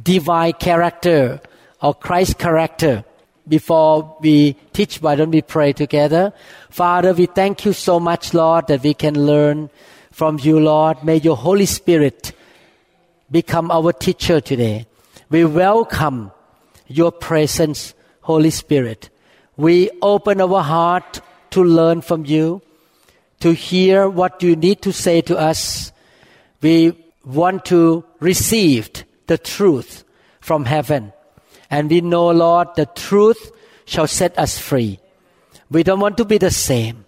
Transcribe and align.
divine 0.00 0.54
character 0.54 1.40
or 1.82 1.94
Christ 1.94 2.38
character. 2.38 3.04
Before 3.46 4.16
we 4.20 4.54
teach, 4.72 5.02
why 5.02 5.16
don't 5.16 5.30
we 5.30 5.42
pray 5.42 5.72
together? 5.74 6.32
Father, 6.70 7.12
we 7.12 7.26
thank 7.26 7.64
you 7.64 7.72
so 7.74 8.00
much, 8.00 8.32
Lord, 8.32 8.68
that 8.68 8.82
we 8.82 8.94
can 8.94 9.26
learn 9.26 9.68
from 10.10 10.38
you, 10.38 10.58
Lord. 10.60 11.04
May 11.04 11.16
your 11.16 11.36
Holy 11.36 11.66
Spirit 11.66 12.32
become 13.30 13.70
our 13.70 13.92
teacher 13.92 14.40
today. 14.40 14.86
We 15.28 15.44
welcome 15.44 16.32
your 16.86 17.12
presence, 17.12 17.94
Holy 18.22 18.50
Spirit. 18.50 19.10
We 19.56 19.90
open 20.00 20.40
our 20.40 20.62
heart 20.62 21.20
to 21.50 21.62
learn 21.62 22.00
from 22.00 22.24
you, 22.24 22.62
to 23.40 23.52
hear 23.52 24.08
what 24.08 24.42
you 24.42 24.56
need 24.56 24.82
to 24.82 24.92
say 24.92 25.20
to 25.22 25.36
us. 25.36 25.92
We 26.62 26.96
want 27.24 27.66
to 27.66 28.04
receive 28.20 29.04
the 29.26 29.38
truth 29.38 30.04
from 30.40 30.64
heaven. 30.64 31.12
And 31.70 31.90
we 31.90 32.00
know, 32.00 32.30
Lord, 32.30 32.68
the 32.76 32.86
truth 32.86 33.52
shall 33.84 34.06
set 34.06 34.38
us 34.38 34.58
free. 34.58 35.00
We 35.70 35.82
don't 35.82 36.00
want 36.00 36.16
to 36.18 36.24
be 36.24 36.38
the 36.38 36.50
same. 36.50 37.04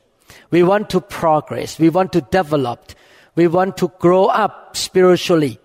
We 0.50 0.62
want 0.62 0.90
to 0.90 1.00
progress. 1.00 1.78
We 1.78 1.90
want 1.90 2.12
to 2.12 2.20
develop. 2.20 2.92
We 3.34 3.46
want 3.46 3.76
to 3.78 3.92
grow 3.98 4.26
up 4.26 4.76
spiritually. 4.76 5.58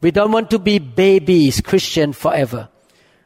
We 0.00 0.10
don't 0.10 0.32
want 0.32 0.50
to 0.50 0.58
be 0.58 0.78
babies, 0.78 1.60
Christian 1.60 2.12
forever. 2.12 2.68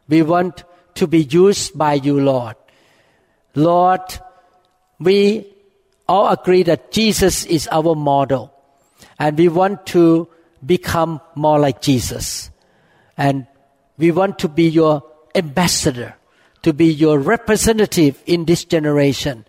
We 0.09 0.23
want 0.23 0.65
to 0.95 1.07
be 1.07 1.23
used 1.23 1.77
by 1.77 1.95
you, 1.95 2.21
Lord. 2.21 2.57
Lord, 3.55 4.03
we 4.99 5.47
all 6.09 6.29
agree 6.29 6.63
that 6.65 6.91
Jesus 6.93 7.45
is 7.47 7.69
our 7.71 7.95
model. 7.95 8.53
And 9.19 9.39
we 9.39 9.49
want 9.49 9.87
to 9.87 10.29
become 10.65 11.21
more 11.35 11.59
like 11.59 11.81
Jesus. 11.81 12.51
And 13.17 13.47
we 13.97 14.11
want 14.11 14.39
to 14.41 14.49
be 14.49 14.69
your 14.69 15.03
ambassador, 15.35 16.15
to 16.63 16.73
be 16.73 16.87
your 16.87 17.19
representative 17.19 18.23
in 18.27 18.45
this 18.45 18.65
generation. 18.65 19.45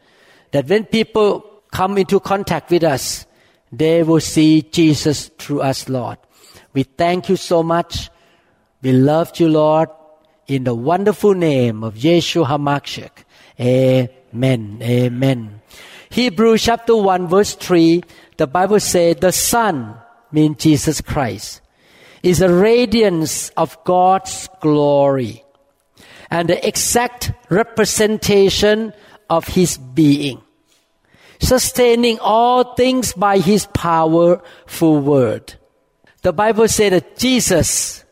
That 0.52 0.68
when 0.68 0.86
people 0.86 1.62
come 1.72 1.98
into 1.98 2.20
contact 2.20 2.72
with 2.72 2.84
us, 2.84 3.26
they 3.72 4.04
will 4.04 4.22
see 4.22 4.62
Jesus 4.62 5.30
through 5.38 5.62
us, 5.62 5.90
Lord. 5.90 6.18
We 6.74 6.84
thank 6.84 7.30
you 7.30 7.36
so 7.36 7.64
much. 7.64 8.10
We 8.82 8.92
love 8.92 9.40
you, 9.40 9.50
Lord, 9.50 9.90
in 10.48 10.64
the 10.64 10.76
wonderful 10.76 11.34
name 11.34 11.84
of 11.84 11.96
Yeshua 11.96 12.46
HaMashiach. 12.46 13.24
Amen. 13.60 14.80
Amen. 14.82 15.62
Hebrew 16.10 16.58
chapter 16.58 16.96
1 16.96 17.28
verse 17.28 17.56
3, 17.56 18.04
the 18.38 18.48
Bible 18.48 18.80
says 18.80 19.18
the 19.18 19.32
Son 19.32 19.98
means 20.36 20.58
Jesus 20.58 21.02
Christ 21.02 21.62
is 22.22 22.42
a 22.42 22.54
radiance 22.54 23.50
of 23.52 23.84
God's 23.84 24.50
glory 24.60 25.44
and 26.30 26.50
the 26.50 26.68
exact 26.68 27.32
representation 27.50 28.94
of 29.30 29.48
His 29.48 29.78
being, 29.78 30.42
sustaining 31.40 32.20
all 32.20 32.76
things 32.76 33.14
by 33.14 33.38
His 33.38 33.68
powerful 33.68 35.00
word. 35.00 35.54
The 36.22 36.34
Bible 36.34 36.68
says 36.68 36.92
that 36.92 37.18
Jesus 37.18 38.04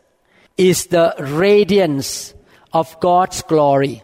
is 0.58 0.88
the 0.88 1.16
radiance 1.20 2.34
of 2.72 3.00
God's 3.00 3.42
glory. 3.42 4.04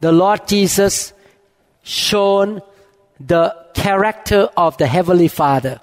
The 0.00 0.12
Lord 0.12 0.46
Jesus 0.46 1.12
shown 1.82 2.62
the 3.18 3.54
character 3.74 4.48
of 4.56 4.78
the 4.78 4.86
Heavenly 4.86 5.28
Father. 5.28 5.80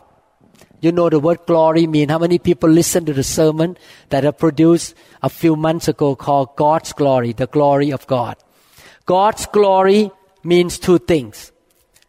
You 0.81 0.91
know 0.91 1.09
the 1.09 1.19
word 1.19 1.45
glory 1.45 1.85
mean. 1.85 2.09
How 2.09 2.17
many 2.17 2.39
people 2.39 2.69
listen 2.69 3.05
to 3.05 3.13
the 3.13 3.23
sermon 3.23 3.77
that 4.09 4.25
I 4.25 4.31
produced 4.31 4.95
a 5.21 5.29
few 5.29 5.55
months 5.55 5.87
ago 5.87 6.15
called 6.15 6.55
God's 6.55 6.91
glory, 6.93 7.33
the 7.33 7.47
glory 7.47 7.91
of 7.91 8.07
God. 8.07 8.35
God's 9.05 9.45
glory 9.45 10.11
means 10.43 10.79
two 10.79 10.97
things. 10.97 11.51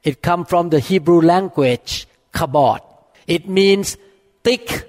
It 0.03 0.23
comes 0.23 0.49
from 0.49 0.71
the 0.71 0.81
Hebrew 0.81 1.21
language, 1.21 2.09
kabod. 2.33 2.81
It 3.27 3.49
means 3.49 3.97
thick, 4.43 4.89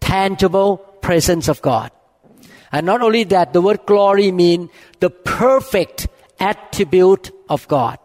tangible 0.00 0.76
presence 1.00 1.48
of 1.48 1.62
God. 1.62 1.90
And 2.70 2.86
not 2.86 3.02
only 3.02 3.24
that, 3.24 3.52
the 3.52 3.60
word 3.60 3.80
glory 3.86 4.30
means 4.30 4.70
the 5.00 5.10
perfect 5.10 6.06
attribute 6.38 7.30
of 7.48 7.66
God. 7.68 7.98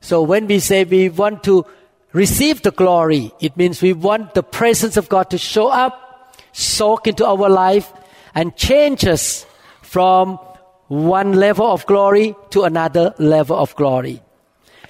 So 0.00 0.22
when 0.22 0.46
we 0.46 0.58
say 0.58 0.84
we 0.84 1.08
want 1.08 1.44
to 1.44 1.64
receive 2.14 2.62
the 2.62 2.70
glory, 2.70 3.32
it 3.40 3.56
means 3.58 3.82
we 3.82 3.92
want 3.92 4.32
the 4.32 4.42
presence 4.42 4.96
of 4.96 5.10
God 5.10 5.28
to 5.30 5.36
show 5.36 5.68
up, 5.68 6.38
soak 6.52 7.06
into 7.06 7.26
our 7.26 7.50
life, 7.50 7.92
and 8.34 8.56
change 8.56 9.04
us 9.04 9.44
from 9.82 10.38
one 10.88 11.34
level 11.34 11.66
of 11.66 11.84
glory 11.86 12.34
to 12.50 12.62
another 12.62 13.14
level 13.18 13.56
of 13.56 13.74
glory. 13.76 14.22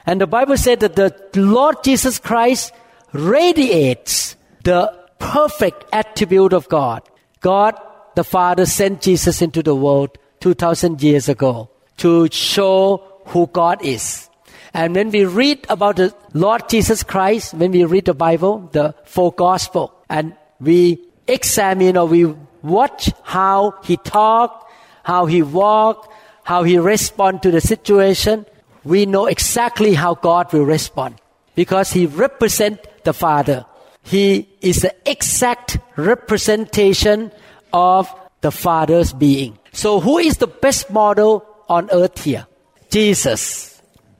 And 0.06 0.20
the 0.20 0.26
Bible 0.26 0.56
said 0.56 0.80
that 0.80 0.96
the 0.96 1.14
Lord 1.34 1.82
Jesus 1.82 2.18
Christ 2.18 2.72
radiates 3.12 4.36
the 4.62 4.92
perfect 5.18 5.84
attribute 5.92 6.52
of 6.52 6.68
God. 6.68 7.02
God 7.40 7.80
the 8.14 8.24
Father 8.24 8.66
sent 8.66 9.00
Jesus 9.00 9.40
into 9.40 9.62
the 9.62 9.74
world 9.74 10.18
2000 10.40 11.02
years 11.02 11.28
ago 11.28 11.70
to 11.98 12.28
show 12.30 13.02
who 13.26 13.46
God 13.46 13.84
is. 13.84 14.28
And 14.74 14.94
when 14.94 15.10
we 15.10 15.24
read 15.24 15.64
about 15.68 15.96
the 15.96 16.12
Lord 16.32 16.68
Jesus 16.68 17.04
Christ, 17.04 17.54
when 17.54 17.70
we 17.70 17.84
read 17.84 18.06
the 18.06 18.14
Bible, 18.14 18.68
the 18.72 18.94
four 19.04 19.32
gospel, 19.32 19.94
and 20.10 20.36
we 20.60 20.98
examine 21.28 21.96
or 21.96 22.06
we 22.06 22.26
watch 22.62 23.12
how 23.22 23.78
he 23.84 23.96
talked, 23.98 24.68
how 25.04 25.26
he 25.26 25.42
walked, 25.42 26.12
how 26.42 26.64
he 26.64 26.76
respond 26.76 27.42
to 27.42 27.52
the 27.52 27.60
situation, 27.60 28.44
we 28.82 29.06
know 29.06 29.26
exactly 29.26 29.94
how 29.94 30.14
God 30.14 30.52
will 30.52 30.64
respond 30.66 31.20
because 31.54 31.92
he 31.92 32.06
represent 32.06 32.80
the 33.04 33.12
Father. 33.12 33.64
He 34.02 34.48
is 34.60 34.82
the 34.82 34.94
exact 35.08 35.78
representation 35.96 37.30
of 37.72 38.12
the 38.40 38.50
Father's 38.50 39.12
being. 39.12 39.58
So 39.72 40.00
who 40.00 40.18
is 40.18 40.38
the 40.38 40.46
best 40.46 40.90
model 40.90 41.46
on 41.68 41.88
earth 41.92 42.24
here? 42.24 42.46
Jesus. 42.90 43.73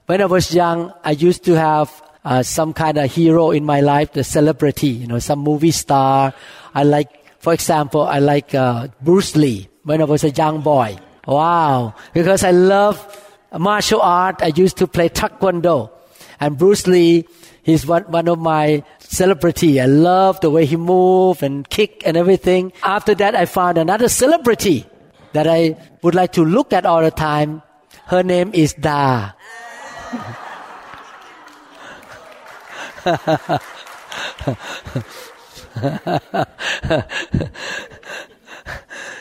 When 0.05 0.21
I 0.21 0.25
was 0.25 0.53
young, 0.53 0.93
I 1.03 1.11
used 1.11 1.43
to 1.45 1.53
have 1.53 1.89
uh, 2.23 2.43
some 2.43 2.73
kind 2.73 2.97
of 2.97 3.11
hero 3.11 3.49
in 3.49 3.65
my 3.65 3.81
life, 3.81 4.13
the 4.13 4.23
celebrity, 4.23 4.89
you 4.89 5.07
know, 5.07 5.17
some 5.17 5.39
movie 5.39 5.71
star. 5.71 6.33
I 6.75 6.83
like, 6.83 7.09
for 7.39 7.53
example, 7.53 8.01
I 8.01 8.19
like 8.19 8.53
uh, 8.53 8.89
Bruce 9.01 9.35
Lee 9.35 9.67
when 9.83 10.01
I 10.01 10.05
was 10.05 10.23
a 10.23 10.29
young 10.29 10.61
boy. 10.61 10.97
Wow, 11.25 11.95
because 12.13 12.43
I 12.43 12.51
love 12.51 13.01
martial 13.57 13.99
art. 13.99 14.43
I 14.43 14.53
used 14.55 14.77
to 14.77 14.85
play 14.85 15.09
taekwondo, 15.09 15.89
and 16.39 16.55
Bruce 16.55 16.85
Lee, 16.85 17.25
he's 17.63 17.87
one 17.87 18.03
one 18.03 18.27
of 18.27 18.37
my 18.37 18.83
celebrity. 18.99 19.81
I 19.81 19.87
love 19.87 20.39
the 20.41 20.51
way 20.51 20.65
he 20.65 20.77
move 20.77 21.41
and 21.41 21.67
kick 21.67 22.03
and 22.05 22.15
everything. 22.15 22.73
After 22.83 23.15
that, 23.15 23.33
I 23.33 23.45
found 23.45 23.79
another 23.79 24.07
celebrity 24.07 24.85
that 25.33 25.47
I 25.47 25.77
would 26.03 26.13
like 26.13 26.33
to 26.33 26.45
look 26.45 26.73
at 26.73 26.85
all 26.85 27.01
the 27.01 27.09
time. 27.09 27.63
Her 28.05 28.21
name 28.21 28.51
is 28.53 28.73
Da. 28.73 29.31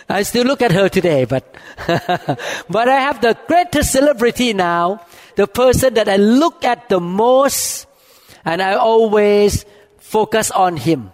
I 0.09 0.23
still 0.23 0.47
look 0.47 0.63
at 0.63 0.73
her 0.73 0.89
today, 0.89 1.25
but 1.25 1.45
but 2.69 2.89
I 2.89 3.01
have 3.01 3.21
the 3.21 3.37
greatest 3.47 3.93
celebrity 3.93 4.53
now, 4.53 5.05
the 5.37 5.47
person 5.47 5.95
that 5.95 6.09
I 6.09 6.17
look 6.17 6.65
at 6.65 6.89
the 6.89 7.01
most, 7.01 7.87
and 8.45 8.63
I 8.63 8.75
always 8.75 9.65
focus 9.99 10.51
on 10.51 10.77
him, 10.77 11.13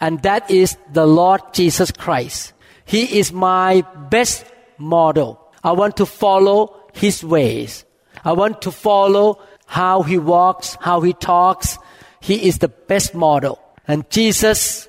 and 0.00 0.22
that 0.22 0.50
is 0.50 0.76
the 0.92 1.06
Lord 1.06 1.40
Jesus 1.52 1.90
Christ. 1.90 2.52
He 2.84 3.18
is 3.18 3.32
my 3.32 3.82
best 4.10 4.44
model. 4.78 5.40
I 5.64 5.72
want 5.72 5.96
to 5.98 6.06
follow 6.06 6.76
his 6.92 7.24
ways. 7.24 7.84
I 8.24 8.32
want 8.32 8.62
to 8.62 8.70
follow 8.70 9.40
how 9.66 10.02
he 10.02 10.18
walks, 10.18 10.76
how 10.80 11.00
he 11.00 11.12
talks. 11.12 11.78
He 12.20 12.46
is 12.46 12.58
the 12.58 12.68
best 12.68 13.14
model. 13.14 13.58
And 13.88 14.08
Jesus 14.10 14.88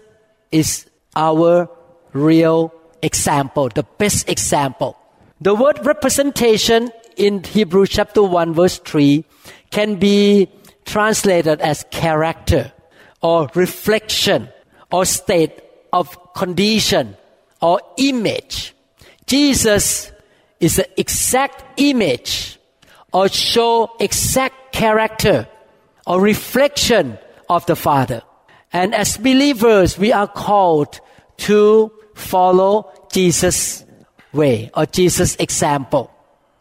is 0.51 0.85
our 1.15 1.69
real 2.13 2.73
example, 3.01 3.69
the 3.69 3.83
best 3.97 4.29
example. 4.29 4.97
The 5.41 5.55
word 5.55 5.85
representation 5.85 6.91
in 7.17 7.43
Hebrew 7.43 7.85
chapter 7.85 8.23
1 8.23 8.53
verse 8.53 8.77
3 8.79 9.25
can 9.71 9.95
be 9.95 10.47
translated 10.85 11.61
as 11.61 11.85
character 11.91 12.71
or 13.21 13.49
reflection 13.55 14.49
or 14.91 15.05
state 15.05 15.63
of 15.91 16.33
condition 16.33 17.15
or 17.61 17.81
image. 17.97 18.75
Jesus 19.25 20.11
is 20.59 20.75
the 20.75 20.99
exact 20.99 21.63
image 21.77 22.59
or 23.13 23.29
show 23.29 23.95
exact 23.99 24.73
character 24.73 25.47
or 26.05 26.19
reflection 26.19 27.17
of 27.49 27.65
the 27.67 27.75
Father. 27.75 28.23
And 28.73 28.95
as 28.95 29.17
believers, 29.17 29.97
we 29.97 30.11
are 30.11 30.27
called 30.27 30.99
to 31.45 31.91
follow 32.15 32.91
Jesus' 33.11 33.85
way 34.33 34.71
or 34.75 34.85
Jesus' 34.87 35.35
example. 35.37 36.09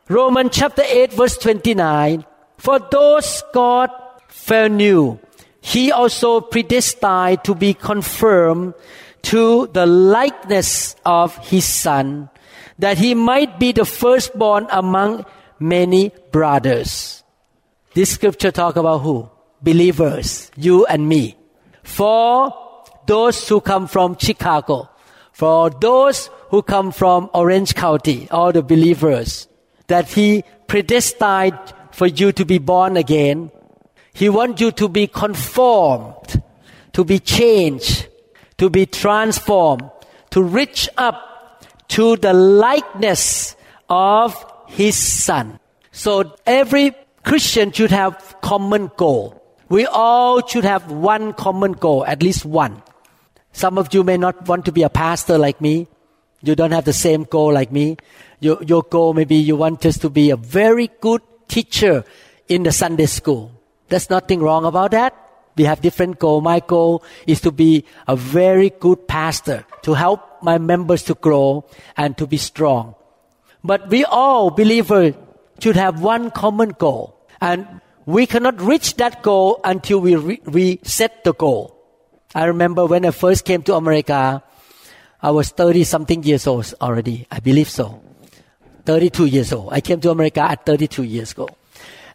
Romans 0.08 0.50
chapter 0.52 0.82
8 0.84 1.14
verse 1.14 1.38
29. 1.38 2.24
For 2.58 2.78
those 2.78 3.42
God 3.52 3.90
foreknew, 4.28 5.18
He 5.60 5.90
also 5.90 6.40
predestined 6.40 7.44
to 7.44 7.54
be 7.54 7.72
conformed 7.74 8.74
to 9.22 9.68
the 9.68 9.86
likeness 9.86 10.96
of 11.06 11.36
His 11.48 11.64
Son, 11.64 12.28
that 12.78 12.98
He 12.98 13.14
might 13.14 13.58
be 13.58 13.72
the 13.72 13.84
firstborn 13.84 14.66
among 14.70 15.24
many 15.62 16.12
brothers. 16.30 17.22
This 17.94 18.10
scripture 18.10 18.50
talk 18.50 18.76
about 18.76 18.98
who? 18.98 19.28
Believers, 19.62 20.50
you 20.56 20.86
and 20.86 21.08
me. 21.08 21.36
For 21.82 22.52
those 23.06 23.48
who 23.48 23.60
come 23.60 23.86
from 23.86 24.16
Chicago, 24.18 24.88
for 25.32 25.70
those 25.70 26.30
who 26.48 26.62
come 26.62 26.92
from 26.92 27.30
Orange 27.32 27.74
County, 27.74 28.28
all 28.30 28.52
the 28.52 28.62
believers, 28.62 29.48
that 29.86 30.08
He 30.08 30.44
predestined 30.66 31.58
for 31.90 32.06
you 32.06 32.32
to 32.32 32.44
be 32.44 32.58
born 32.58 32.96
again. 32.96 33.50
He 34.14 34.28
wants 34.28 34.60
you 34.60 34.72
to 34.72 34.88
be 34.88 35.06
conformed, 35.06 36.42
to 36.92 37.04
be 37.04 37.18
changed, 37.18 38.08
to 38.58 38.70
be 38.70 38.86
transformed, 38.86 39.90
to 40.30 40.42
reach 40.42 40.88
up 40.96 41.64
to 41.88 42.16
the 42.16 42.32
likeness 42.32 43.56
of 43.88 44.51
His 44.72 44.96
Son. 44.96 45.60
So 45.90 46.34
every 46.46 46.94
Christian 47.24 47.72
should 47.72 47.90
have 47.90 48.36
common 48.40 48.90
goal. 48.96 49.38
We 49.68 49.84
all 49.86 50.46
should 50.46 50.64
have 50.64 50.90
one 50.90 51.34
common 51.34 51.72
goal, 51.72 52.04
at 52.06 52.22
least 52.22 52.44
one. 52.44 52.82
Some 53.52 53.76
of 53.76 53.92
you 53.92 54.02
may 54.02 54.16
not 54.16 54.48
want 54.48 54.64
to 54.64 54.72
be 54.72 54.82
a 54.82 54.88
pastor 54.88 55.36
like 55.36 55.60
me. 55.60 55.88
You 56.42 56.54
don't 56.56 56.72
have 56.72 56.86
the 56.86 56.92
same 56.92 57.24
goal 57.24 57.52
like 57.52 57.70
me. 57.70 57.98
Your, 58.40 58.62
your 58.64 58.82
goal 58.82 59.12
maybe 59.12 59.36
you 59.36 59.56
want 59.56 59.82
just 59.82 60.00
to 60.02 60.10
be 60.10 60.30
a 60.30 60.36
very 60.36 60.90
good 61.00 61.20
teacher 61.48 62.04
in 62.48 62.62
the 62.62 62.72
Sunday 62.72 63.06
school. 63.06 63.52
There's 63.88 64.08
nothing 64.08 64.40
wrong 64.40 64.64
about 64.64 64.92
that. 64.92 65.14
We 65.54 65.64
have 65.64 65.82
different 65.82 66.18
goal. 66.18 66.40
My 66.40 66.60
goal 66.60 67.04
is 67.26 67.42
to 67.42 67.52
be 67.52 67.84
a 68.08 68.16
very 68.16 68.70
good 68.70 69.06
pastor, 69.06 69.66
to 69.82 69.92
help 69.92 70.42
my 70.42 70.56
members 70.56 71.02
to 71.04 71.14
grow 71.14 71.66
and 71.94 72.16
to 72.16 72.26
be 72.26 72.38
strong. 72.38 72.94
But 73.64 73.88
we 73.88 74.04
all 74.04 74.50
believers 74.50 75.14
should 75.60 75.76
have 75.76 76.02
one 76.02 76.30
common 76.30 76.70
goal. 76.70 77.26
And 77.40 77.80
we 78.06 78.26
cannot 78.26 78.60
reach 78.60 78.96
that 78.96 79.22
goal 79.22 79.60
until 79.64 80.00
we 80.00 80.16
we 80.46 80.80
set 80.82 81.24
the 81.24 81.34
goal. 81.34 81.78
I 82.34 82.44
remember 82.44 82.86
when 82.86 83.04
I 83.04 83.10
first 83.10 83.44
came 83.44 83.62
to 83.64 83.74
America, 83.74 84.42
I 85.22 85.30
was 85.30 85.50
30 85.50 85.84
something 85.84 86.22
years 86.22 86.46
old 86.46 86.74
already. 86.80 87.26
I 87.30 87.40
believe 87.40 87.68
so. 87.68 88.02
32 88.86 89.26
years 89.26 89.52
old. 89.52 89.72
I 89.72 89.80
came 89.80 90.00
to 90.00 90.10
America 90.10 90.42
at 90.42 90.66
32 90.66 91.04
years 91.04 91.34
old. 91.38 91.54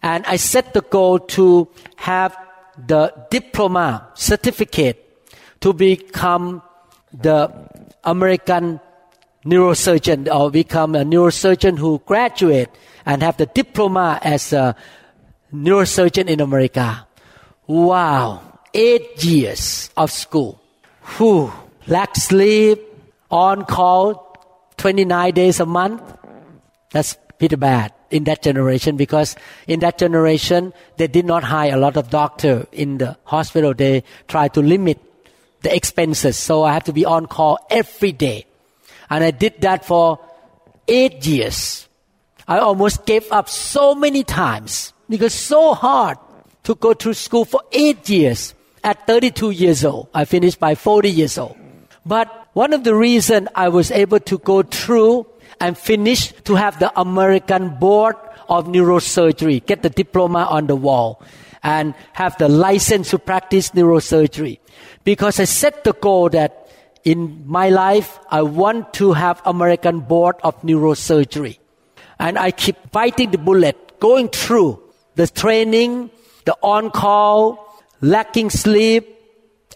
And 0.02 0.26
I 0.26 0.36
set 0.36 0.74
the 0.74 0.82
goal 0.82 1.20
to 1.38 1.70
have 1.96 2.36
the 2.78 3.14
diploma 3.32 4.10
certificate 4.14 5.04
to 5.62 5.74
become 5.74 6.62
the 7.14 7.50
American 8.04 8.80
neurosurgeon 9.48 10.28
or 10.34 10.52
become 10.52 10.96
a 10.96 11.04
neurosurgeon 11.04 11.78
who 11.78 12.02
graduate 12.06 12.70
and 13.06 13.24
have 13.24 13.38
the 13.38 13.46
diploma 13.48 14.20
as 14.22 14.52
a 14.52 14.76
neurosurgeon 15.54 16.28
in 16.28 16.42
America. 16.42 17.08
Wow. 17.66 18.60
Eight 18.74 19.24
years 19.24 19.90
of 19.96 20.12
school. 20.12 20.62
Whew. 21.18 21.52
Lack 21.88 22.16
sleep, 22.18 22.82
on 23.32 23.66
call 23.66 24.36
29 24.78 25.34
days 25.34 25.60
a 25.60 25.66
month. 25.66 26.02
That's 26.92 27.18
pretty 27.38 27.56
bad 27.56 27.94
in 28.10 28.24
that 28.26 28.42
generation 28.42 28.98
because 28.98 29.36
in 29.68 29.80
that 29.82 29.98
generation 29.98 30.74
they 30.98 31.08
did 31.08 31.26
not 31.26 31.44
hire 31.44 31.74
a 31.74 31.78
lot 31.78 31.98
of 31.98 32.10
doctor 32.10 32.68
in 32.72 32.98
the 32.98 33.18
hospital. 33.24 33.74
They 33.74 34.04
tried 34.28 34.54
to 34.56 34.62
limit 34.62 35.00
the 35.62 35.76
expenses. 35.76 36.38
So 36.38 36.64
I 36.64 36.74
have 36.74 36.86
to 36.86 36.94
be 36.94 37.06
on 37.06 37.26
call 37.26 37.60
every 37.70 38.12
day. 38.12 38.47
And 39.10 39.24
I 39.24 39.32
did 39.32 39.62
that 39.62 39.86
for 39.86 40.20
eight 40.88 41.26
years. 41.26 41.88
I 42.48 42.60
almost 42.60 43.06
gave 43.06 43.30
up 43.32 43.50
so 43.50 43.94
many 43.96 44.24
times 44.24 44.94
because 45.10 45.34
so 45.34 45.74
hard 45.74 46.18
to 46.64 46.76
go 46.76 46.94
through 46.94 47.16
school 47.16 47.46
for 47.46 47.62
eight 47.72 48.10
years. 48.10 48.54
At 48.84 49.06
32 49.06 49.52
years 49.52 49.84
old, 49.84 50.08
I 50.14 50.24
finished 50.24 50.60
by 50.60 50.76
40 50.76 51.10
years 51.10 51.38
old. 51.38 51.58
But 52.06 52.48
one 52.54 52.72
of 52.72 52.86
the 52.86 52.96
reasons 52.96 53.50
I 53.54 53.68
was 53.68 53.92
able 53.92 54.20
to 54.22 54.38
go 54.38 54.64
through 54.64 55.28
and 55.60 55.78
finish 55.78 56.32
to 56.46 56.56
have 56.56 56.80
the 56.80 56.98
American 56.98 57.76
Board 57.80 58.16
of 58.48 58.68
Neurosurgery, 58.68 59.66
get 59.66 59.84
the 59.84 59.90
diploma 59.90 60.48
on 60.50 60.68
the 60.68 60.76
wall, 60.76 61.22
and 61.64 61.96
have 62.14 62.38
the 62.38 62.48
license 62.48 63.10
to 63.10 63.20
practice 63.20 63.72
neurosurgery. 63.72 64.60
Because 65.04 65.40
I 65.40 65.46
set 65.46 65.84
the 65.84 65.94
goal 65.94 66.30
that 66.30 66.67
in 67.08 67.48
my 67.48 67.70
life, 67.70 68.20
I 68.30 68.42
want 68.42 68.94
to 68.96 69.14
have 69.14 69.42
American 69.46 70.02
Board 70.02 70.36
of 70.44 70.62
Neurosurgery. 70.62 71.58
And 72.20 72.38
I 72.38 72.52
keep 72.52 72.76
fighting 72.92 73.32
the 73.32 73.38
bullet, 73.38 73.98
going 74.02 74.28
through 74.28 74.84
the 75.16 75.26
training, 75.26 76.12
the 76.44 76.58
on 76.62 76.92
call, 76.92 77.64
lacking 78.02 78.50
sleep, 78.50 79.08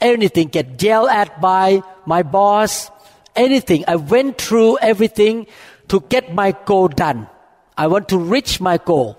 anything, 0.02 0.50
get 0.50 0.84
yelled 0.84 1.08
at 1.08 1.40
by 1.40 1.82
my 2.06 2.22
boss, 2.22 2.92
anything. 3.34 3.86
I 3.88 3.96
went 3.96 4.38
through 4.38 4.80
everything 4.80 5.48
to 5.88 6.02
get 6.10 6.36
my 6.36 6.52
goal 6.66 6.90
done. 6.90 7.30
I 7.78 7.88
want 7.88 8.10
to 8.10 8.18
reach 8.18 8.60
my 8.60 8.78
goal. 8.78 9.18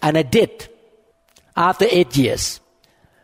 And 0.00 0.16
I 0.16 0.22
did 0.22 0.68
after 1.56 1.86
eight 1.90 2.16
years. 2.16 2.60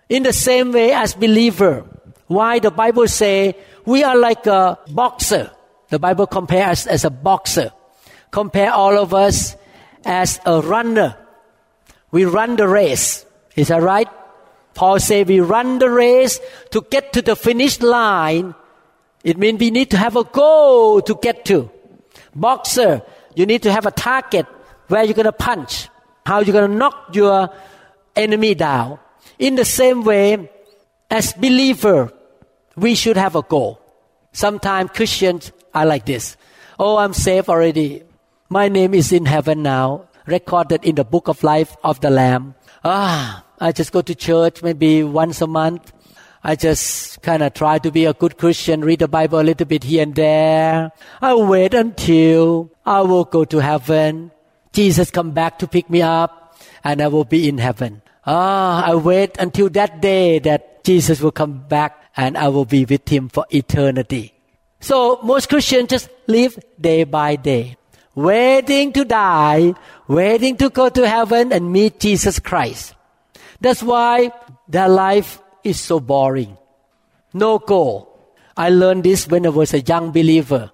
In 0.09 0.25
the 0.25 0.33
same 0.33 0.73
way 0.73 0.91
as 0.91 1.15
believer, 1.15 1.87
why 2.27 2.59
the 2.59 2.73
Bible 2.73 3.07
say 3.07 3.55
we 3.87 4.03
are 4.03 4.17
like 4.17 4.47
a 4.47 4.79
boxer. 4.89 5.51
The 5.89 5.99
Bible 5.99 6.27
compares 6.27 6.81
us 6.81 6.87
as 6.87 7.05
a 7.05 7.11
boxer. 7.11 7.73
Compare 8.31 8.73
all 8.73 8.99
of 8.99 9.15
us 9.15 9.57
as 10.05 10.41
a 10.45 10.61
runner. 10.61 11.17
We 12.11 12.25
run 12.25 12.57
the 12.57 12.69
race. 12.69 13.25
Is 13.57 13.69
that 13.69 13.83
right? 13.83 14.09
Paul 14.75 14.99
say 14.99 15.23
we 15.23 15.41
run 15.41 15.79
the 15.79 15.91
race 15.91 16.41
to 16.71 16.85
get 16.91 17.13
to 17.13 17.23
the 17.23 17.37
finish 17.37 17.81
line. 17.81 18.55
It 19.23 19.39
means 19.39 19.61
we 19.61 19.71
need 19.71 19.91
to 19.93 19.97
have 19.97 20.17
a 20.17 20.25
goal 20.25 21.01
to 21.03 21.15
get 21.15 21.45
to. 21.47 21.71
Boxer, 22.35 23.03
you 23.35 23.47
need 23.47 23.63
to 23.63 23.73
have 23.73 23.87
a 23.87 23.91
target 23.91 24.47
where 24.89 25.05
you're 25.05 25.15
going 25.15 25.25
to 25.25 25.33
punch, 25.33 25.89
how 26.27 26.41
you're 26.41 26.53
going 26.53 26.71
to 26.71 26.77
knock 26.77 27.15
your 27.15 27.51
enemy 28.17 28.55
down. 28.55 28.99
In 29.39 29.55
the 29.55 29.65
same 29.65 30.05
way, 30.05 30.51
as 31.11 31.33
believer, 31.35 32.13
we 32.77 32.95
should 32.95 33.17
have 33.17 33.37
a 33.37 33.43
goal. 33.43 33.81
Sometimes 34.33 34.91
Christians 34.91 35.53
are 35.75 35.87
like 35.87 36.07
this. 36.07 36.37
Oh, 36.79 36.97
I'm 36.97 37.13
saved 37.13 37.49
already. 37.49 38.03
My 38.49 38.69
name 38.69 38.95
is 38.95 39.13
in 39.13 39.27
heaven 39.27 39.63
now, 39.63 40.09
recorded 40.27 40.85
in 40.85 40.97
the 40.97 41.05
book 41.05 41.29
of 41.29 41.43
life 41.43 41.77
of 41.85 42.01
the 42.01 42.11
Lamb. 42.11 42.55
Ah, 42.85 43.45
I 43.61 43.73
just 43.73 43.93
go 43.93 44.03
to 44.03 44.15
church 44.15 44.63
maybe 44.63 45.03
once 45.03 45.41
a 45.41 45.47
month. 45.47 45.93
I 46.43 46.57
just 46.57 47.23
kind 47.23 47.43
of 47.43 47.55
try 47.55 47.79
to 47.79 47.91
be 47.91 48.05
a 48.05 48.13
good 48.13 48.37
Christian, 48.37 48.85
read 48.85 48.99
the 48.99 49.09
Bible 49.09 49.41
a 49.41 49.47
little 49.47 49.67
bit 49.67 49.85
here 49.85 50.03
and 50.03 50.15
there. 50.15 50.93
I'll 51.23 51.47
wait 51.47 51.73
until 51.73 52.71
I 52.85 53.01
will 53.01 53.25
go 53.25 53.45
to 53.47 53.59
heaven. 53.59 54.31
Jesus 54.73 55.11
come 55.11 55.31
back 55.31 55.59
to 55.61 55.67
pick 55.67 55.89
me 55.89 56.03
up 56.03 56.59
and 56.83 57.01
I 57.01 57.09
will 57.09 57.25
be 57.25 57.49
in 57.49 57.59
heaven. 57.59 58.03
Ah, 58.27 58.85
I 58.85 58.95
wait 58.95 59.39
until 59.39 59.71
that 59.71 60.03
day 60.03 60.39
that 60.41 60.74
Jesus 60.85 61.21
will 61.21 61.33
come 61.33 61.67
back 61.67 62.13
and 62.17 62.39
I 62.39 62.49
will 62.49 62.65
be 62.65 62.85
with 62.85 63.09
him 63.09 63.29
for 63.29 63.47
eternity. 63.51 64.35
So 64.81 65.19
most 65.23 65.49
Christians 65.49 65.89
just 65.89 66.09
live 66.27 66.59
day 66.81 67.05
by 67.05 67.37
day, 67.37 67.77
waiting 68.15 68.93
to 68.93 69.05
die, 69.05 69.75
waiting 70.07 70.57
to 70.59 70.71
go 70.71 70.89
to 70.91 71.09
heaven 71.09 71.53
and 71.53 71.73
meet 71.73 71.99
Jesus 71.99 72.39
Christ. 72.39 72.95
That's 73.61 73.83
why 73.83 74.31
their 74.69 74.89
life 74.89 75.41
is 75.65 75.81
so 75.81 75.99
boring. 76.01 76.57
No 77.33 77.59
goal. 77.59 78.11
I 78.57 78.69
learned 78.71 79.05
this 79.05 79.27
when 79.27 79.47
I 79.47 79.49
was 79.49 79.75
a 79.75 79.81
young 79.81 80.13
believer. 80.13 80.71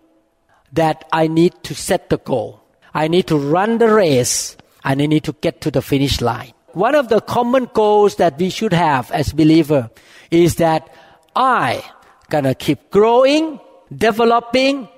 that 0.72 1.04
I 1.12 1.26
need 1.26 1.62
to 1.64 1.74
set 1.74 2.10
the 2.10 2.18
goal. 2.18 2.62
I 2.94 3.08
need 3.08 3.26
to 3.28 3.36
run 3.36 3.78
the 3.78 3.92
race 3.92 4.56
and 4.84 5.02
I 5.02 5.06
need 5.06 5.24
to 5.24 5.32
get 5.32 5.60
to 5.62 5.70
the 5.70 5.82
finish 5.82 6.20
line. 6.20 6.52
One 6.72 6.94
of 6.94 7.08
the 7.08 7.20
common 7.20 7.68
goals 7.72 8.16
that 8.16 8.38
we 8.38 8.50
should 8.50 8.72
have 8.72 9.10
as 9.10 9.32
believer 9.32 9.90
is 10.30 10.56
that 10.56 10.88
I 11.34 11.82
gonna 12.28 12.54
keep 12.54 12.90
growing, 12.90 13.60
developing, 13.94 14.88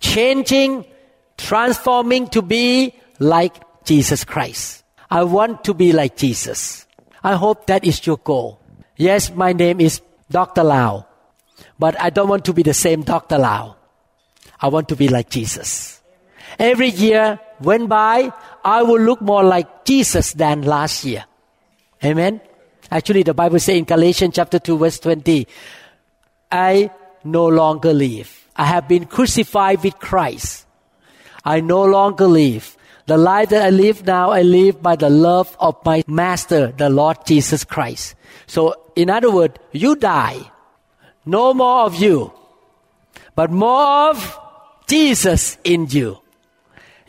changing, 0.00 0.84
transforming 1.38 2.28
to 2.28 2.42
be 2.42 2.94
like 3.18 3.54
Jesus 3.84 4.24
Christ. 4.24 4.84
I 5.10 5.24
want 5.24 5.64
to 5.64 5.74
be 5.74 5.92
like 5.92 6.16
Jesus. 6.16 6.86
I 7.22 7.34
hope 7.34 7.66
that 7.66 7.84
is 7.84 8.06
your 8.06 8.18
goal. 8.18 8.60
Yes, 8.96 9.32
my 9.34 9.52
name 9.52 9.80
is 9.80 10.00
Dr. 10.30 10.64
Lau, 10.64 11.06
but 11.78 11.98
I 12.00 12.10
don't 12.10 12.28
want 12.28 12.44
to 12.46 12.52
be 12.52 12.62
the 12.62 12.74
same 12.74 13.02
Dr. 13.02 13.38
Lau. 13.38 13.76
I 14.60 14.68
want 14.68 14.88
to 14.88 14.96
be 14.96 15.08
like 15.08 15.30
Jesus. 15.30 16.00
Every 16.58 16.88
year 16.88 17.40
went 17.64 17.88
by, 17.88 18.32
I 18.64 18.82
will 18.82 19.00
look 19.00 19.20
more 19.20 19.44
like 19.44 19.84
Jesus 19.84 20.32
than 20.32 20.62
last 20.62 21.04
year. 21.04 21.24
Amen. 22.04 22.40
Actually, 22.90 23.22
the 23.22 23.34
Bible 23.34 23.58
says 23.58 23.76
in 23.76 23.84
Galatians 23.84 24.34
chapter 24.34 24.58
2 24.58 24.78
verse 24.78 24.98
20, 24.98 25.46
I 26.50 26.90
no 27.24 27.46
longer 27.46 27.92
live. 27.92 28.48
I 28.54 28.66
have 28.66 28.86
been 28.88 29.06
crucified 29.06 29.82
with 29.82 29.98
Christ. 29.98 30.66
I 31.44 31.60
no 31.60 31.84
longer 31.84 32.26
live. 32.26 32.76
The 33.06 33.16
life 33.16 33.48
that 33.50 33.66
I 33.66 33.70
live 33.70 34.06
now, 34.06 34.30
I 34.30 34.42
live 34.42 34.82
by 34.82 34.96
the 34.96 35.10
love 35.10 35.56
of 35.58 35.76
my 35.84 36.04
Master, 36.06 36.68
the 36.76 36.88
Lord 36.88 37.18
Jesus 37.26 37.64
Christ. 37.64 38.14
So, 38.46 38.74
in 38.94 39.10
other 39.10 39.30
words, 39.30 39.58
you 39.72 39.96
die. 39.96 40.38
No 41.24 41.54
more 41.54 41.84
of 41.86 41.96
you, 41.96 42.32
but 43.34 43.50
more 43.50 44.10
of 44.10 44.38
Jesus 44.86 45.56
in 45.64 45.86
you. 45.88 46.21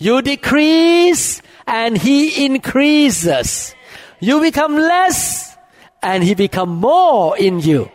You 0.04 0.22
decrease 0.22 1.42
and 1.66 1.98
He 1.98 2.44
increases. 2.44 3.74
You 4.20 4.42
become 4.42 4.76
less 4.76 5.56
and 6.02 6.22
He 6.22 6.36
become 6.36 6.76
more 6.76 7.38
in 7.38 7.62
you. 7.62 7.90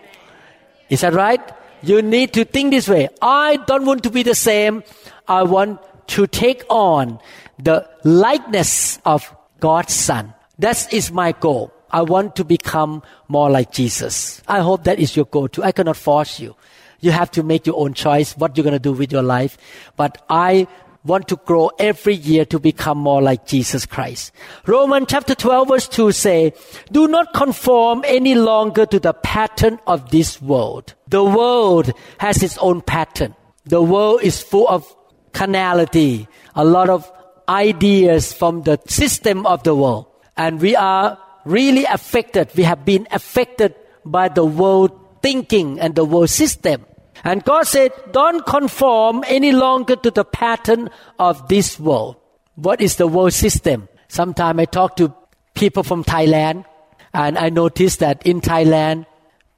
Is 0.89 1.03
that 1.03 1.13
right? 1.13 1.43
You 1.83 2.01
need 2.01 2.33
to 2.33 2.47
think 2.47 2.71
this 2.71 2.89
way. 2.89 3.11
I 3.21 3.59
don't 3.67 3.85
want 3.85 4.05
to 4.05 4.11
be 4.11 4.23
the 4.23 4.35
same. 4.35 4.85
I 5.29 5.43
want 5.43 5.83
to 6.17 6.27
take 6.27 6.65
on 6.71 7.21
the 7.59 7.87
likeness 8.05 8.99
of 9.05 9.31
God's 9.61 9.93
Son. 9.93 10.33
That 10.59 10.91
is 10.91 11.13
my 11.13 11.33
goal. 11.33 11.75
I 11.91 12.01
want 12.01 12.37
to 12.37 12.45
become 12.45 13.03
more 13.29 13.51
like 13.51 13.71
Jesus. 13.71 14.41
I 14.49 14.61
hope 14.61 14.85
that 14.85 14.99
is 14.99 15.15
your 15.15 15.27
goal 15.27 15.49
too. 15.49 15.63
I 15.63 15.73
cannot 15.73 15.99
force 15.99 16.41
you. 16.41 16.57
You 17.01 17.11
have 17.11 17.31
to 17.33 17.43
make 17.43 17.67
your 17.67 17.77
own 17.77 17.93
choice 17.93 18.35
what 18.35 18.57
you're 18.57 18.65
going 18.65 18.73
to 18.73 18.79
do 18.79 18.93
with 18.93 19.13
your 19.13 19.23
life. 19.23 19.59
But 19.95 20.25
I 20.31 20.67
want 21.05 21.29
to 21.29 21.37
grow 21.37 21.71
every 21.79 22.15
year 22.15 22.45
to 22.47 22.59
become 22.59 22.99
more 22.99 23.23
like 23.23 23.47
Jesus 23.47 23.87
Christ. 23.87 24.33
Romans 24.67 25.07
chapter 25.09 25.35
12 25.35 25.69
verse 25.69 25.89
2 25.89 26.13
say, 26.13 26.53
do 26.93 27.09
not 27.09 27.33
conform 27.35 28.03
any 28.07 28.35
longer 28.35 28.85
to 28.87 28.99
the 28.99 29.15
pattern 29.15 29.79
of 29.87 30.11
this 30.11 30.41
world. 30.43 30.95
The 31.07 31.25
world 31.25 31.93
has 32.19 32.43
its 32.43 32.59
own 32.59 32.83
pattern. 32.83 33.35
The 33.65 33.83
world 33.83 34.23
is 34.23 34.43
full 34.43 34.69
of 34.69 34.85
carnality, 35.33 36.27
a 36.55 36.65
lot 36.65 36.91
of 36.91 37.11
ideas 37.49 38.33
from 38.33 38.63
the 38.63 38.79
system 38.87 39.47
of 39.47 39.63
the 39.63 39.75
world. 39.75 40.07
And 40.37 40.61
we 40.61 40.77
are 40.77 41.19
really 41.45 41.85
affected. 41.85 42.51
We 42.57 42.65
have 42.65 42.85
been 42.85 43.07
affected 43.11 43.75
by 44.05 44.29
the 44.29 44.45
world 44.45 44.93
thinking 45.23 45.81
and 45.81 45.95
the 45.95 46.05
world 46.05 46.31
system. 46.31 46.85
And 47.25 47.45
God 47.45 47.67
said, 47.67 47.93
don't 48.13 48.45
conform 48.47 49.25
any 49.27 49.53
longer 49.53 49.97
to 49.97 50.11
the 50.11 50.25
pattern 50.25 50.91
of 51.19 51.49
this 51.49 51.79
world. 51.79 52.17
What 52.55 52.81
is 52.81 52.97
the 52.97 53.07
world 53.07 53.33
system? 53.33 53.89
Sometimes 54.09 54.59
I 54.59 54.65
talk 54.65 54.97
to 54.97 55.15
people 55.55 55.83
from 55.83 56.05
Thailand 56.05 56.65
and 57.13 57.39
I 57.39 57.49
notice 57.51 57.97
that 57.97 58.27
in 58.27 58.41
Thailand, 58.41 59.07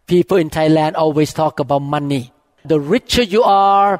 people 0.07 0.37
in 0.37 0.50
Thailand 0.50 0.95
always 0.97 1.33
talk 1.33 1.61
about 1.61 1.83
money. 1.83 2.33
The 2.64 2.81
richer 2.81 3.23
you 3.23 3.43
are, 3.43 3.99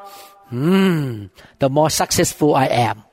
hmm, 0.49 1.25
the 1.59 1.69
more 1.69 1.89
successful 1.89 2.55
I 2.55 2.67
am. 2.67 3.03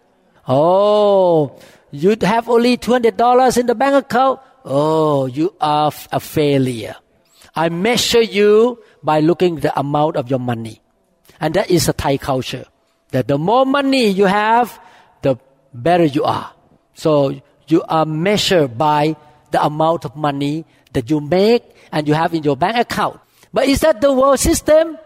Oh, 0.47 1.59
you 1.91 2.17
have 2.23 2.49
only 2.49 2.77
$200 2.77 3.59
in 3.59 3.67
the 3.67 3.75
bank 3.75 3.95
account. 3.95 4.41
Oh, 4.65 5.27
you 5.27 5.55
are 5.61 5.93
a 6.13 6.21
failure. 6.21 6.97
I 7.55 7.69
measure 7.69 8.23
you 8.23 8.83
by 9.03 9.21
looking 9.21 9.57
the 9.57 9.79
amount 9.79 10.17
of 10.17 10.31
your 10.31 10.39
money. 10.39 10.81
And 11.41 11.55
that 11.55 11.71
is 11.71 11.89
a 11.89 11.93
Thai 11.93 12.19
culture. 12.19 12.65
That 13.11 13.29
the 13.29 13.39
more 13.39 13.65
money 13.65 14.09
you 14.09 14.27
have, 14.27 14.79
the 15.23 15.37
better 15.73 16.05
you 16.05 16.25
are. 16.25 16.53
So 16.95 17.41
you 17.69 17.83
are 17.89 18.05
measured 18.05 18.77
by 18.77 19.17
the 19.51 19.65
amount 19.65 20.05
of 20.05 20.17
money 20.17 20.65
that 20.93 21.09
you 21.11 21.21
make 21.21 21.63
and 21.93 22.09
you 22.09 22.15
have 22.15 22.35
in 22.35 22.43
your 22.43 22.57
bank 22.57 22.77
account. 22.77 23.21
But 23.53 23.69
is 23.69 23.81
that 23.81 24.01
the 24.01 24.13
world 24.13 24.41
system? 24.41 24.99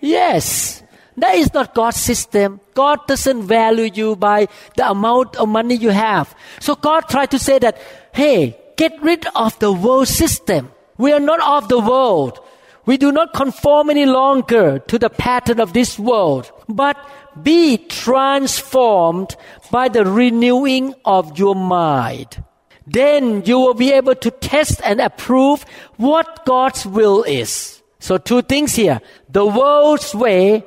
Yes. 0.00 0.82
That 1.16 1.36
is 1.36 1.52
not 1.54 1.74
God's 1.74 1.98
system. 1.98 2.60
God 2.74 3.06
doesn't 3.06 3.42
value 3.42 3.90
you 3.92 4.16
by 4.16 4.48
the 4.76 4.90
amount 4.90 5.36
of 5.36 5.48
money 5.48 5.76
you 5.76 5.90
have. 5.90 6.34
So 6.60 6.74
God 6.74 7.08
tried 7.08 7.30
to 7.30 7.38
say 7.38 7.58
that, 7.60 7.78
hey, 8.12 8.58
get 8.76 9.00
rid 9.00 9.26
of 9.36 9.56
the 9.60 9.72
world 9.72 10.08
system. 10.08 10.72
We 10.98 11.12
are 11.12 11.20
not 11.20 11.40
of 11.40 11.68
the 11.68 11.78
world. 11.78 12.40
We 12.86 12.96
do 12.96 13.12
not 13.12 13.32
conform 13.32 13.90
any 13.90 14.06
longer 14.06 14.78
to 14.78 14.98
the 14.98 15.10
pattern 15.10 15.60
of 15.60 15.72
this 15.72 15.98
world, 15.98 16.52
but 16.68 16.96
be 17.42 17.78
transformed 17.78 19.36
by 19.70 19.88
the 19.88 20.04
renewing 20.04 20.94
of 21.04 21.38
your 21.38 21.54
mind. 21.54 22.44
Then 22.86 23.42
you 23.46 23.58
will 23.58 23.74
be 23.74 23.92
able 23.92 24.14
to 24.16 24.30
test 24.30 24.80
and 24.84 25.00
approve 25.00 25.64
what 25.96 26.44
God's 26.44 26.84
will 26.84 27.22
is. 27.22 27.82
So 27.98 28.18
two 28.18 28.42
things 28.42 28.74
here. 28.74 29.00
The 29.30 29.46
world's 29.46 30.14
way 30.14 30.64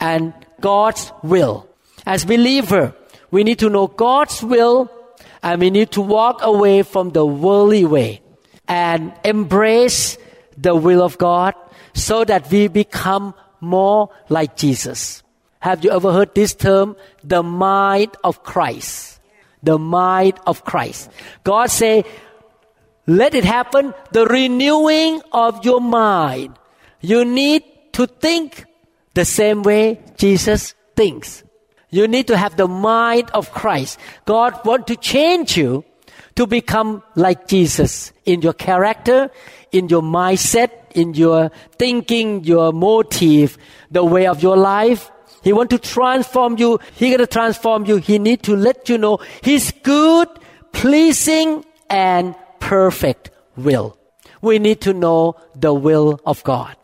and 0.00 0.34
God's 0.60 1.12
will. 1.22 1.68
As 2.04 2.24
believer, 2.24 2.94
we 3.30 3.44
need 3.44 3.60
to 3.60 3.70
know 3.70 3.86
God's 3.86 4.42
will 4.42 4.90
and 5.42 5.60
we 5.60 5.70
need 5.70 5.92
to 5.92 6.00
walk 6.00 6.40
away 6.42 6.82
from 6.82 7.10
the 7.10 7.24
worldly 7.24 7.84
way 7.84 8.20
and 8.66 9.12
embrace 9.24 10.18
the 10.56 10.74
will 10.74 11.02
of 11.02 11.18
God 11.18 11.54
so 11.92 12.24
that 12.24 12.50
we 12.50 12.68
become 12.68 13.34
more 13.60 14.10
like 14.28 14.56
Jesus. 14.56 15.22
Have 15.60 15.84
you 15.84 15.90
ever 15.90 16.12
heard 16.12 16.34
this 16.34 16.54
term? 16.54 16.96
The 17.22 17.42
mind 17.42 18.16
of 18.22 18.42
Christ. 18.42 19.20
The 19.62 19.78
mind 19.78 20.34
of 20.46 20.64
Christ. 20.64 21.10
God 21.42 21.70
say, 21.70 22.04
let 23.06 23.34
it 23.34 23.44
happen, 23.44 23.94
the 24.12 24.26
renewing 24.26 25.22
of 25.32 25.64
your 25.64 25.80
mind. 25.80 26.56
You 27.00 27.24
need 27.24 27.64
to 27.92 28.06
think 28.06 28.64
the 29.14 29.24
same 29.24 29.62
way 29.62 30.00
Jesus 30.16 30.74
thinks. 30.96 31.44
You 31.90 32.08
need 32.08 32.26
to 32.26 32.36
have 32.36 32.56
the 32.56 32.68
mind 32.68 33.30
of 33.30 33.52
Christ. 33.52 33.98
God 34.24 34.58
want 34.64 34.86
to 34.88 34.96
change 34.96 35.56
you 35.56 35.84
to 36.36 36.46
become 36.46 37.02
like 37.14 37.46
Jesus 37.46 38.12
in 38.24 38.42
your 38.42 38.52
character, 38.52 39.30
in 39.72 39.88
your 39.88 40.02
mindset, 40.02 40.70
in 40.92 41.14
your 41.14 41.50
thinking, 41.78 42.44
your 42.44 42.72
motive, 42.72 43.58
the 43.90 44.04
way 44.04 44.26
of 44.26 44.42
your 44.42 44.56
life. 44.56 45.10
He 45.42 45.52
want 45.52 45.70
to 45.70 45.78
transform 45.78 46.56
you. 46.58 46.80
He 46.94 47.10
gonna 47.10 47.26
transform 47.26 47.84
you. 47.84 47.96
He 47.96 48.18
need 48.18 48.42
to 48.44 48.56
let 48.56 48.88
you 48.88 48.98
know 48.98 49.18
His 49.42 49.72
good, 49.82 50.28
pleasing, 50.72 51.64
and 51.90 52.34
perfect 52.60 53.30
will. 53.56 53.96
We 54.40 54.58
need 54.58 54.80
to 54.82 54.92
know 54.92 55.36
the 55.54 55.72
will 55.72 56.20
of 56.26 56.42
God. 56.44 56.76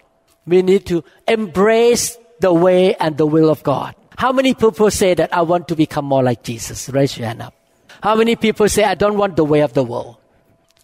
We 0.47 0.63
need 0.63 0.87
to 0.87 1.05
embrace 1.27 2.17
the 2.41 2.53
way 2.53 2.95
and 2.97 3.17
the 3.17 3.27
will 3.27 3.51
of 3.51 3.63
God. 3.63 3.95
How 4.17 4.33
many 4.33 4.55
people 4.55 4.91
say 4.91 5.15
that 5.15 5.33
I 5.35 5.43
want 5.43 5.69
to 5.69 5.77
become 5.77 6.05
more 6.05 6.23
like 6.23 6.43
Jesus? 6.43 6.89
Raise 6.89 7.17
your 7.17 7.27
hand 7.27 7.43
up. 7.43 7.55
How 8.03 8.15
many 8.15 8.37
people 8.37 8.69
say, 8.69 8.85
I 8.85 8.95
don't 8.95 9.19
want 9.19 9.37
the 9.37 9.45
way 9.45 9.61
of 9.61 9.75
the 9.75 9.83
world? 9.83 10.17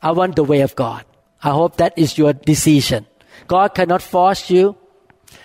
I 0.02 0.10
want 0.12 0.36
the 0.36 0.44
way 0.44 0.60
of 0.60 0.76
God. 0.76 1.04
I 1.42 1.50
hope 1.50 1.76
that 1.76 1.94
is 1.96 2.18
your 2.18 2.32
decision. 2.32 3.06
God 3.46 3.74
cannot 3.74 4.02
force 4.02 4.50
you, 4.50 4.76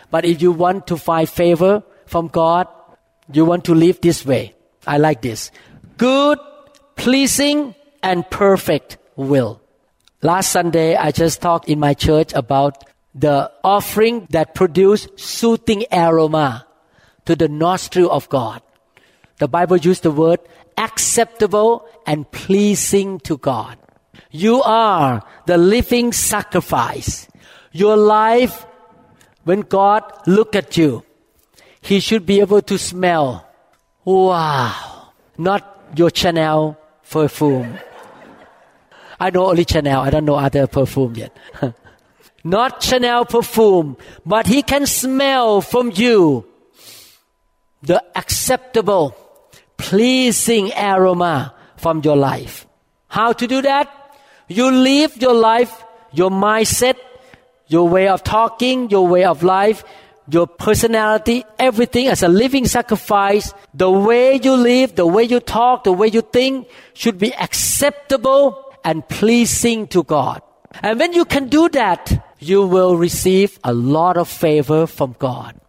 but 0.09 0.25
if 0.25 0.41
you 0.41 0.51
want 0.51 0.87
to 0.87 0.97
find 0.97 1.29
favor 1.29 1.83
from 2.05 2.27
God, 2.27 2.67
you 3.31 3.45
want 3.45 3.65
to 3.65 3.75
live 3.75 4.01
this 4.01 4.25
way. 4.25 4.53
I 4.85 4.97
like 4.97 5.21
this. 5.21 5.51
Good, 5.97 6.39
pleasing, 6.95 7.75
and 8.03 8.29
perfect 8.29 8.97
will. 9.15 9.61
Last 10.21 10.51
Sunday, 10.51 10.95
I 10.95 11.11
just 11.11 11.41
talked 11.41 11.69
in 11.69 11.79
my 11.79 11.93
church 11.93 12.33
about 12.33 12.83
the 13.15 13.51
offering 13.63 14.27
that 14.31 14.55
produce 14.55 15.07
soothing 15.15 15.85
aroma 15.91 16.65
to 17.25 17.35
the 17.35 17.47
nostril 17.47 18.11
of 18.11 18.27
God. 18.29 18.61
The 19.39 19.47
Bible 19.47 19.77
used 19.77 20.03
the 20.03 20.11
word 20.11 20.39
acceptable 20.77 21.87
and 22.05 22.29
pleasing 22.31 23.19
to 23.21 23.37
God. 23.37 23.77
You 24.31 24.61
are 24.63 25.23
the 25.45 25.57
living 25.57 26.13
sacrifice. 26.13 27.27
Your 27.71 27.97
life, 27.97 28.65
when 29.43 29.61
God 29.61 30.03
look 30.27 30.55
at 30.55 30.77
you, 30.77 31.03
He 31.81 31.99
should 31.99 32.25
be 32.25 32.39
able 32.39 32.61
to 32.63 32.77
smell 32.77 33.47
Wow. 34.03 35.09
Not 35.37 35.91
your 35.95 36.09
Chanel 36.13 36.77
perfume. 37.09 37.77
I 39.19 39.29
know 39.29 39.47
only 39.49 39.65
Chanel. 39.65 40.01
I 40.01 40.09
don't 40.09 40.25
know 40.25 40.35
other 40.35 40.67
perfume 40.67 41.15
yet. 41.15 41.37
Not 42.43 42.81
Chanel 42.81 43.25
perfume, 43.25 43.97
but 44.25 44.47
he 44.47 44.63
can 44.63 44.87
smell 44.87 45.61
from 45.61 45.91
you 45.93 46.47
the 47.83 48.03
acceptable, 48.15 49.15
pleasing 49.81 50.71
aroma 50.77 51.53
from 51.75 52.01
your 52.03 52.15
life. 52.15 52.67
How 53.07 53.33
to 53.33 53.47
do 53.47 53.61
that? 53.63 53.89
You 54.47 54.69
live 54.69 55.17
your 55.17 55.33
life, 55.33 55.83
your 56.13 56.29
mindset, 56.29 56.97
your 57.67 57.89
way 57.89 58.07
of 58.07 58.23
talking, 58.23 58.91
your 58.91 59.07
way 59.07 59.23
of 59.25 59.41
life, 59.41 59.83
your 60.29 60.45
personality, 60.45 61.43
everything 61.57 62.07
as 62.07 62.21
a 62.21 62.27
living 62.27 62.67
sacrifice. 62.67 63.53
The 63.73 63.89
way 63.89 64.39
you 64.41 64.53
live, 64.53 64.95
the 64.95 65.07
way 65.07 65.23
you 65.23 65.39
talk, 65.39 65.83
the 65.83 65.91
way 65.91 66.07
you 66.07 66.21
think 66.21 66.67
should 66.93 67.17
be 67.17 67.33
acceptable 67.33 68.63
and 68.83 69.07
pleasing 69.09 69.87
to 69.87 70.03
God. 70.03 70.41
And 70.83 70.99
when 70.99 71.13
you 71.13 71.25
can 71.25 71.49
do 71.49 71.69
that, 71.69 72.35
you 72.39 72.65
will 72.67 72.97
receive 72.97 73.59
a 73.63 73.73
lot 73.73 74.15
of 74.17 74.29
favor 74.29 74.85
from 74.85 75.15
God. 75.17 75.59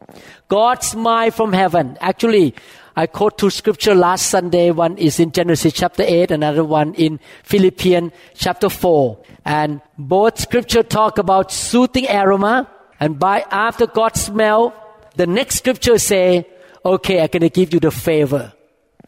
God 0.49 0.83
smile 0.83 1.31
from 1.31 1.53
heaven. 1.53 1.97
Actually, 2.01 2.55
I 2.95 3.07
quote 3.07 3.39
two 3.39 3.51
scripture 3.51 3.95
last 3.95 4.27
Sunday. 4.27 4.71
One 4.71 4.99
is 4.99 5.19
in 5.19 5.33
Genesis 5.33 5.73
chapter 5.73 6.03
8, 6.07 6.31
another 6.31 6.65
one 6.65 6.95
in 6.95 7.21
Philippians 7.43 8.13
chapter 8.35 8.69
4. 8.69 9.19
And 9.45 9.81
both 9.97 10.39
scripture 10.39 10.83
talk 10.83 11.19
about 11.19 11.51
soothing 11.51 12.07
aroma. 12.09 12.69
And 13.01 13.19
by 13.19 13.45
after 13.51 13.87
God 13.87 14.17
smell, 14.17 14.75
the 15.17 15.27
next 15.27 15.57
scripture 15.57 15.99
say, 15.99 16.47
okay, 16.85 17.21
I'm 17.21 17.29
going 17.29 17.43
to 17.43 17.51
give 17.51 17.73
you 17.73 17.81
the 17.81 17.91
favor. 17.91 18.53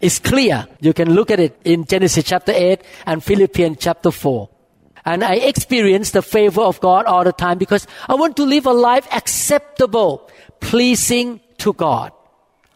It's 0.00 0.18
clear. 0.18 0.66
You 0.80 0.92
can 0.92 1.14
look 1.14 1.30
at 1.30 1.40
it 1.40 1.60
in 1.64 1.84
Genesis 1.84 2.24
chapter 2.24 2.52
8 2.52 2.82
and 3.06 3.22
Philippians 3.22 3.78
chapter 3.78 4.10
4. 4.10 4.48
And 5.04 5.22
I 5.22 5.34
experience 5.34 6.12
the 6.12 6.22
favor 6.22 6.62
of 6.62 6.80
God 6.80 7.04
all 7.04 7.24
the 7.24 7.32
time 7.32 7.58
because 7.58 7.86
I 8.08 8.14
want 8.14 8.36
to 8.36 8.44
live 8.44 8.64
a 8.64 8.72
life 8.72 9.06
acceptable, 9.12 10.30
pleasing 10.60 11.40
to 11.58 11.74
God. 11.74 12.12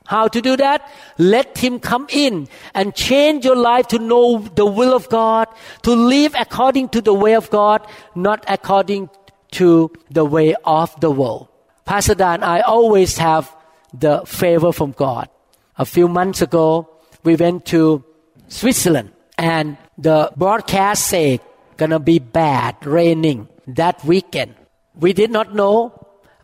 How 0.08 0.26
to 0.26 0.40
do 0.40 0.56
that? 0.56 0.90
Let 1.18 1.58
Him 1.58 1.78
come 1.78 2.06
in 2.08 2.48
and 2.72 2.94
change 2.94 3.44
your 3.44 3.56
life 3.56 3.88
to 3.88 3.98
know 3.98 4.38
the 4.38 4.64
will 4.64 4.96
of 4.96 5.10
God, 5.10 5.48
to 5.82 5.92
live 5.92 6.34
according 6.34 6.88
to 6.96 7.02
the 7.02 7.12
way 7.12 7.34
of 7.34 7.50
God, 7.50 7.86
not 8.14 8.42
according 8.48 9.10
to 9.52 9.92
the 10.10 10.24
way 10.24 10.54
of 10.64 10.98
the 11.00 11.10
world. 11.10 11.48
Pastor 11.84 12.14
Dan, 12.14 12.42
I 12.42 12.60
always 12.60 13.18
have 13.18 13.54
the 13.92 14.24
favor 14.24 14.72
from 14.72 14.92
God. 14.92 15.28
A 15.76 15.84
few 15.84 16.08
months 16.08 16.40
ago, 16.40 16.88
we 17.22 17.36
went 17.36 17.66
to 17.66 18.02
Switzerland 18.48 19.12
and 19.36 19.76
the 19.98 20.32
broadcast 20.36 21.06
said 21.06 21.40
gonna 21.76 22.00
be 22.00 22.18
bad, 22.18 22.74
raining 22.84 23.46
that 23.66 24.02
weekend. 24.04 24.54
We 24.94 25.12
did 25.12 25.30
not 25.30 25.54
know, 25.54 25.92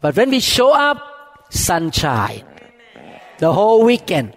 but 0.02 0.16
when 0.16 0.28
we 0.28 0.40
show 0.40 0.72
up, 0.72 1.00
sunshine. 1.48 2.44
The 3.38 3.52
whole 3.52 3.84
weekend. 3.84 4.36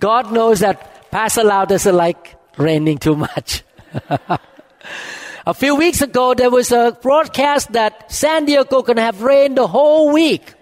God 0.00 0.32
knows 0.32 0.60
that 0.60 1.10
Pastor 1.10 1.44
Lau 1.44 1.64
doesn't 1.64 1.94
like 1.94 2.36
raining 2.56 2.98
too 2.98 3.16
much. 3.16 3.62
a 5.46 5.54
few 5.54 5.76
weeks 5.76 6.02
ago, 6.02 6.34
there 6.34 6.50
was 6.50 6.72
a 6.72 6.96
broadcast 7.00 7.72
that 7.72 8.10
San 8.12 8.44
Diego 8.44 8.82
gonna 8.82 9.02
have 9.02 9.22
rain 9.22 9.54
the 9.54 9.66
whole 9.66 10.12
week. 10.12 10.54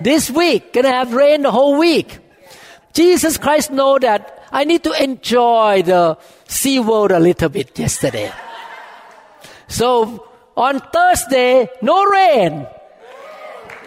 This 0.00 0.30
week, 0.30 0.72
gonna 0.72 0.92
have 0.92 1.14
rain 1.14 1.42
the 1.42 1.50
whole 1.50 1.78
week. 1.78 2.18
Jesus 2.92 3.38
Christ 3.38 3.70
know 3.70 3.98
that 3.98 4.48
I 4.50 4.64
need 4.64 4.82
to 4.84 4.92
enjoy 4.92 5.82
the 5.82 6.18
Sea 6.48 6.80
World 6.80 7.10
a 7.10 7.20
little 7.20 7.48
bit 7.48 7.78
yesterday. 7.78 8.32
So 9.68 10.26
on 10.56 10.80
Thursday, 10.80 11.68
no 11.82 12.04
rain. 12.04 12.66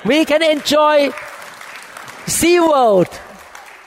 We 0.05 0.25
can 0.25 0.43
enjoy 0.43 1.12
Sea 2.29 2.59
World, 2.59 3.07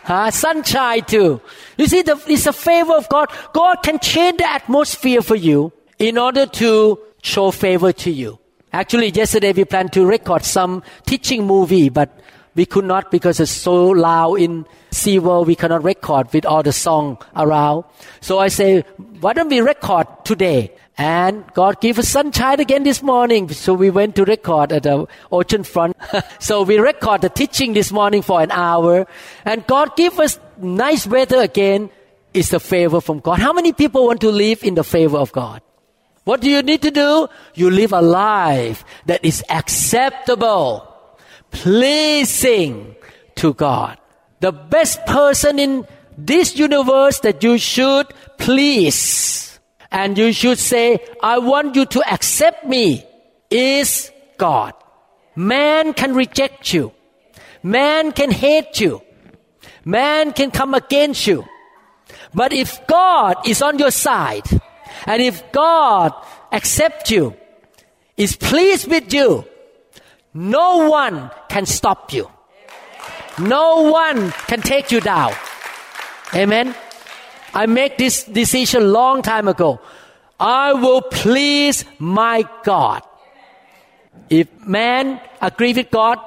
huh? 0.04 0.30
sunshine 0.30 1.04
too. 1.04 1.40
You 1.76 1.86
see, 1.86 2.02
the, 2.02 2.20
it's 2.26 2.46
a 2.46 2.52
favor 2.52 2.94
of 2.94 3.08
God. 3.08 3.28
God 3.52 3.76
can 3.82 3.98
change 3.98 4.38
the 4.38 4.50
atmosphere 4.50 5.22
for 5.22 5.36
you 5.36 5.72
in 5.98 6.18
order 6.18 6.46
to 6.46 6.98
show 7.22 7.50
favor 7.50 7.92
to 7.92 8.10
you. 8.10 8.38
Actually, 8.72 9.10
yesterday 9.10 9.52
we 9.52 9.64
planned 9.64 9.92
to 9.92 10.04
record 10.04 10.44
some 10.44 10.82
teaching 11.06 11.46
movie, 11.46 11.88
but 11.88 12.20
we 12.54 12.66
could 12.66 12.84
not 12.84 13.10
because 13.10 13.40
it's 13.40 13.50
so 13.50 13.86
loud 13.88 14.34
in 14.34 14.66
SeaWorld. 14.90 15.46
We 15.46 15.56
cannot 15.56 15.84
record 15.84 16.32
with 16.32 16.44
all 16.44 16.62
the 16.62 16.72
song 16.72 17.18
around. 17.36 17.84
So 18.20 18.38
I 18.38 18.48
say, 18.48 18.82
why 19.20 19.32
don't 19.32 19.48
we 19.48 19.60
record 19.60 20.06
today? 20.24 20.72
And 20.98 21.44
God 21.54 21.80
gave 21.80 21.98
us 21.98 22.08
sunshine 22.08 22.60
again 22.60 22.82
this 22.82 23.02
morning. 23.02 23.48
So 23.48 23.72
we 23.72 23.90
went 23.90 24.14
to 24.16 24.24
record 24.24 24.72
at 24.72 24.82
the 24.82 25.06
ocean 25.30 25.64
front. 25.64 25.96
so 26.38 26.62
we 26.62 26.78
record 26.78 27.22
the 27.22 27.30
teaching 27.30 27.72
this 27.72 27.90
morning 27.90 28.22
for 28.22 28.42
an 28.42 28.50
hour. 28.50 29.06
And 29.44 29.66
God 29.66 29.96
gave 29.96 30.18
us 30.20 30.38
nice 30.58 31.06
weather 31.06 31.40
again. 31.40 31.90
It's 32.34 32.50
the 32.50 32.60
favor 32.60 33.00
from 33.00 33.20
God. 33.20 33.38
How 33.38 33.52
many 33.52 33.72
people 33.72 34.06
want 34.06 34.20
to 34.20 34.30
live 34.30 34.62
in 34.62 34.74
the 34.74 34.84
favor 34.84 35.16
of 35.16 35.32
God? 35.32 35.62
What 36.24 36.40
do 36.40 36.50
you 36.50 36.62
need 36.62 36.82
to 36.82 36.90
do? 36.90 37.28
You 37.54 37.70
live 37.70 37.92
a 37.92 38.02
life 38.02 38.84
that 39.06 39.24
is 39.24 39.42
acceptable, 39.48 40.88
pleasing 41.50 42.94
to 43.36 43.54
God. 43.54 43.98
The 44.40 44.52
best 44.52 45.04
person 45.06 45.58
in 45.58 45.86
this 46.16 46.56
universe 46.56 47.20
that 47.20 47.42
you 47.42 47.58
should 47.58 48.06
please 48.38 49.51
and 49.92 50.16
you 50.16 50.32
should 50.32 50.58
say, 50.58 50.98
I 51.22 51.38
want 51.38 51.76
you 51.76 51.84
to 51.86 52.02
accept 52.10 52.66
me 52.66 53.04
is 53.50 54.10
God. 54.38 54.72
Man 55.36 55.92
can 55.92 56.14
reject 56.14 56.72
you. 56.72 56.92
Man 57.62 58.12
can 58.12 58.30
hate 58.30 58.80
you. 58.80 59.02
Man 59.84 60.32
can 60.32 60.50
come 60.50 60.74
against 60.74 61.26
you. 61.26 61.44
But 62.34 62.52
if 62.52 62.86
God 62.86 63.36
is 63.46 63.60
on 63.60 63.78
your 63.78 63.90
side, 63.90 64.48
and 65.06 65.20
if 65.20 65.52
God 65.52 66.14
accepts 66.50 67.10
you, 67.10 67.36
is 68.16 68.36
pleased 68.36 68.88
with 68.88 69.12
you, 69.12 69.44
no 70.32 70.88
one 70.88 71.30
can 71.48 71.66
stop 71.66 72.12
you. 72.12 72.30
No 73.38 73.90
one 73.90 74.30
can 74.48 74.60
take 74.62 74.90
you 74.90 75.00
down. 75.00 75.34
Amen. 76.34 76.74
I 77.54 77.66
made 77.66 77.98
this 77.98 78.24
decision 78.24 78.92
long 78.92 79.22
time 79.22 79.48
ago. 79.48 79.80
I 80.40 80.72
will 80.72 81.02
please 81.02 81.84
my 81.98 82.44
God. 82.64 83.02
If 84.30 84.48
man 84.66 85.20
agree 85.40 85.72
with 85.72 85.90
God, 85.90 86.18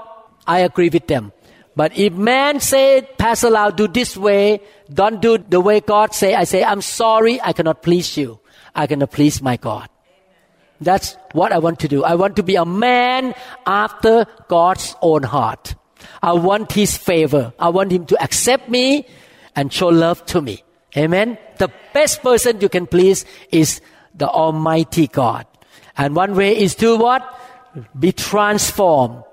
I 0.46 0.60
agree 0.60 0.90
with 0.90 1.08
them. 1.08 1.32
But 1.76 1.98
if 1.98 2.14
man 2.14 2.60
say, 2.60 3.08
Pastor 3.18 3.50
Lau, 3.50 3.70
do 3.70 3.88
this 3.88 4.16
way, 4.16 4.62
don't 4.94 5.22
do 5.22 5.38
the 5.38 5.60
way 5.60 5.82
God 5.82 6.14
say, 6.14 6.34
I 6.34 6.46
say, 6.46 6.64
I'm 6.64 6.82
sorry, 6.82 7.42
I 7.42 7.52
cannot 7.52 7.82
please 7.82 8.16
you. 8.16 8.40
I 8.74 8.88
cannot 8.88 9.12
please 9.12 9.42
my 9.42 9.58
God. 9.58 9.90
That's 10.80 11.18
what 11.32 11.52
I 11.52 11.58
want 11.58 11.80
to 11.80 11.88
do. 11.88 12.04
I 12.04 12.16
want 12.16 12.36
to 12.36 12.44
be 12.44 12.56
a 12.56 12.66
man 12.66 13.34
after 13.66 14.26
God's 14.48 14.96
own 15.02 15.24
heart. 15.24 15.76
I 16.22 16.34
want 16.34 16.72
His 16.72 16.98
favor. 16.98 17.54
I 17.60 17.70
want 17.70 17.92
Him 17.92 18.06
to 18.08 18.24
accept 18.24 18.70
me 18.70 19.08
and 19.56 19.72
show 19.72 19.88
love 19.88 20.26
to 20.28 20.42
me. 20.42 20.64
Amen. 20.98 21.38
The 21.58 21.70
best 21.94 22.22
person 22.22 22.62
you 22.62 22.70
can 22.70 22.88
please 22.88 23.26
is 23.52 23.82
the 24.14 24.28
Almighty 24.28 25.08
God. 25.08 25.46
And 25.98 26.16
one 26.16 26.36
way 26.36 26.58
is 26.58 26.76
to 26.76 26.98
what? 26.98 27.24
Be 27.98 28.12
transformed. 28.12 29.24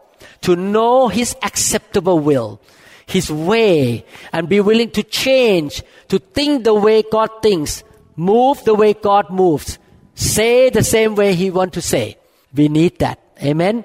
To 0.43 0.57
know 0.57 1.09
His 1.09 1.37
acceptable 1.43 2.19
will. 2.19 2.61
His 3.07 3.31
way. 3.31 4.05
And 4.33 4.49
be 4.49 4.61
willing 4.61 4.91
to 4.93 5.03
change. 5.03 5.83
To 6.09 6.19
think 6.19 6.65
the 6.65 6.75
way 6.75 7.03
God 7.03 7.31
thinks. 7.43 7.85
Move 8.17 8.65
the 8.65 8.75
way 8.75 8.95
God 8.95 9.31
moves. 9.31 9.79
Say 10.15 10.71
the 10.71 10.83
same 10.83 11.15
way 11.15 11.35
He 11.35 11.51
wants 11.51 11.75
to 11.75 11.83
say. 11.83 12.19
We 12.55 12.69
need 12.69 12.99
that. 12.99 13.21
Amen. 13.43 13.85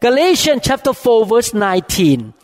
Galatians 0.00 0.62
chapter 0.64 0.92
4 0.92 1.26
verse 1.26 1.54
19. 1.54 2.34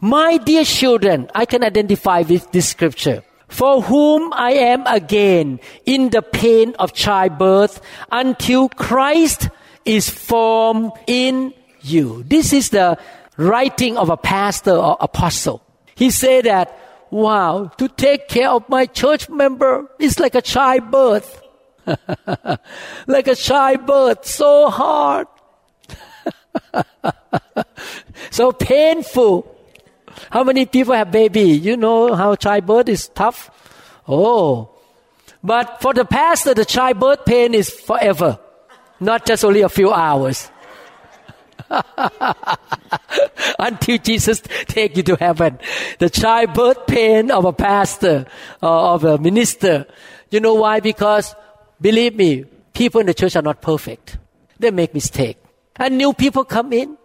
My 0.00 0.36
dear 0.38 0.64
children, 0.64 1.30
I 1.34 1.44
can 1.46 1.64
identify 1.64 2.22
with 2.22 2.50
this 2.52 2.68
scripture. 2.68 3.22
For 3.50 3.82
whom 3.82 4.32
I 4.32 4.52
am 4.52 4.86
again 4.86 5.60
in 5.84 6.10
the 6.10 6.22
pain 6.22 6.74
of 6.78 6.94
childbirth 6.94 7.80
until 8.10 8.68
Christ 8.68 9.50
is 9.84 10.08
formed 10.08 10.92
in 11.06 11.52
you. 11.82 12.22
This 12.24 12.52
is 12.52 12.70
the 12.70 12.98
writing 13.36 13.96
of 13.96 14.08
a 14.08 14.16
pastor 14.16 14.76
or 14.76 14.96
apostle. 15.00 15.62
He 15.94 16.10
said 16.10 16.44
that, 16.44 16.78
wow, 17.10 17.72
to 17.76 17.88
take 17.88 18.28
care 18.28 18.50
of 18.50 18.68
my 18.68 18.86
church 18.86 19.28
member 19.28 19.90
is 19.98 20.20
like 20.20 20.34
a 20.34 20.42
childbirth. 20.42 21.42
like 23.06 23.26
a 23.26 23.34
childbirth, 23.34 24.24
so 24.24 24.70
hard. 24.70 25.26
so 28.30 28.52
painful. 28.52 29.59
How 30.30 30.44
many 30.44 30.66
people 30.66 30.94
have 30.94 31.10
baby? 31.10 31.42
You 31.42 31.76
know 31.76 32.14
how 32.14 32.34
childbirth 32.34 32.88
is 32.88 33.08
tough? 33.08 33.50
Oh. 34.06 34.70
But 35.42 35.80
for 35.80 35.94
the 35.94 36.04
pastor, 36.04 36.54
the 36.54 36.64
childbirth 36.64 37.24
pain 37.24 37.54
is 37.54 37.70
forever, 37.70 38.38
not 38.98 39.24
just 39.24 39.44
only 39.44 39.62
a 39.62 39.68
few 39.68 39.90
hours. 39.92 40.50
Until 43.58 43.98
Jesus 43.98 44.42
take 44.66 44.96
you 44.96 45.02
to 45.04 45.16
heaven. 45.16 45.58
The 45.98 46.10
childbirth 46.10 46.86
pain 46.86 47.30
of 47.30 47.44
a 47.44 47.52
pastor 47.52 48.26
or 48.60 48.78
of 48.94 49.04
a 49.04 49.18
minister. 49.18 49.86
You 50.30 50.40
know 50.40 50.54
why? 50.54 50.80
Because 50.80 51.34
believe 51.80 52.16
me, 52.16 52.44
people 52.72 53.00
in 53.00 53.06
the 53.06 53.14
church 53.14 53.36
are 53.36 53.42
not 53.42 53.62
perfect. 53.62 54.18
They 54.58 54.70
make 54.70 54.94
mistake. 54.94 55.38
And 55.76 55.96
new 55.96 56.12
people 56.12 56.44
come 56.44 56.72
in. 56.72 56.98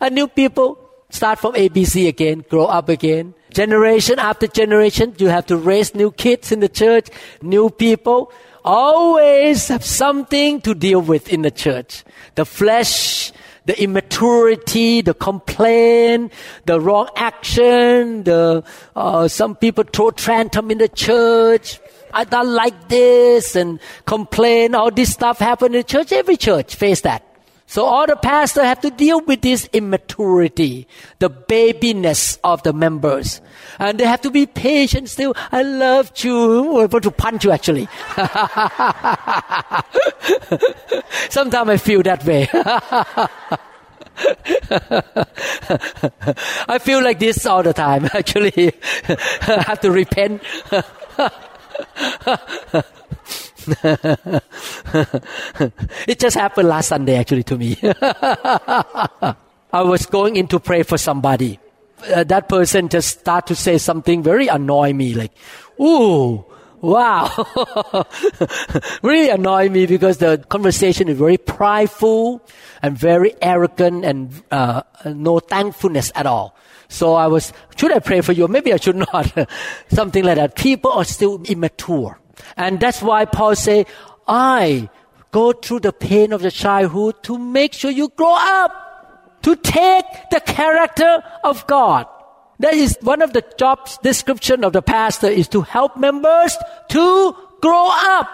And 0.00 0.14
new 0.14 0.28
people 0.28 0.78
start 1.12 1.38
from 1.38 1.52
ABC 1.52 2.08
again, 2.08 2.44
grow 2.48 2.64
up 2.64 2.88
again. 2.88 3.34
Generation 3.52 4.18
after 4.18 4.46
generation, 4.46 5.14
you 5.18 5.28
have 5.28 5.46
to 5.46 5.56
raise 5.56 5.94
new 5.94 6.10
kids 6.10 6.50
in 6.50 6.60
the 6.60 6.68
church, 6.68 7.08
new 7.42 7.70
people. 7.70 8.32
Always 8.64 9.68
have 9.68 9.84
something 9.84 10.60
to 10.62 10.74
deal 10.74 11.00
with 11.00 11.28
in 11.28 11.42
the 11.42 11.50
church. 11.50 12.04
The 12.34 12.46
flesh, 12.46 13.32
the 13.66 13.80
immaturity, 13.80 15.02
the 15.02 15.14
complaint, 15.14 16.32
the 16.64 16.80
wrong 16.80 17.08
action, 17.16 18.22
the 18.22 18.64
uh, 18.96 19.28
some 19.28 19.56
people 19.56 19.84
throw 19.84 20.10
tantrum 20.12 20.70
in 20.70 20.78
the 20.78 20.88
church. 20.88 21.78
I 22.14 22.24
don't 22.24 22.54
like 22.54 22.88
this 22.88 23.56
and 23.56 23.80
complain. 24.06 24.74
All 24.74 24.90
this 24.90 25.12
stuff 25.12 25.38
happen 25.38 25.74
in 25.74 25.80
the 25.80 25.84
church. 25.84 26.12
Every 26.12 26.36
church 26.36 26.74
face 26.76 27.02
that. 27.02 27.31
So 27.72 27.86
all 27.86 28.06
the 28.06 28.16
pastors 28.16 28.64
have 28.64 28.82
to 28.82 28.90
deal 28.90 29.22
with 29.22 29.40
this 29.40 29.66
immaturity, 29.72 30.86
the 31.20 31.30
babiness 31.30 32.38
of 32.44 32.62
the 32.64 32.74
members. 32.74 33.40
And 33.78 33.98
they 33.98 34.04
have 34.04 34.20
to 34.28 34.30
be 34.30 34.44
patient 34.44 35.08
still. 35.08 35.32
I 35.50 35.62
love 35.62 36.12
you. 36.18 36.36
Oh, 36.36 36.80
I 36.80 36.84
want 36.84 37.04
to 37.04 37.10
punch 37.10 37.44
you 37.44 37.50
actually. 37.50 37.88
Sometimes 41.30 41.70
I 41.70 41.78
feel 41.78 42.02
that 42.02 42.22
way. 42.26 42.46
I 46.68 46.78
feel 46.78 47.02
like 47.02 47.20
this 47.20 47.46
all 47.46 47.62
the 47.62 47.72
time. 47.72 48.04
Actually, 48.12 48.74
I 49.08 49.64
have 49.66 49.80
to 49.80 49.90
repent. 49.90 50.42
it 56.06 56.18
just 56.18 56.36
happened 56.36 56.68
last 56.68 56.88
Sunday 56.88 57.16
actually 57.16 57.44
to 57.44 57.56
me. 57.56 57.76
I 59.72 59.82
was 59.82 60.06
going 60.06 60.36
in 60.36 60.48
to 60.48 60.60
pray 60.60 60.82
for 60.82 60.98
somebody. 60.98 61.58
Uh, 62.12 62.24
that 62.24 62.48
person 62.48 62.88
just 62.88 63.20
start 63.20 63.46
to 63.46 63.54
say 63.54 63.78
something 63.78 64.22
very 64.22 64.48
annoy 64.48 64.92
me 64.92 65.14
like, 65.14 65.32
ooh, 65.80 66.44
wow. 66.80 67.30
really 69.02 69.30
annoy 69.30 69.68
me 69.68 69.86
because 69.86 70.18
the 70.18 70.44
conversation 70.48 71.08
is 71.08 71.16
very 71.16 71.38
prideful 71.38 72.44
and 72.82 72.98
very 72.98 73.34
arrogant 73.40 74.04
and 74.04 74.42
uh, 74.50 74.82
no 75.06 75.38
thankfulness 75.38 76.12
at 76.14 76.26
all. 76.26 76.56
So 76.88 77.14
I 77.14 77.26
was, 77.28 77.54
should 77.76 77.92
I 77.92 78.00
pray 78.00 78.20
for 78.20 78.32
you? 78.32 78.46
Maybe 78.48 78.72
I 78.72 78.76
should 78.76 78.96
not. 78.96 79.32
Something 79.88 80.24
like 80.24 80.36
that. 80.36 80.56
People 80.56 80.92
are 80.92 81.04
still 81.04 81.42
immature. 81.44 82.18
And 82.56 82.80
that's 82.80 83.02
why 83.02 83.24
Paul 83.24 83.56
say, 83.56 83.86
I 84.26 84.88
go 85.30 85.52
through 85.52 85.80
the 85.80 85.92
pain 85.92 86.32
of 86.32 86.42
the 86.42 86.50
childhood 86.50 87.22
to 87.24 87.38
make 87.38 87.72
sure 87.72 87.90
you 87.90 88.10
grow 88.10 88.34
up, 88.36 89.42
to 89.42 89.56
take 89.56 90.04
the 90.30 90.40
character 90.40 91.22
of 91.42 91.66
God. 91.66 92.06
That 92.58 92.74
is 92.74 92.96
one 93.00 93.22
of 93.22 93.32
the 93.32 93.44
jobs 93.58 93.98
description 93.98 94.62
of 94.62 94.72
the 94.72 94.82
pastor 94.82 95.26
is 95.26 95.48
to 95.48 95.62
help 95.62 95.96
members 95.96 96.56
to 96.90 97.36
grow 97.60 97.88
up, 97.90 98.28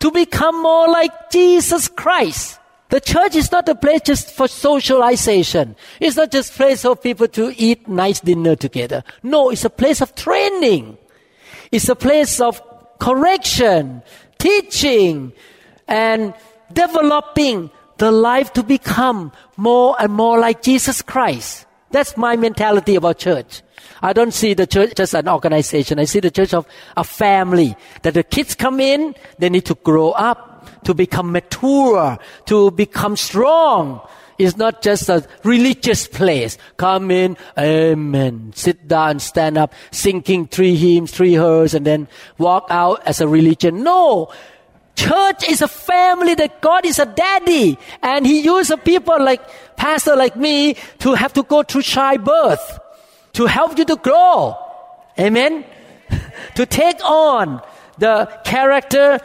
to 0.00 0.10
become 0.10 0.60
more 0.60 0.88
like 0.88 1.30
Jesus 1.30 1.86
Christ. 1.86 2.58
The 2.88 3.00
church 3.00 3.36
is 3.36 3.52
not 3.52 3.68
a 3.68 3.76
place 3.76 4.00
just 4.04 4.32
for 4.32 4.48
socialization. 4.48 5.76
It's 6.00 6.16
not 6.16 6.32
just 6.32 6.52
a 6.52 6.56
place 6.56 6.82
for 6.82 6.96
people 6.96 7.28
to 7.28 7.54
eat 7.56 7.86
nice 7.86 8.18
dinner 8.18 8.56
together. 8.56 9.04
No, 9.22 9.50
it's 9.50 9.64
a 9.64 9.70
place 9.70 10.00
of 10.00 10.16
training. 10.16 10.98
It's 11.70 11.88
a 11.88 11.94
place 11.94 12.40
of 12.40 12.60
correction, 13.00 14.02
teaching, 14.38 15.32
and 15.88 16.32
developing 16.72 17.70
the 17.98 18.12
life 18.12 18.52
to 18.52 18.62
become 18.62 19.32
more 19.56 19.96
and 19.98 20.12
more 20.12 20.38
like 20.38 20.62
Jesus 20.62 21.02
Christ. 21.02 21.66
That's 21.90 22.16
my 22.16 22.36
mentality 22.36 22.94
about 22.94 23.18
church. 23.18 23.62
I 24.00 24.12
don't 24.12 24.32
see 24.32 24.54
the 24.54 24.66
church 24.66 25.00
as 25.00 25.12
an 25.12 25.28
organization. 25.28 25.98
I 25.98 26.04
see 26.04 26.20
the 26.20 26.30
church 26.30 26.54
of 26.54 26.66
a 26.96 27.04
family 27.04 27.76
that 28.02 28.14
the 28.14 28.22
kids 28.22 28.54
come 28.54 28.80
in, 28.80 29.14
they 29.38 29.50
need 29.50 29.66
to 29.66 29.74
grow 29.74 30.10
up, 30.12 30.84
to 30.84 30.94
become 30.94 31.32
mature, 31.32 32.18
to 32.46 32.70
become 32.70 33.16
strong, 33.16 34.00
is 34.40 34.56
not 34.56 34.82
just 34.82 35.08
a 35.08 35.26
religious 35.44 36.06
place. 36.06 36.56
Come 36.76 37.10
in, 37.10 37.36
amen. 37.58 38.52
Sit 38.54 38.88
down, 38.88 39.20
stand 39.20 39.58
up, 39.58 39.72
singing 39.90 40.46
three 40.46 40.76
hymns, 40.76 41.12
three 41.12 41.34
hymns, 41.34 41.74
and 41.74 41.86
then 41.86 42.08
walk 42.38 42.66
out 42.70 43.06
as 43.06 43.20
a 43.20 43.28
religion. 43.28 43.82
No. 43.82 44.32
Church 44.96 45.48
is 45.48 45.62
a 45.62 45.68
family 45.68 46.34
that 46.34 46.60
God 46.60 46.84
is 46.84 46.98
a 46.98 47.06
daddy 47.06 47.78
and 48.02 48.26
He 48.26 48.40
uses 48.40 48.78
people 48.84 49.22
like 49.22 49.40
pastor 49.76 50.16
like 50.16 50.36
me 50.36 50.74
to 50.98 51.14
have 51.14 51.32
to 51.34 51.42
go 51.42 51.62
through 51.62 51.82
childbirth 51.82 52.78
to 53.34 53.46
help 53.46 53.78
you 53.78 53.84
to 53.84 53.96
grow. 53.96 54.56
Amen. 55.18 55.64
to 56.54 56.66
take 56.66 57.02
on 57.04 57.62
the 57.98 58.26
character 58.44 59.20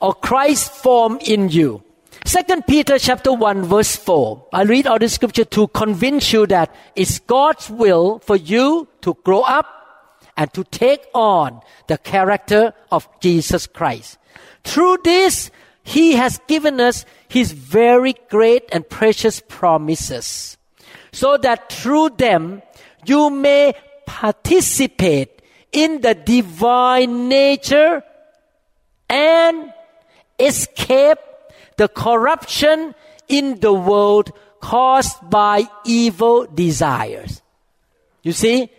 of 0.00 0.20
Christ 0.20 0.70
form 0.72 1.18
in 1.24 1.48
you. 1.48 1.82
Second 2.24 2.66
Peter 2.66 2.98
chapter 2.98 3.32
1 3.32 3.64
verse 3.64 3.96
4. 3.96 4.46
I 4.52 4.62
read 4.62 4.86
all 4.86 4.98
the 4.98 5.08
scripture 5.08 5.44
to 5.46 5.68
convince 5.68 6.32
you 6.32 6.46
that 6.46 6.74
it's 6.94 7.18
God's 7.18 7.68
will 7.68 8.20
for 8.20 8.36
you 8.36 8.88
to 9.02 9.16
grow 9.24 9.42
up 9.42 9.66
and 10.36 10.52
to 10.54 10.64
take 10.64 11.04
on 11.14 11.60
the 11.88 11.98
character 11.98 12.72
of 12.90 13.08
Jesus 13.20 13.66
Christ. 13.66 14.18
Through 14.64 14.98
this, 15.04 15.50
He 15.82 16.12
has 16.12 16.40
given 16.46 16.80
us 16.80 17.04
His 17.28 17.52
very 17.52 18.14
great 18.30 18.64
and 18.72 18.88
precious 18.88 19.40
promises 19.40 20.56
so 21.12 21.36
that 21.38 21.70
through 21.70 22.10
them 22.10 22.62
you 23.04 23.30
may 23.30 23.74
participate 24.06 25.42
in 25.72 26.00
the 26.00 26.14
divine 26.14 27.28
nature 27.28 28.02
and 29.08 29.72
escape 30.38 31.18
the 31.82 31.88
corruption 31.88 32.94
in 33.26 33.58
the 33.58 33.72
world 33.72 34.30
caused 34.60 35.18
by 35.28 35.66
evil 35.84 36.46
desires. 36.46 37.42
You 38.22 38.30
see, 38.30 38.70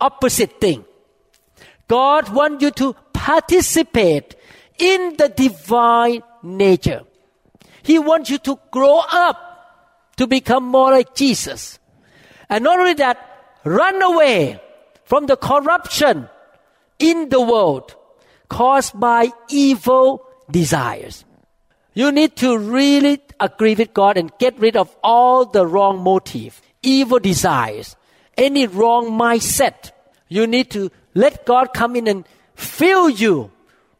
opposite 0.00 0.60
thing. 0.60 0.84
God 1.86 2.34
wants 2.34 2.64
you 2.64 2.72
to 2.82 2.96
participate 3.12 4.34
in 4.76 5.14
the 5.16 5.28
divine 5.28 6.22
nature. 6.42 7.02
He 7.84 8.00
wants 8.00 8.28
you 8.28 8.38
to 8.38 8.58
grow 8.72 8.98
up 8.98 9.38
to 10.16 10.26
become 10.26 10.64
more 10.64 10.90
like 10.90 11.14
Jesus. 11.14 11.78
And 12.48 12.64
not 12.64 12.80
only 12.80 12.94
that, 12.94 13.18
run 13.62 14.02
away 14.02 14.60
from 15.04 15.26
the 15.26 15.36
corruption 15.36 16.28
in 16.98 17.28
the 17.28 17.40
world 17.40 17.94
caused 18.48 18.98
by 18.98 19.30
evil 19.48 20.26
desires. 20.50 21.24
You 21.94 22.10
need 22.10 22.36
to 22.36 22.56
really 22.56 23.20
agree 23.38 23.74
with 23.74 23.92
God 23.92 24.16
and 24.16 24.32
get 24.38 24.58
rid 24.58 24.76
of 24.76 24.94
all 25.02 25.44
the 25.44 25.66
wrong 25.66 26.02
motive, 26.02 26.62
evil 26.82 27.18
desires, 27.18 27.96
any 28.36 28.66
wrong 28.66 29.10
mindset. 29.10 29.90
You 30.28 30.46
need 30.46 30.70
to 30.70 30.90
let 31.14 31.44
God 31.44 31.74
come 31.74 31.96
in 31.96 32.08
and 32.08 32.26
fill 32.54 33.10
you 33.10 33.50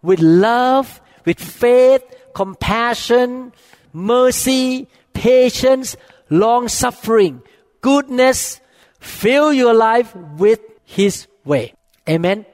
with 0.01 0.21
love, 0.21 1.01
with 1.27 1.39
faith, 1.39 2.03
compassion, 2.35 3.53
mercy, 3.93 4.89
patience, 5.13 5.97
long 6.31 6.69
suffering, 6.69 7.43
goodness. 7.83 8.61
Fill 9.01 9.53
your 9.53 9.75
life 9.75 10.17
with 10.17 10.61
His 10.85 11.27
way. 11.45 11.75
Amen. 12.09 12.47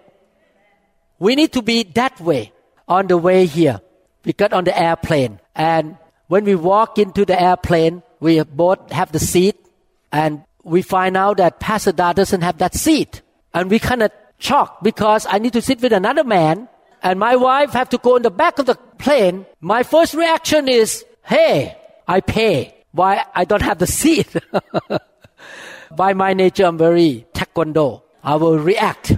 We 1.20 1.36
need 1.36 1.52
to 1.52 1.62
be 1.62 1.84
that 1.94 2.20
way 2.20 2.52
on 2.88 3.06
the 3.06 3.18
way 3.18 3.46
here 3.46 3.80
we 4.28 4.34
got 4.34 4.52
on 4.52 4.64
the 4.64 4.78
airplane. 4.78 5.40
And 5.56 5.96
when 6.26 6.44
we 6.44 6.54
walk 6.54 6.98
into 6.98 7.24
the 7.24 7.40
airplane, 7.40 8.02
we 8.20 8.42
both 8.42 8.92
have 8.92 9.10
the 9.10 9.18
seat. 9.18 9.56
And 10.12 10.44
we 10.62 10.82
find 10.82 11.16
out 11.16 11.38
that 11.38 11.60
Pastor 11.60 11.92
Da 11.92 12.12
doesn't 12.12 12.42
have 12.42 12.58
that 12.58 12.74
seat. 12.74 13.22
And 13.54 13.70
we 13.70 13.78
kind 13.78 14.02
of 14.02 14.12
shocked 14.38 14.84
because 14.84 15.26
I 15.26 15.38
need 15.38 15.54
to 15.54 15.62
sit 15.62 15.80
with 15.80 15.94
another 15.94 16.24
man. 16.24 16.68
And 17.02 17.18
my 17.18 17.36
wife 17.36 17.70
have 17.70 17.88
to 17.88 17.98
go 17.98 18.16
in 18.16 18.22
the 18.22 18.30
back 18.30 18.58
of 18.58 18.66
the 18.66 18.74
plane. 18.98 19.46
My 19.62 19.82
first 19.82 20.12
reaction 20.12 20.68
is, 20.68 21.06
hey, 21.24 21.78
I 22.06 22.20
pay. 22.20 22.74
Why 22.92 23.24
I 23.34 23.46
don't 23.46 23.62
have 23.62 23.78
the 23.78 23.86
seat? 23.86 24.28
By 25.96 26.12
my 26.12 26.34
nature, 26.34 26.66
I'm 26.66 26.76
very 26.76 27.24
taekwondo. 27.32 28.02
I 28.22 28.36
will 28.36 28.58
react. 28.58 29.16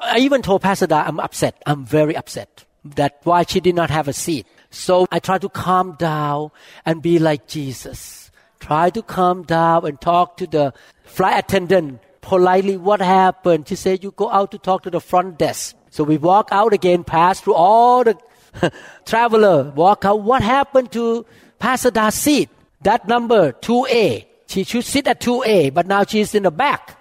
I 0.00 0.20
even 0.20 0.40
told 0.40 0.62
Pastor 0.62 0.86
Da 0.86 1.02
I'm 1.02 1.20
upset. 1.20 1.62
I'm 1.66 1.84
very 1.84 2.16
upset 2.16 2.64
that 2.84 3.20
why 3.24 3.44
she 3.44 3.60
did 3.60 3.74
not 3.74 3.90
have 3.90 4.08
a 4.08 4.12
seat. 4.12 4.46
So 4.70 5.06
I 5.10 5.18
try 5.18 5.38
to 5.38 5.48
calm 5.48 5.92
down 5.98 6.50
and 6.84 7.02
be 7.02 7.18
like 7.18 7.46
Jesus. 7.46 8.30
Try 8.60 8.90
to 8.90 9.02
calm 9.02 9.42
down 9.42 9.86
and 9.86 10.00
talk 10.00 10.36
to 10.38 10.46
the 10.46 10.72
flight 11.04 11.44
attendant 11.44 12.00
politely. 12.20 12.76
What 12.76 13.00
happened? 13.00 13.68
She 13.68 13.76
said, 13.76 14.02
you 14.02 14.12
go 14.12 14.30
out 14.30 14.50
to 14.52 14.58
talk 14.58 14.82
to 14.84 14.90
the 14.90 15.00
front 15.00 15.38
desk. 15.38 15.76
So 15.90 16.04
we 16.04 16.16
walk 16.16 16.48
out 16.52 16.72
again, 16.72 17.04
pass 17.04 17.40
through 17.40 17.54
all 17.54 18.04
the 18.04 18.16
traveler, 19.04 19.70
walk 19.74 20.04
out. 20.04 20.22
What 20.22 20.42
happened 20.42 20.90
to 20.92 21.26
Pastor 21.58 21.90
Da's 21.90 22.14
seat? 22.14 22.48
That 22.82 23.06
number, 23.06 23.52
2A. 23.52 24.26
She 24.46 24.64
should 24.64 24.84
sit 24.84 25.06
at 25.06 25.20
2A, 25.20 25.72
but 25.72 25.86
now 25.86 26.04
she's 26.04 26.34
in 26.34 26.44
the 26.44 26.50
back. 26.50 26.98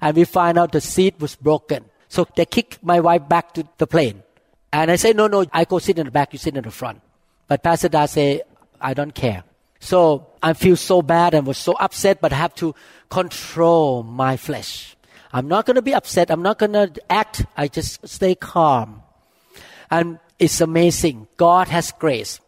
And 0.00 0.16
we 0.16 0.24
find 0.24 0.58
out 0.58 0.72
the 0.72 0.80
seat 0.80 1.18
was 1.20 1.36
broken. 1.36 1.84
So 2.08 2.26
they 2.36 2.44
kick 2.44 2.78
my 2.82 3.00
wife 3.00 3.28
back 3.28 3.54
to 3.54 3.66
the 3.78 3.86
plane. 3.86 4.22
And 4.72 4.90
I 4.90 4.96
say, 4.96 5.12
no, 5.12 5.26
no, 5.26 5.44
I 5.52 5.64
go 5.64 5.78
sit 5.78 5.98
in 5.98 6.06
the 6.06 6.12
back, 6.12 6.32
you 6.32 6.38
sit 6.38 6.56
in 6.56 6.64
the 6.64 6.70
front. 6.70 7.00
But 7.48 7.62
Pastor 7.62 7.88
Da 7.88 8.06
say, 8.06 8.42
I 8.80 8.94
don't 8.94 9.14
care. 9.14 9.44
So 9.80 10.28
I 10.42 10.52
feel 10.52 10.76
so 10.76 11.02
bad 11.02 11.34
and 11.34 11.46
was 11.46 11.58
so 11.58 11.72
upset, 11.72 12.20
but 12.20 12.32
I 12.32 12.36
have 12.36 12.54
to 12.56 12.74
control 13.08 14.02
my 14.02 14.36
flesh. 14.36 14.96
I'm 15.32 15.48
not 15.48 15.66
going 15.66 15.76
to 15.76 15.82
be 15.82 15.94
upset. 15.94 16.30
I'm 16.30 16.42
not 16.42 16.58
going 16.58 16.72
to 16.72 16.92
act. 17.08 17.44
I 17.56 17.68
just 17.68 18.06
stay 18.06 18.34
calm. 18.34 19.02
And 19.90 20.18
it's 20.38 20.60
amazing. 20.60 21.28
God 21.36 21.68
has 21.68 21.92
grace 21.92 22.40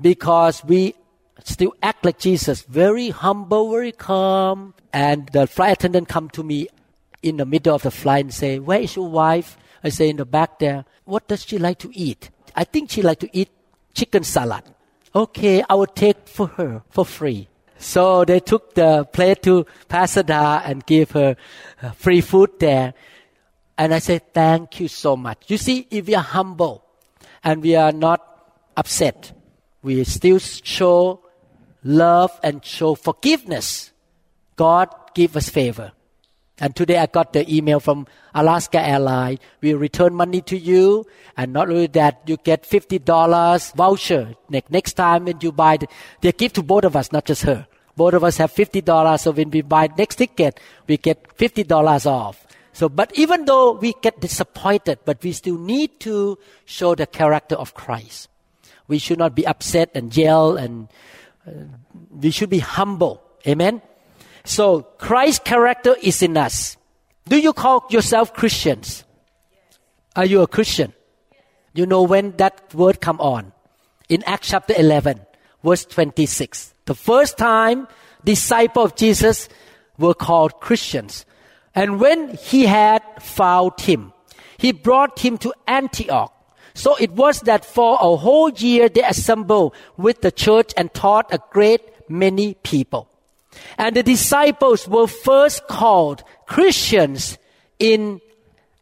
because 0.00 0.64
we 0.64 0.94
still 1.42 1.74
act 1.82 2.04
like 2.04 2.18
Jesus, 2.18 2.62
very 2.62 3.10
humble, 3.10 3.70
very 3.70 3.92
calm. 3.92 4.74
And 4.92 5.28
the 5.28 5.46
flight 5.46 5.72
attendant 5.72 6.08
come 6.08 6.28
to 6.30 6.42
me 6.42 6.68
in 7.22 7.38
the 7.38 7.46
middle 7.46 7.74
of 7.74 7.82
the 7.82 7.90
flight 7.90 8.24
and 8.24 8.34
say, 8.34 8.58
where 8.58 8.80
is 8.80 8.94
your 8.94 9.08
wife? 9.08 9.56
I 9.84 9.90
say 9.90 10.08
in 10.08 10.16
the 10.16 10.24
back 10.24 10.58
there, 10.58 10.86
what 11.04 11.28
does 11.28 11.44
she 11.44 11.58
like 11.58 11.78
to 11.80 11.90
eat? 11.92 12.30
I 12.56 12.64
think 12.64 12.90
she 12.90 13.02
like 13.02 13.20
to 13.20 13.28
eat 13.36 13.50
chicken 13.92 14.24
salad. 14.24 14.64
Okay, 15.14 15.62
I 15.68 15.74
will 15.74 15.86
take 15.86 16.26
for 16.26 16.46
her 16.48 16.82
for 16.88 17.04
free. 17.04 17.48
So 17.76 18.24
they 18.24 18.40
took 18.40 18.74
the 18.74 19.04
plate 19.04 19.42
to 19.42 19.66
Pastor 19.88 20.22
Da 20.22 20.62
and 20.64 20.84
gave 20.86 21.10
her 21.10 21.36
uh, 21.82 21.90
free 21.90 22.22
food 22.22 22.58
there. 22.58 22.94
And 23.76 23.92
I 23.92 23.98
said, 23.98 24.32
thank 24.32 24.80
you 24.80 24.88
so 24.88 25.16
much. 25.16 25.44
You 25.48 25.58
see, 25.58 25.86
if 25.90 26.06
we 26.06 26.14
are 26.14 26.22
humble 26.22 26.84
and 27.42 27.62
we 27.62 27.76
are 27.76 27.92
not 27.92 28.20
upset, 28.76 29.32
we 29.82 30.02
still 30.04 30.38
show 30.38 31.20
love 31.82 32.40
and 32.42 32.64
show 32.64 32.94
forgiveness. 32.94 33.92
God 34.56 34.88
give 35.14 35.36
us 35.36 35.48
favor. 35.48 35.92
And 36.60 36.74
today 36.76 36.98
I 36.98 37.06
got 37.06 37.32
the 37.32 37.42
email 37.52 37.80
from 37.80 38.06
Alaska 38.32 38.80
Airlines. 38.80 39.40
We 39.60 39.74
return 39.74 40.14
money 40.14 40.40
to 40.42 40.56
you. 40.56 41.04
And 41.36 41.52
not 41.52 41.68
only 41.68 41.88
that, 41.88 42.22
you 42.26 42.36
get 42.36 42.62
$50 42.62 43.74
voucher. 43.74 44.34
Next 44.48 44.92
time 44.92 45.24
when 45.24 45.38
you 45.40 45.50
buy, 45.50 45.78
the, 45.78 45.88
they 46.20 46.30
give 46.32 46.52
to 46.54 46.62
both 46.62 46.84
of 46.84 46.94
us, 46.94 47.10
not 47.10 47.24
just 47.24 47.42
her. 47.42 47.66
Both 47.96 48.14
of 48.14 48.22
us 48.22 48.36
have 48.36 48.52
$50. 48.52 49.20
So 49.20 49.32
when 49.32 49.50
we 49.50 49.62
buy 49.62 49.88
next 49.98 50.16
ticket, 50.16 50.60
we 50.86 50.96
get 50.96 51.36
$50 51.36 52.06
off. 52.06 52.46
So, 52.72 52.88
but 52.88 53.16
even 53.16 53.44
though 53.44 53.72
we 53.72 53.94
get 54.02 54.20
disappointed, 54.20 54.98
but 55.04 55.22
we 55.22 55.32
still 55.32 55.58
need 55.58 56.00
to 56.00 56.38
show 56.64 56.94
the 56.94 57.06
character 57.06 57.54
of 57.54 57.74
Christ. 57.74 58.28
We 58.86 58.98
should 58.98 59.18
not 59.18 59.34
be 59.34 59.46
upset 59.46 59.90
and 59.94 60.14
yell 60.14 60.56
and 60.56 60.88
uh, 61.46 61.52
we 62.10 62.30
should 62.30 62.50
be 62.50 62.58
humble. 62.58 63.22
Amen. 63.46 63.80
So 64.44 64.82
Christ's 64.98 65.42
character 65.44 65.96
is 66.02 66.22
in 66.22 66.36
us. 66.36 66.76
Do 67.26 67.38
you 67.38 67.52
call 67.52 67.86
yourself 67.88 68.34
Christians? 68.34 69.04
Are 70.14 70.26
you 70.26 70.42
a 70.42 70.46
Christian? 70.46 70.92
You 71.72 71.86
know 71.86 72.02
when 72.02 72.36
that 72.36 72.72
word 72.74 73.00
come 73.00 73.20
on. 73.20 73.52
In 74.08 74.22
Acts 74.24 74.48
chapter 74.48 74.74
11, 74.76 75.20
verse 75.64 75.86
26. 75.86 76.74
The 76.84 76.94
first 76.94 77.38
time 77.38 77.88
disciples 78.24 78.92
of 78.92 78.96
Jesus 78.96 79.48
were 79.98 80.14
called 80.14 80.60
Christians. 80.60 81.24
And 81.74 81.98
when 81.98 82.36
he 82.36 82.66
had 82.66 83.02
found 83.20 83.80
him, 83.80 84.12
he 84.58 84.72
brought 84.72 85.18
him 85.18 85.38
to 85.38 85.54
Antioch. 85.66 86.32
So 86.74 86.96
it 86.96 87.12
was 87.12 87.40
that 87.40 87.64
for 87.64 87.96
a 88.00 88.16
whole 88.16 88.50
year 88.50 88.88
they 88.88 89.02
assembled 89.02 89.74
with 89.96 90.20
the 90.20 90.30
church 90.30 90.72
and 90.76 90.92
taught 90.92 91.32
a 91.32 91.40
great 91.50 91.80
many 92.10 92.54
people. 92.54 93.08
And 93.78 93.96
the 93.96 94.02
disciples 94.02 94.88
were 94.88 95.06
first 95.06 95.66
called 95.66 96.22
Christians 96.46 97.38
in 97.78 98.20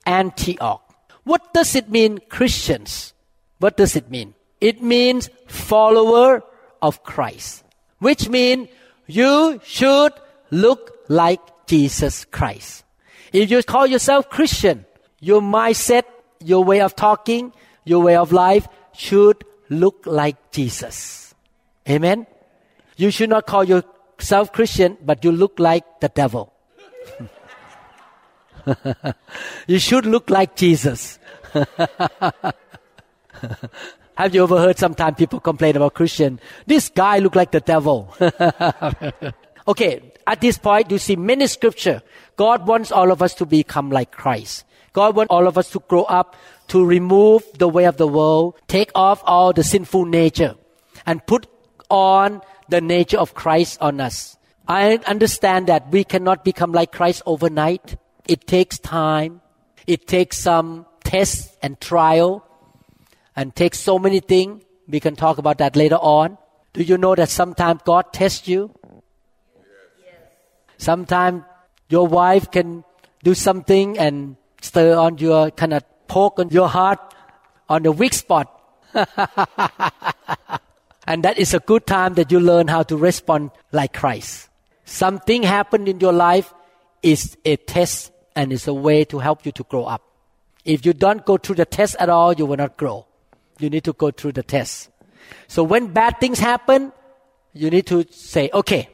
Antioch. 0.07 0.83
What 1.25 1.55
does 1.55 1.77
it 1.77 1.89
mean, 1.89 2.19
Christians? 2.29 3.15
What 3.59 3.77
does 3.77 3.97
it 3.97 4.11
mean? 4.11 4.35
It 4.61 4.83
means 4.83 5.31
follower 5.47 6.43
of 6.81 7.03
Christ, 7.05 7.65
which 7.99 8.29
means 8.29 8.69
you 9.07 9.61
should 9.65 10.13
look 10.51 10.99
like 11.09 11.41
Jesus 11.67 12.25
Christ. 12.25 12.85
If 13.33 13.51
you 13.51 13.63
call 13.63 13.87
yourself 13.87 14.29
Christian, 14.29 14.85
your 15.21 15.41
mindset, 15.41 16.05
your 16.41 16.65
way 16.65 16.81
of 16.81 16.95
talking, 16.97 17.53
your 17.85 18.03
way 18.03 18.17
of 18.17 18.33
life 18.33 18.67
should 18.93 19.45
look 19.69 20.05
like 20.07 20.53
Jesus. 20.53 21.35
Amen. 21.89 22.27
You 22.97 23.11
should 23.11 23.31
not 23.31 23.47
call 23.47 23.65
your 23.65 23.83
self 24.23 24.53
Christian, 24.53 24.97
but 25.05 25.25
you 25.25 25.33
look 25.33 25.59
like 25.59 25.85
the 26.01 26.09
devil. 26.09 26.53
you 29.67 29.79
should 29.79 30.07
look 30.07 30.31
like 30.31 30.57
Jesus. 30.57 31.19
Have 34.15 34.35
you 34.35 34.45
ever 34.45 34.59
heard 34.59 34.79
sometimes 34.79 35.17
people 35.17 35.41
complain 35.41 35.77
about 35.77 35.95
Christian? 35.95 36.39
This 36.67 36.89
guy 36.89 37.19
look 37.19 37.35
like 37.35 37.51
the 37.51 37.61
devil. 37.61 38.15
okay, 39.69 40.13
at 40.27 40.41
this 40.41 40.59
point, 40.59 40.91
you 40.91 40.99
see 40.99 41.17
many 41.17 41.47
scripture. 41.47 42.03
God 42.37 42.67
wants 42.67 42.93
all 42.93 43.11
of 43.11 43.23
us 43.23 43.35
to 43.35 43.47
become 43.47 43.91
like 43.91 44.13
Christ. 44.13 44.65
God 44.93 45.17
wants 45.17 45.31
all 45.31 45.47
of 45.47 45.57
us 45.57 45.71
to 45.71 45.81
grow 45.89 46.05
up, 46.05 46.37
to 46.69 46.85
remove 46.85 47.43
the 47.59 47.69
way 47.69 47.85
of 47.85 47.97
the 47.97 48.07
world, 48.07 48.55
take 48.69 48.91
off 48.95 49.23
all 49.25 49.53
the 49.53 49.65
sinful 49.65 50.05
nature, 50.05 50.55
and 51.07 51.27
put 51.27 51.47
on 51.89 52.43
the 52.69 52.81
nature 52.81 53.19
of 53.19 53.35
Christ 53.35 53.79
on 53.81 54.01
us. 54.01 54.37
I 54.67 54.97
understand 55.07 55.67
that 55.67 55.91
we 55.91 56.05
cannot 56.05 56.45
become 56.45 56.73
like 56.73 56.93
Christ 56.93 57.23
overnight. 57.27 57.97
It 58.29 58.47
takes 58.47 58.79
time. 58.79 59.41
It 59.87 60.07
takes 60.07 60.39
some 60.39 60.87
tests 61.05 61.57
and 61.63 61.81
trial 61.81 62.47
and 63.35 63.55
takes 63.55 63.81
so 63.81 63.99
many 63.99 64.21
things. 64.21 64.63
We 64.89 65.01
can 65.01 65.17
talk 65.17 65.39
about 65.39 65.59
that 65.59 65.77
later 65.77 65.97
on. 65.97 66.39
Do 66.73 66.83
you 66.83 66.97
know 66.97 67.15
that 67.15 67.29
sometimes 67.29 67.83
God 67.85 68.13
tests 68.13 68.49
you? 68.49 68.71
Yes. 70.05 70.15
Sometimes 70.79 71.43
your 71.89 72.07
wife 72.07 72.51
can 72.51 72.85
do 73.23 73.35
something 73.35 73.99
and 73.99 74.37
stir 74.61 74.97
on 74.97 75.19
your 75.19 75.51
kind 75.51 75.75
of 75.75 75.85
poke 76.09 76.39
on 76.39 76.51
your 76.51 76.69
heart 76.69 77.01
on 77.69 77.83
the 77.83 77.93
weak 77.93 78.15
spot. 78.15 78.49
And 81.13 81.23
that 81.25 81.37
is 81.37 81.53
a 81.53 81.59
good 81.59 81.87
time 81.87 82.15
that 82.15 82.33
you 82.33 82.41
learn 82.41 82.69
how 82.69 82.85
to 82.85 82.97
respond 82.97 83.51
like 83.71 83.93
Christ. 83.93 84.49
Something 84.87 85.43
happened 85.43 85.87
in 85.87 86.01
your 86.01 86.11
life 86.15 86.55
is 87.03 87.37
a 87.45 87.57
test 87.57 88.13
and 88.35 88.51
it's 88.51 88.67
a 88.67 88.73
way 88.73 89.05
to 89.05 89.19
help 89.19 89.45
you 89.45 89.53
to 89.53 89.63
grow 89.65 89.85
up. 89.85 90.01
If 90.65 90.87
you 90.87 90.95
don't 90.95 91.23
go 91.27 91.37
through 91.37 91.57
the 91.57 91.67
test 91.67 91.97
at 92.01 92.09
all, 92.09 92.33
you 92.33 92.47
will 92.47 92.57
not 92.57 92.79
grow. 92.79 93.05
You 93.59 93.69
need 93.69 93.85
to 93.85 93.93
go 93.93 94.11
through 94.11 94.33
the 94.33 94.43
test. 94.43 94.89
So 95.49 95.63
when 95.63 95.89
bad 95.89 96.19
things 96.19 96.39
happen, 96.39 96.93
you 97.53 97.69
need 97.69 97.87
to 97.89 98.07
say, 98.11 98.49
okay, 98.55 98.89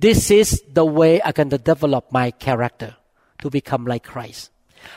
this 0.00 0.32
is 0.32 0.64
the 0.72 0.84
way 0.84 1.22
I 1.24 1.30
can 1.30 1.48
develop 1.48 2.10
my 2.10 2.32
character 2.32 2.96
to 3.42 3.50
become 3.50 3.84
like 3.84 4.02
Christ. 4.02 4.50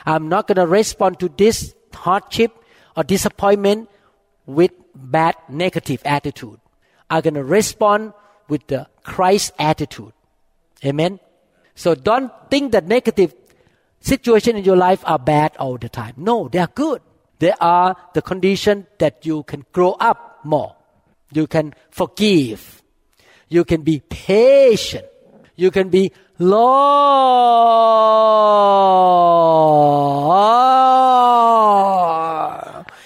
I'm 0.04 0.28
not 0.28 0.48
going 0.48 0.56
to 0.56 0.66
respond 0.66 1.20
to 1.20 1.28
this 1.28 1.76
hardship 1.92 2.50
or 2.96 3.04
disappointment 3.04 3.88
with 4.46 4.72
bad 4.94 5.36
negative 5.48 6.00
attitude 6.04 6.58
are 7.10 7.22
going 7.22 7.34
to 7.34 7.44
respond 7.44 8.12
with 8.48 8.66
the 8.66 8.86
Christ 9.02 9.52
attitude. 9.58 10.12
Amen. 10.84 11.20
So 11.74 11.94
don't 11.94 12.32
think 12.50 12.72
that 12.72 12.86
negative 12.86 13.34
situation 14.00 14.56
in 14.56 14.64
your 14.64 14.76
life 14.76 15.02
are 15.04 15.18
bad 15.18 15.56
all 15.58 15.78
the 15.78 15.88
time. 15.88 16.14
No, 16.16 16.48
they 16.48 16.58
are 16.58 16.70
good. 16.74 17.00
They 17.38 17.52
are 17.60 17.96
the 18.14 18.22
condition 18.22 18.86
that 18.98 19.26
you 19.26 19.42
can 19.42 19.64
grow 19.72 19.92
up 19.92 20.40
more. 20.44 20.76
You 21.32 21.46
can 21.46 21.74
forgive. 21.90 22.82
You 23.48 23.64
can 23.64 23.82
be 23.82 24.00
patient. 24.00 25.06
You 25.56 25.70
can 25.70 25.88
be 25.88 26.12
long 26.38 27.34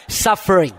suffering. 0.08 0.72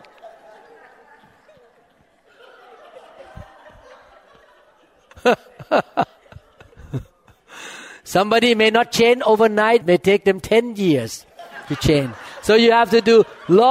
Somebody 8.04 8.56
may 8.56 8.70
not 8.72 8.92
change 8.92 9.22
overnight, 9.26 9.86
may 9.86 9.98
take 9.98 10.26
them 10.26 10.40
10 10.40 10.76
years 10.78 11.26
to 11.68 11.76
change. 11.76 12.12
So 12.42 12.56
you 12.56 12.72
have 12.72 12.90
to 12.92 13.02
do 13.02 13.24
long 13.48 13.70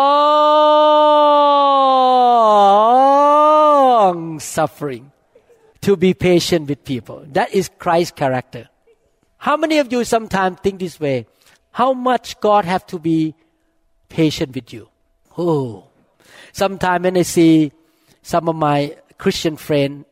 suffering 4.38 5.10
to 5.80 5.96
be 5.96 6.14
patient 6.14 6.68
with 6.68 6.84
people. 6.84 7.24
That 7.32 7.52
is 7.52 7.70
Christ's 7.78 8.12
character. 8.12 8.68
How 9.38 9.56
many 9.56 9.78
of 9.78 9.92
you 9.92 10.04
sometimes 10.04 10.58
think 10.60 10.80
this 10.80 11.00
way? 11.00 11.26
How 11.72 11.92
much 11.92 12.40
God 12.40 12.64
have 12.64 12.86
to 12.88 12.98
be 12.98 13.34
patient 14.08 14.54
with 14.54 14.72
you? 14.72 14.88
Oh, 15.36 15.84
sometimes 16.52 17.04
when 17.04 17.16
I 17.16 17.22
see 17.22 17.72
some 18.22 18.48
of 18.48 18.56
my 18.56 18.96
Christian 19.16 19.56
friends 19.56 20.04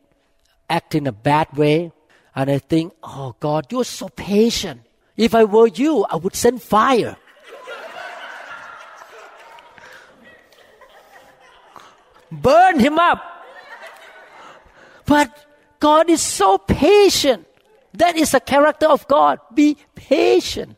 act 0.69 0.95
in 0.95 1.07
a 1.07 1.11
bad 1.11 1.55
way, 1.55 1.91
and 2.35 2.49
I 2.49 2.59
think, 2.59 2.93
oh 3.03 3.35
God, 3.39 3.67
you're 3.71 3.83
so 3.83 4.09
patient. 4.09 4.81
If 5.15 5.33
I 5.33 5.43
were 5.43 5.67
you, 5.67 6.05
I 6.09 6.15
would 6.17 6.35
send 6.35 6.61
fire. 6.61 7.17
Burn 12.31 12.79
him 12.79 12.99
up. 12.99 13.23
But 15.05 15.45
God 15.79 16.09
is 16.09 16.21
so 16.21 16.57
patient. 16.57 17.47
That 17.93 18.15
is 18.15 18.31
the 18.31 18.39
character 18.39 18.87
of 18.87 19.07
God. 19.07 19.39
Be 19.53 19.77
patient. 19.95 20.75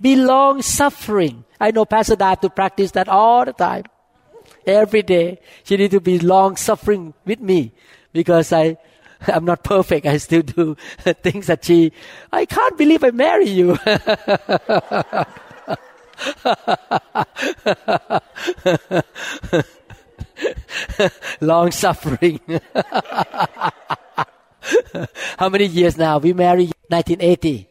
Be 0.00 0.16
long 0.16 0.60
suffering. 0.60 1.44
I 1.60 1.70
know 1.70 1.84
Pastor 1.84 2.16
have 2.18 2.40
to 2.40 2.50
practice 2.50 2.90
that 2.92 3.08
all 3.08 3.44
the 3.44 3.52
time. 3.52 3.84
Every 4.66 5.02
day. 5.02 5.38
She 5.64 5.76
need 5.76 5.92
to 5.92 6.00
be 6.00 6.18
long 6.18 6.56
suffering 6.56 7.14
with 7.24 7.40
me 7.40 7.72
because 8.12 8.52
I, 8.52 8.76
I'm 9.28 9.44
not 9.44 9.62
perfect. 9.62 10.06
I 10.06 10.16
still 10.16 10.42
do 10.42 10.74
things 11.22 11.46
that 11.46 11.64
she, 11.64 11.92
I 12.32 12.46
can't 12.46 12.76
believe 12.78 13.04
I 13.04 13.10
marry 13.10 13.48
you. 13.48 13.78
long 21.40 21.70
suffering. 21.70 22.40
How 25.38 25.48
many 25.48 25.66
years 25.66 25.96
now? 25.96 26.18
We 26.18 26.32
married 26.32 26.72
1980. 26.88 27.68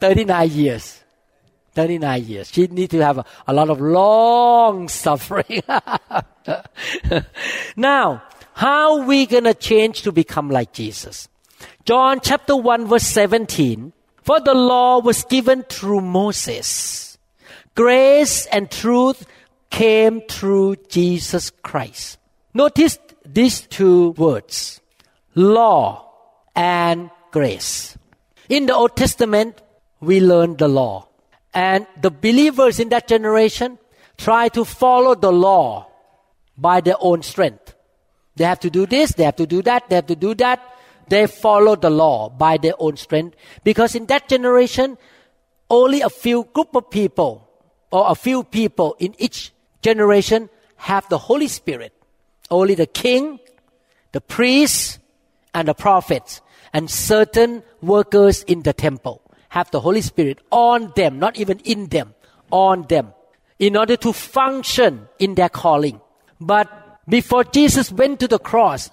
Thirty-nine 0.00 0.50
years. 0.50 1.02
Thirty-nine 1.76 2.24
years. 2.24 2.50
She 2.50 2.66
need 2.68 2.88
to 2.92 3.04
have 3.04 3.18
a, 3.18 3.24
a 3.46 3.52
lot 3.52 3.68
of 3.68 3.82
long 3.82 4.88
suffering. 5.04 5.60
now, 7.76 8.22
how 8.54 9.04
we 9.04 9.26
gonna 9.26 9.52
change 9.52 10.00
to 10.02 10.10
become 10.10 10.48
like 10.48 10.72
Jesus? 10.72 11.28
John 11.84 12.20
chapter 12.22 12.56
one 12.56 12.86
verse 12.86 13.04
seventeen. 13.04 13.92
For 14.22 14.40
the 14.40 14.54
law 14.54 14.98
was 14.98 15.22
given 15.24 15.64
through 15.64 16.00
Moses. 16.00 17.18
Grace 17.76 18.46
and 18.46 18.70
truth 18.70 19.26
came 19.68 20.22
through 20.22 20.76
Jesus 20.88 21.50
Christ. 21.62 22.18
Notice 22.54 22.98
these 23.24 23.60
two 23.60 24.10
words 24.12 24.80
law 25.34 26.10
and 26.56 27.10
grace. 27.30 27.98
In 28.48 28.64
the 28.64 28.74
Old 28.74 28.96
Testament, 28.96 29.60
we 30.00 30.20
learn 30.20 30.56
the 30.56 30.68
law. 30.68 31.06
And 31.56 31.86
the 31.98 32.10
believers 32.10 32.78
in 32.78 32.90
that 32.90 33.08
generation 33.08 33.78
try 34.18 34.48
to 34.48 34.62
follow 34.62 35.14
the 35.14 35.32
law 35.32 35.88
by 36.58 36.82
their 36.82 36.96
own 37.00 37.22
strength. 37.22 37.74
They 38.36 38.44
have 38.44 38.60
to 38.60 38.68
do 38.68 38.84
this, 38.84 39.14
they 39.14 39.24
have 39.24 39.36
to 39.36 39.46
do 39.46 39.62
that, 39.62 39.88
they 39.88 39.96
have 39.96 40.06
to 40.08 40.16
do 40.16 40.34
that. 40.34 40.60
They 41.08 41.26
follow 41.26 41.74
the 41.74 41.88
law 41.88 42.28
by 42.28 42.58
their 42.58 42.74
own 42.78 42.98
strength. 42.98 43.36
Because 43.64 43.94
in 43.94 44.04
that 44.06 44.28
generation, 44.28 44.98
only 45.70 46.02
a 46.02 46.10
few 46.10 46.44
group 46.52 46.76
of 46.76 46.90
people 46.90 47.48
or 47.90 48.10
a 48.10 48.14
few 48.14 48.44
people 48.44 48.94
in 48.98 49.14
each 49.16 49.52
generation 49.80 50.50
have 50.76 51.08
the 51.08 51.16
Holy 51.16 51.48
Spirit. 51.48 51.94
Only 52.50 52.74
the 52.74 52.86
king, 52.86 53.40
the 54.12 54.20
priests, 54.20 54.98
and 55.54 55.68
the 55.68 55.74
prophets, 55.74 56.42
and 56.74 56.90
certain 56.90 57.62
workers 57.80 58.42
in 58.42 58.62
the 58.62 58.74
temple 58.74 59.22
have 59.56 59.70
the 59.70 59.80
Holy 59.80 60.02
Spirit 60.02 60.38
on 60.50 60.92
them, 60.96 61.18
not 61.18 61.38
even 61.38 61.58
in 61.60 61.86
them, 61.88 62.14
on 62.50 62.82
them, 62.92 63.14
in 63.58 63.74
order 63.74 63.96
to 63.96 64.12
function 64.12 65.08
in 65.18 65.34
their 65.34 65.48
calling. 65.48 65.98
But 66.38 66.68
before 67.08 67.42
Jesus 67.44 67.90
went 67.90 68.20
to 68.20 68.28
the 68.28 68.38
cross, 68.38 68.90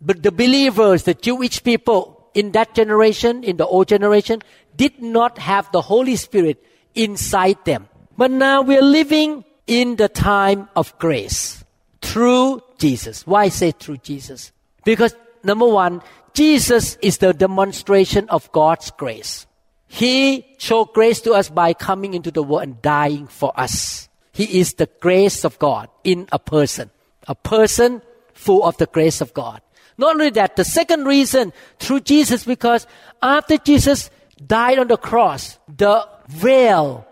but 0.00 0.24
the 0.24 0.32
believers, 0.32 1.04
the 1.04 1.14
Jewish 1.14 1.62
people 1.62 2.26
in 2.34 2.50
that 2.52 2.74
generation, 2.74 3.44
in 3.44 3.58
the 3.58 3.66
old 3.66 3.86
generation, 3.86 4.42
did 4.74 5.00
not 5.00 5.38
have 5.38 5.70
the 5.70 5.82
Holy 5.82 6.16
Spirit 6.16 6.58
inside 6.96 7.64
them. 7.64 7.88
But 8.18 8.32
now 8.32 8.62
we 8.62 8.76
are 8.76 8.82
living 8.82 9.44
in 9.68 9.94
the 9.94 10.08
time 10.08 10.68
of 10.74 10.98
grace 10.98 11.62
through 12.00 12.60
Jesus. 12.78 13.24
Why 13.24 13.50
say 13.50 13.70
through 13.70 13.98
Jesus? 13.98 14.50
Because 14.84 15.14
number 15.44 15.68
one, 15.68 16.02
Jesus 16.34 16.98
is 17.02 17.18
the 17.18 17.32
demonstration 17.32 18.28
of 18.30 18.50
God's 18.50 18.90
grace. 18.90 19.46
He 19.92 20.46
showed 20.56 20.94
grace 20.94 21.20
to 21.20 21.32
us 21.34 21.50
by 21.50 21.74
coming 21.74 22.14
into 22.14 22.30
the 22.30 22.42
world 22.42 22.62
and 22.62 22.80
dying 22.80 23.26
for 23.26 23.52
us. 23.60 24.08
He 24.32 24.58
is 24.58 24.72
the 24.72 24.88
grace 25.00 25.44
of 25.44 25.58
God 25.58 25.90
in 26.02 26.28
a 26.32 26.38
person. 26.38 26.90
A 27.28 27.34
person 27.34 28.00
full 28.32 28.64
of 28.64 28.78
the 28.78 28.86
grace 28.86 29.20
of 29.20 29.34
God. 29.34 29.60
Not 29.98 30.14
only 30.14 30.30
that, 30.30 30.56
the 30.56 30.64
second 30.64 31.04
reason 31.04 31.52
through 31.78 32.00
Jesus, 32.00 32.42
because 32.44 32.86
after 33.20 33.58
Jesus 33.58 34.08
died 34.40 34.78
on 34.78 34.88
the 34.88 34.96
cross, 34.96 35.58
the 35.68 36.08
veil 36.26 37.06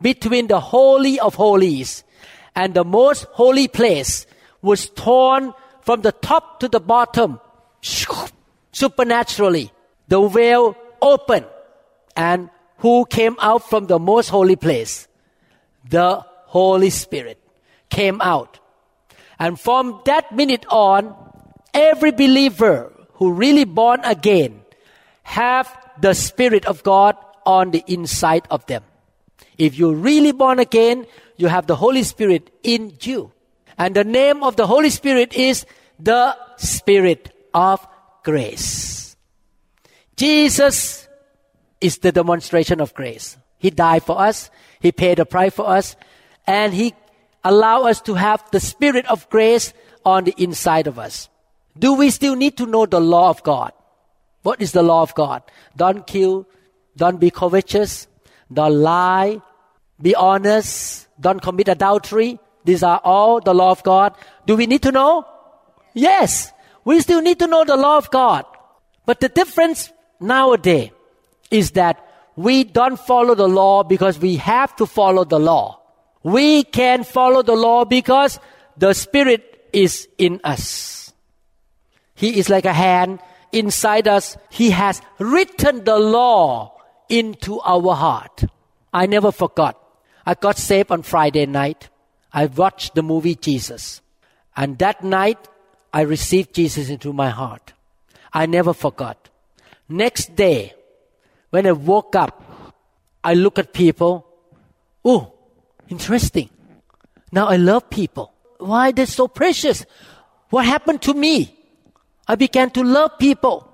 between 0.00 0.46
the 0.46 0.58
Holy 0.58 1.20
of 1.20 1.34
Holies 1.34 2.02
and 2.56 2.72
the 2.72 2.82
most 2.82 3.24
holy 3.24 3.68
place 3.68 4.24
was 4.62 4.88
torn 4.88 5.52
from 5.82 6.00
the 6.00 6.12
top 6.12 6.60
to 6.60 6.68
the 6.68 6.80
bottom 6.80 7.40
supernaturally. 8.72 9.70
The 10.08 10.26
veil 10.28 10.78
opened 11.02 11.44
and 12.16 12.50
who 12.78 13.06
came 13.06 13.36
out 13.40 13.68
from 13.68 13.86
the 13.86 13.98
most 13.98 14.28
holy 14.28 14.56
place? 14.56 15.08
The 15.88 16.24
Holy 16.46 16.90
Spirit 16.90 17.38
came 17.90 18.20
out. 18.20 18.58
And 19.38 19.58
from 19.58 20.02
that 20.04 20.32
minute 20.32 20.66
on, 20.68 21.14
every 21.74 22.10
believer 22.12 22.92
who 23.14 23.32
really 23.32 23.64
born 23.64 24.00
again 24.04 24.62
have 25.22 25.68
the 26.00 26.14
Spirit 26.14 26.66
of 26.66 26.82
God 26.82 27.16
on 27.46 27.70
the 27.70 27.84
inside 27.86 28.46
of 28.50 28.66
them. 28.66 28.82
If 29.58 29.78
you're 29.78 29.94
really 29.94 30.32
born 30.32 30.58
again, 30.58 31.06
you 31.36 31.48
have 31.48 31.66
the 31.66 31.76
Holy 31.76 32.02
Spirit 32.02 32.50
in 32.62 32.96
you. 33.00 33.32
And 33.78 33.94
the 33.94 34.04
name 34.04 34.42
of 34.42 34.56
the 34.56 34.66
Holy 34.66 34.90
Spirit 34.90 35.34
is 35.34 35.66
the 35.98 36.36
Spirit 36.56 37.34
of 37.54 37.86
grace. 38.22 39.16
Jesus 40.16 41.01
is 41.82 41.98
the 41.98 42.12
demonstration 42.12 42.80
of 42.80 42.94
grace. 42.94 43.36
He 43.58 43.70
died 43.70 44.02
for 44.02 44.20
us. 44.20 44.50
He 44.80 44.92
paid 44.92 45.18
the 45.18 45.26
price 45.26 45.54
for 45.54 45.68
us. 45.68 45.96
And 46.46 46.72
He 46.72 46.94
allowed 47.44 47.84
us 47.86 48.00
to 48.02 48.14
have 48.14 48.42
the 48.50 48.60
Spirit 48.60 49.06
of 49.06 49.28
grace 49.30 49.72
on 50.04 50.24
the 50.24 50.34
inside 50.36 50.86
of 50.86 50.98
us. 50.98 51.28
Do 51.78 51.94
we 51.94 52.10
still 52.10 52.36
need 52.36 52.56
to 52.58 52.66
know 52.66 52.86
the 52.86 53.00
law 53.00 53.30
of 53.30 53.42
God? 53.42 53.72
What 54.42 54.60
is 54.60 54.72
the 54.72 54.82
law 54.82 55.02
of 55.02 55.14
God? 55.14 55.42
Don't 55.76 56.06
kill. 56.06 56.46
Don't 56.96 57.20
be 57.20 57.30
covetous. 57.30 58.08
Don't 58.52 58.74
lie. 58.74 59.40
Be 60.00 60.14
honest. 60.14 61.06
Don't 61.20 61.40
commit 61.40 61.68
adultery. 61.68 62.38
These 62.64 62.82
are 62.82 63.00
all 63.04 63.40
the 63.40 63.54
law 63.54 63.70
of 63.70 63.82
God. 63.82 64.14
Do 64.46 64.56
we 64.56 64.66
need 64.66 64.82
to 64.82 64.92
know? 64.92 65.24
Yes. 65.94 66.52
We 66.84 67.00
still 67.00 67.22
need 67.22 67.38
to 67.38 67.46
know 67.46 67.64
the 67.64 67.76
law 67.76 67.96
of 67.96 68.10
God. 68.10 68.44
But 69.06 69.20
the 69.20 69.28
difference 69.28 69.92
nowadays 70.20 70.90
is 71.52 71.72
that 71.72 72.04
we 72.34 72.64
don't 72.64 72.98
follow 72.98 73.34
the 73.34 73.48
law 73.48 73.84
because 73.84 74.18
we 74.18 74.36
have 74.36 74.74
to 74.76 74.86
follow 74.86 75.24
the 75.24 75.38
law. 75.38 75.80
We 76.22 76.64
can 76.64 77.04
follow 77.04 77.42
the 77.42 77.54
law 77.54 77.84
because 77.84 78.40
the 78.76 78.94
Spirit 78.94 79.68
is 79.72 80.08
in 80.16 80.40
us. 80.42 81.12
He 82.14 82.38
is 82.38 82.48
like 82.48 82.64
a 82.64 82.72
hand 82.72 83.20
inside 83.52 84.08
us. 84.08 84.36
He 84.50 84.70
has 84.70 85.02
written 85.18 85.84
the 85.84 85.98
law 85.98 86.80
into 87.08 87.60
our 87.60 87.94
heart. 87.94 88.44
I 88.92 89.06
never 89.06 89.30
forgot. 89.30 89.78
I 90.24 90.34
got 90.34 90.56
saved 90.56 90.90
on 90.90 91.02
Friday 91.02 91.46
night. 91.46 91.90
I 92.32 92.46
watched 92.46 92.94
the 92.94 93.02
movie 93.02 93.34
Jesus. 93.34 94.00
And 94.56 94.78
that 94.78 95.04
night, 95.04 95.48
I 95.92 96.02
received 96.02 96.54
Jesus 96.54 96.88
into 96.88 97.12
my 97.12 97.28
heart. 97.28 97.74
I 98.32 98.46
never 98.46 98.72
forgot. 98.72 99.28
Next 99.88 100.34
day, 100.34 100.72
when 101.52 101.66
I 101.66 101.72
woke 101.72 102.16
up, 102.16 102.42
I 103.22 103.34
look 103.34 103.58
at 103.58 103.74
people. 103.74 104.26
Oh, 105.04 105.34
interesting. 105.86 106.48
Now 107.30 107.46
I 107.46 107.56
love 107.56 107.90
people. 107.90 108.32
why 108.58 108.92
they're 108.92 109.06
so 109.06 109.28
precious? 109.28 109.84
What 110.48 110.64
happened 110.64 111.02
to 111.02 111.12
me? 111.12 111.54
I 112.26 112.36
began 112.36 112.70
to 112.70 112.82
love 112.82 113.18
people. 113.18 113.68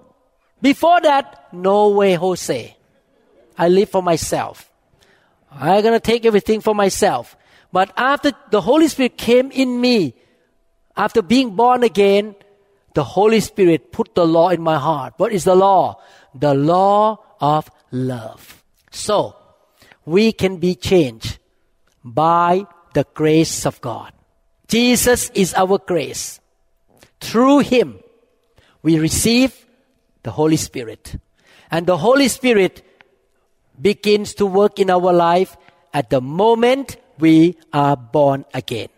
Before 0.60 1.00
that, 1.02 1.52
no 1.52 1.90
way, 1.90 2.14
Jose. 2.14 2.76
I 3.56 3.68
live 3.68 3.90
for 3.90 4.02
myself. 4.02 4.68
I'm 5.52 5.82
gonna 5.82 6.00
take 6.00 6.26
everything 6.26 6.60
for 6.60 6.74
myself. 6.74 7.36
But 7.72 7.92
after 7.96 8.32
the 8.50 8.60
Holy 8.60 8.88
Spirit 8.88 9.16
came 9.18 9.52
in 9.52 9.80
me, 9.80 10.14
after 10.96 11.22
being 11.22 11.54
born 11.54 11.84
again, 11.84 12.34
the 12.94 13.04
Holy 13.04 13.38
Spirit 13.38 13.92
put 13.92 14.16
the 14.16 14.26
law 14.26 14.48
in 14.48 14.62
my 14.62 14.78
heart. 14.78 15.14
What 15.18 15.30
is 15.30 15.44
the 15.44 15.54
law? 15.54 16.00
The 16.34 16.54
law 16.54 17.22
of 17.40 17.70
love. 17.90 18.62
So, 18.90 19.36
we 20.04 20.32
can 20.32 20.56
be 20.56 20.74
changed 20.74 21.38
by 22.04 22.66
the 22.94 23.06
grace 23.14 23.66
of 23.66 23.80
God. 23.80 24.12
Jesus 24.68 25.30
is 25.34 25.54
our 25.54 25.78
grace. 25.78 26.40
Through 27.20 27.60
Him, 27.60 28.00
we 28.82 28.98
receive 28.98 29.66
the 30.22 30.30
Holy 30.30 30.56
Spirit. 30.56 31.16
And 31.70 31.86
the 31.86 31.96
Holy 31.96 32.28
Spirit 32.28 32.84
begins 33.80 34.34
to 34.34 34.46
work 34.46 34.78
in 34.78 34.90
our 34.90 35.12
life 35.12 35.56
at 35.92 36.10
the 36.10 36.20
moment 36.20 36.96
we 37.18 37.56
are 37.72 37.96
born 37.96 38.44
again. 38.54 38.88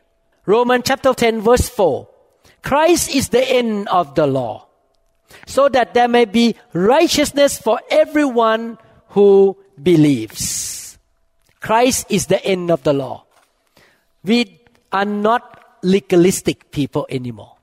Romans 0.47 0.85
chapter 0.87 1.15
10 1.15 1.41
verse 1.41 1.69
4. 1.69 2.09
Christ 2.63 3.15
is 3.15 3.29
the 3.29 3.43
end 3.43 3.89
of 3.89 4.15
the 4.15 4.27
law, 4.27 4.67
so 5.47 5.69
that 5.69 5.95
there 5.95 6.09
may 6.09 6.25
be 6.25 6.57
righteousness 6.73 7.59
for 7.59 7.81
everyone 7.91 8.79
who 9.09 9.57
believes. 9.83 10.99
Christ 11.61 12.07
is 12.09 12.27
the 12.27 12.45
end 12.45 12.71
of 12.71 12.83
the 12.83 12.93
law. 12.93 13.25
We 14.25 14.61
are 14.93 15.05
not 15.05 15.79
legalistic 15.83 16.71
people 16.71 17.07
anymore. 17.11 17.57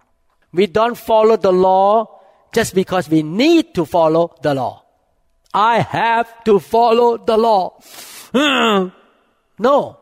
We 0.54 0.68
don't 0.68 0.98
follow 0.98 1.38
the 1.38 1.52
law 1.52 2.20
just 2.54 2.74
because 2.74 3.10
we 3.10 3.24
need 3.24 3.74
to 3.76 3.86
follow 3.86 4.36
the 4.42 4.54
law. 4.54 4.84
I 5.54 5.80
have 5.80 6.44
to 6.46 6.60
follow 6.60 7.18
the 7.18 7.38
law. 7.38 7.80
no. 9.60 9.98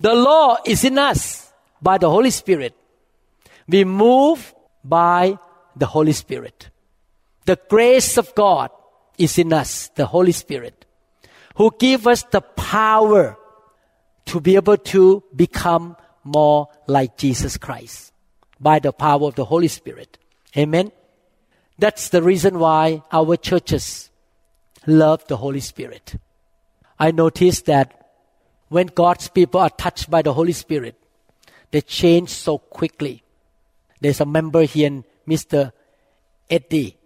The 0.00 0.14
law 0.14 0.58
is 0.64 0.84
in 0.84 0.98
us 0.98 1.52
by 1.82 1.98
the 1.98 2.08
Holy 2.08 2.30
Spirit. 2.30 2.74
We 3.66 3.84
move 3.84 4.54
by 4.84 5.38
the 5.76 5.86
Holy 5.86 6.12
Spirit. 6.12 6.70
The 7.48 7.58
grace 7.66 8.18
of 8.18 8.34
God 8.34 8.70
is 9.16 9.38
in 9.38 9.54
us, 9.54 9.88
the 9.94 10.04
Holy 10.04 10.32
Spirit, 10.32 10.84
who 11.56 11.74
give 11.78 12.06
us 12.06 12.22
the 12.24 12.42
power 12.42 13.38
to 14.26 14.38
be 14.38 14.56
able 14.56 14.76
to 14.92 15.24
become 15.34 15.96
more 16.24 16.68
like 16.86 17.16
Jesus 17.16 17.56
Christ 17.56 18.12
by 18.60 18.80
the 18.80 18.92
power 18.92 19.28
of 19.28 19.34
the 19.34 19.46
Holy 19.46 19.68
Spirit. 19.68 20.18
Amen. 20.58 20.92
That's 21.78 22.10
the 22.10 22.22
reason 22.22 22.58
why 22.58 23.02
our 23.10 23.38
churches 23.38 24.10
love 24.86 25.26
the 25.26 25.38
Holy 25.38 25.60
Spirit. 25.60 26.16
I 26.98 27.12
noticed 27.12 27.64
that 27.64 28.10
when 28.68 28.88
God's 28.88 29.28
people 29.28 29.60
are 29.60 29.70
touched 29.70 30.10
by 30.10 30.20
the 30.20 30.34
Holy 30.34 30.52
Spirit, 30.52 31.00
they 31.70 31.80
change 31.80 32.28
so 32.28 32.58
quickly. 32.58 33.22
There's 34.02 34.20
a 34.20 34.26
member 34.26 34.64
here, 34.64 35.02
Mr. 35.26 35.72
Eddie. 36.50 36.97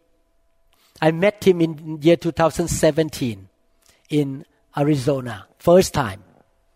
I 1.02 1.10
met 1.10 1.42
him 1.42 1.60
in 1.60 2.00
year 2.00 2.16
2017 2.16 3.48
in 4.08 4.46
Arizona, 4.78 5.48
first 5.58 5.92
time. 5.92 6.22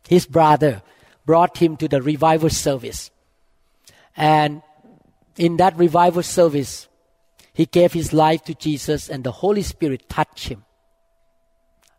His 0.09 0.27
brother 0.27 0.83
brought 1.24 1.59
him 1.59 1.77
to 1.77 1.87
the 1.87 2.03
revival 2.03 2.51
service. 2.51 3.12
And 4.16 4.62
in 5.37 5.59
that 5.59 5.79
revival 5.79 6.24
service, 6.24 6.89
he 7.55 7.66
gave 7.66 7.93
his 7.93 8.12
life 8.12 8.43
to 8.45 8.55
Jesus 8.55 9.09
and 9.09 9.22
the 9.22 9.31
Holy 9.31 9.62
Spirit 9.62 10.09
touched 10.09 10.49
him. 10.49 10.64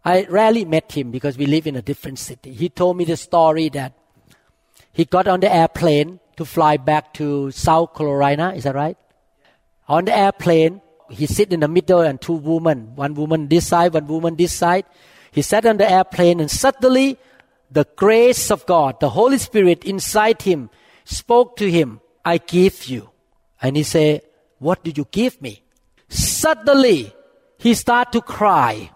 I 0.04 0.26
rarely 0.26 0.66
met 0.66 0.92
him 0.92 1.12
because 1.12 1.38
we 1.38 1.46
live 1.46 1.66
in 1.66 1.78
a 1.78 1.82
different 1.82 2.20
city. 2.20 2.52
He 2.52 2.68
told 2.68 2.98
me 2.98 3.06
the 3.06 3.16
story 3.16 3.70
that 3.70 3.94
he 4.92 5.06
got 5.06 5.30
on 5.30 5.40
the 5.40 5.54
airplane 5.54 6.20
to 6.36 6.44
fly 6.44 6.76
back 6.76 7.14
to 7.14 7.52
South 7.52 7.96
Carolina. 7.96 8.52
Is 8.54 8.66
that 8.66 8.76
right? 8.76 8.98
On 9.88 10.04
the 10.04 10.16
airplane, 10.16 10.82
he 11.10 11.26
sit 11.26 11.54
in 11.54 11.62
the 11.62 11.68
middle 11.68 12.02
and 12.02 12.20
two 12.20 12.34
women, 12.34 12.96
one 12.96 13.14
woman 13.14 13.48
this 13.48 13.68
side, 13.68 13.94
one 13.94 14.08
woman 14.08 14.36
this 14.36 14.54
side. 14.54 14.86
He 15.32 15.42
sat 15.42 15.66
on 15.66 15.78
the 15.78 15.90
airplane 15.90 16.40
and 16.40 16.50
suddenly 16.50 17.18
the 17.70 17.86
grace 17.96 18.50
of 18.52 18.66
God, 18.66 19.00
the 19.00 19.10
Holy 19.10 19.38
Spirit 19.38 19.84
inside 19.84 20.42
him 20.42 20.70
spoke 21.04 21.56
to 21.58 21.70
him, 21.70 22.02
I 22.24 22.38
give 22.38 22.86
you. 22.86 23.10
And 23.62 23.78
he 23.78 23.84
said, 23.84 24.22
what 24.60 24.84
did 24.84 24.98
you 24.98 25.08
give 25.10 25.42
me? 25.42 25.64
Suddenly, 26.10 27.14
he 27.58 27.74
started 27.74 28.12
to 28.14 28.22
cry. 28.22 28.92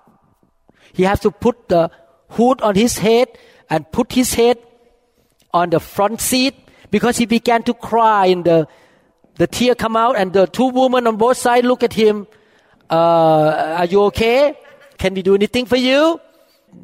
He 0.93 1.03
has 1.03 1.19
to 1.21 1.31
put 1.31 1.69
the 1.69 1.89
hood 2.29 2.61
on 2.61 2.75
his 2.75 2.97
head 2.97 3.29
and 3.69 3.89
put 3.91 4.13
his 4.13 4.33
head 4.33 4.57
on 5.53 5.69
the 5.69 5.79
front 5.79 6.21
seat 6.21 6.55
because 6.89 7.17
he 7.17 7.25
began 7.25 7.63
to 7.63 7.73
cry 7.73 8.27
in 8.27 8.43
the, 8.43 8.67
the 9.35 9.47
tear 9.47 9.75
come 9.75 9.95
out 9.95 10.15
and 10.17 10.33
the 10.33 10.45
two 10.45 10.67
women 10.67 11.07
on 11.07 11.17
both 11.17 11.37
sides 11.37 11.65
look 11.65 11.83
at 11.83 11.93
him. 11.93 12.27
Uh, 12.89 13.75
are 13.79 13.85
you 13.85 14.03
okay? 14.03 14.57
Can 14.97 15.13
we 15.13 15.21
do 15.21 15.35
anything 15.35 15.65
for 15.65 15.77
you? 15.77 16.19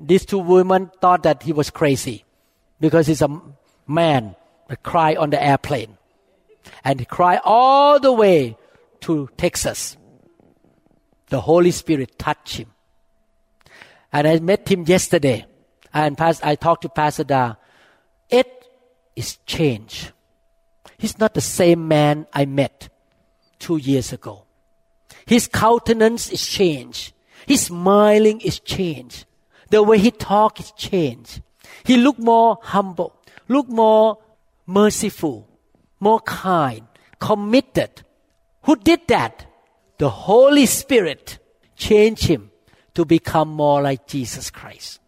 These 0.05 0.25
two 0.25 0.39
women 0.39 0.91
thought 1.01 1.23
that 1.23 1.43
he 1.43 1.53
was 1.53 1.69
crazy 1.69 2.25
because 2.79 3.07
he's 3.07 3.21
a 3.21 3.41
man 3.87 4.35
that 4.67 4.83
cry 4.83 5.15
on 5.15 5.29
the 5.29 5.41
airplane. 5.41 5.97
And 6.83 6.99
he 6.99 7.05
cried 7.05 7.39
all 7.43 7.99
the 7.99 8.11
way 8.11 8.57
to 9.01 9.29
Texas. 9.37 9.97
The 11.27 11.41
Holy 11.41 11.71
Spirit 11.71 12.17
touched 12.17 12.57
him. 12.57 12.71
And 14.11 14.27
I 14.27 14.39
met 14.39 14.67
him 14.67 14.83
yesterday. 14.85 15.45
And 15.93 16.19
I 16.19 16.55
talked 16.55 16.83
to 16.83 16.89
Pastor 16.89 17.23
Da. 17.23 17.55
It 18.29 18.47
is 19.15 19.37
changed. 19.45 20.11
He's 20.97 21.19
not 21.19 21.33
the 21.33 21.41
same 21.41 21.87
man 21.87 22.27
I 22.33 22.45
met 22.45 22.89
two 23.59 23.77
years 23.77 24.11
ago. 24.13 24.45
His 25.25 25.47
countenance 25.47 26.31
is 26.31 26.45
changed. 26.45 27.13
His 27.45 27.65
smiling 27.67 28.41
is 28.41 28.59
changed. 28.59 29.25
The 29.69 29.83
way 29.83 29.99
he 29.99 30.11
talks 30.11 30.61
is 30.61 30.71
changed. 30.71 31.41
He 31.83 31.97
look 31.97 32.17
more 32.17 32.59
humble, 32.61 33.13
look 33.47 33.69
more 33.69 34.17
merciful, 34.65 35.47
more 35.99 36.19
kind, 36.21 36.87
committed. 37.19 38.03
Who 38.63 38.75
did 38.75 39.01
that? 39.07 39.45
The 39.97 40.09
Holy 40.09 40.65
Spirit 40.65 41.39
changed 41.75 42.25
him 42.25 42.51
to 42.95 43.05
become 43.05 43.49
more 43.49 43.81
like 43.81 44.07
Jesus 44.07 44.49
Christ. 44.49 44.99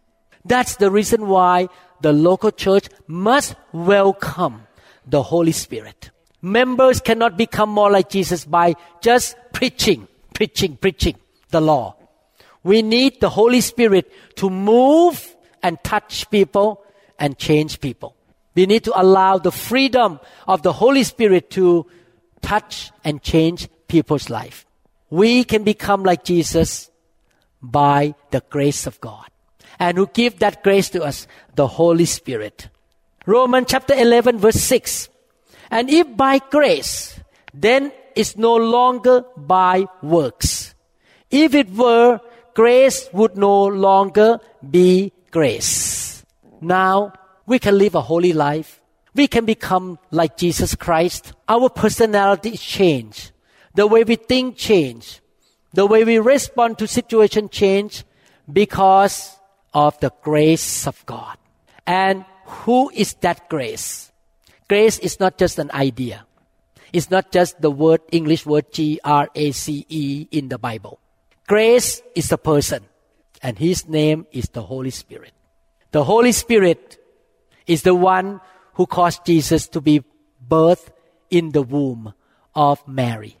That's 0.44 0.76
the 0.76 0.90
reason 0.90 1.26
why 1.28 1.68
the 2.00 2.12
local 2.12 2.50
church 2.50 2.88
must 3.06 3.54
welcome 3.72 4.62
the 5.06 5.22
Holy 5.22 5.52
Spirit. 5.52 6.10
Members 6.42 7.00
cannot 7.00 7.36
become 7.36 7.68
more 7.68 7.90
like 7.90 8.08
Jesus 8.08 8.44
by 8.44 8.74
just 9.00 9.36
preaching, 9.52 10.08
preaching, 10.34 10.76
preaching 10.76 11.16
the 11.50 11.60
law. 11.60 11.96
We 12.62 12.82
need 12.82 13.20
the 13.20 13.30
Holy 13.30 13.60
Spirit 13.60 14.10
to 14.36 14.50
move 14.50 15.36
and 15.62 15.82
touch 15.82 16.30
people 16.30 16.84
and 17.18 17.38
change 17.38 17.80
people. 17.80 18.16
We 18.54 18.66
need 18.66 18.84
to 18.84 19.00
allow 19.00 19.38
the 19.38 19.52
freedom 19.52 20.20
of 20.46 20.62
the 20.62 20.72
Holy 20.72 21.04
Spirit 21.04 21.50
to 21.50 21.86
touch 22.42 22.90
and 23.04 23.22
change 23.22 23.68
people's 23.88 24.30
life. 24.30 24.66
We 25.10 25.44
can 25.44 25.64
become 25.64 26.04
like 26.04 26.24
Jesus 26.24 26.90
by 27.62 28.14
the 28.30 28.42
grace 28.48 28.86
of 28.86 29.00
God. 29.00 29.26
And 29.78 29.96
who 29.96 30.06
give 30.06 30.38
that 30.40 30.62
grace 30.62 30.90
to 30.90 31.02
us? 31.02 31.26
The 31.54 31.66
Holy 31.66 32.04
Spirit. 32.04 32.68
Romans 33.26 33.66
chapter 33.68 33.94
11 33.94 34.38
verse 34.38 34.60
6. 34.60 35.08
And 35.70 35.90
if 35.90 36.16
by 36.16 36.38
grace, 36.50 37.18
then 37.54 37.92
it's 38.16 38.36
no 38.36 38.56
longer 38.56 39.24
by 39.36 39.86
works. 40.02 40.74
If 41.30 41.54
it 41.54 41.70
were, 41.70 42.20
grace 42.54 43.08
would 43.12 43.36
no 43.36 43.66
longer 43.66 44.40
be 44.68 45.12
grace. 45.30 46.24
Now, 46.60 47.12
we 47.46 47.58
can 47.58 47.78
live 47.78 47.94
a 47.94 48.00
holy 48.00 48.32
life. 48.32 48.80
We 49.14 49.28
can 49.28 49.44
become 49.44 49.98
like 50.10 50.36
Jesus 50.36 50.74
Christ. 50.74 51.32
Our 51.48 51.68
personality 51.68 52.56
change. 52.56 53.32
The 53.74 53.86
way 53.86 54.04
we 54.04 54.16
think 54.16 54.56
change. 54.56 55.20
The 55.72 55.86
way 55.86 56.04
we 56.04 56.18
respond 56.18 56.78
to 56.78 56.86
situation 56.86 57.48
change 57.48 58.04
because 58.52 59.36
of 59.72 59.98
the 60.00 60.12
grace 60.22 60.86
of 60.86 61.04
God. 61.06 61.36
And 61.86 62.24
who 62.50 62.90
is 62.90 63.14
that 63.20 63.48
grace? 63.48 64.12
Grace 64.68 64.98
is 64.98 65.18
not 65.18 65.38
just 65.38 65.58
an 65.58 65.70
idea. 65.72 66.26
It's 66.92 67.10
not 67.10 67.30
just 67.30 67.60
the 67.60 67.70
word, 67.70 68.00
English 68.10 68.44
word 68.44 68.72
G-R-A-C-E 68.72 70.28
in 70.30 70.48
the 70.48 70.58
Bible. 70.58 70.98
Grace 71.46 72.02
is 72.14 72.30
a 72.32 72.38
person 72.38 72.84
and 73.42 73.58
his 73.58 73.88
name 73.88 74.26
is 74.32 74.48
the 74.50 74.62
Holy 74.62 74.90
Spirit. 74.90 75.32
The 75.92 76.04
Holy 76.04 76.32
Spirit 76.32 76.98
is 77.66 77.82
the 77.82 77.94
one 77.94 78.40
who 78.74 78.86
caused 78.86 79.24
Jesus 79.24 79.68
to 79.68 79.80
be 79.80 80.02
birthed 80.46 80.90
in 81.30 81.52
the 81.52 81.62
womb 81.62 82.14
of 82.54 82.86
Mary. 82.86 83.36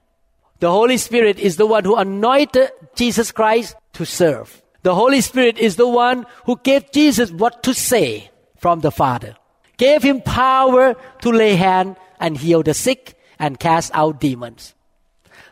The 0.60 0.70
Holy 0.70 0.98
Spirit 0.98 1.38
is 1.38 1.56
the 1.56 1.66
one 1.66 1.84
who 1.84 1.96
anointed 1.96 2.70
Jesus 2.94 3.32
Christ 3.32 3.76
to 3.94 4.04
serve. 4.04 4.62
The 4.82 4.94
Holy 4.94 5.20
Spirit 5.20 5.58
is 5.58 5.76
the 5.76 5.88
one 5.88 6.26
who 6.46 6.58
gave 6.62 6.92
Jesus 6.92 7.30
what 7.30 7.62
to 7.64 7.74
say 7.74 8.30
from 8.60 8.80
the 8.80 8.90
Father, 8.90 9.34
gave 9.78 10.02
him 10.02 10.20
power 10.20 10.94
to 11.22 11.32
lay 11.32 11.56
hand 11.56 11.96
and 12.20 12.36
heal 12.36 12.62
the 12.62 12.74
sick 12.74 13.18
and 13.38 13.58
cast 13.58 13.90
out 13.94 14.20
demons. 14.20 14.74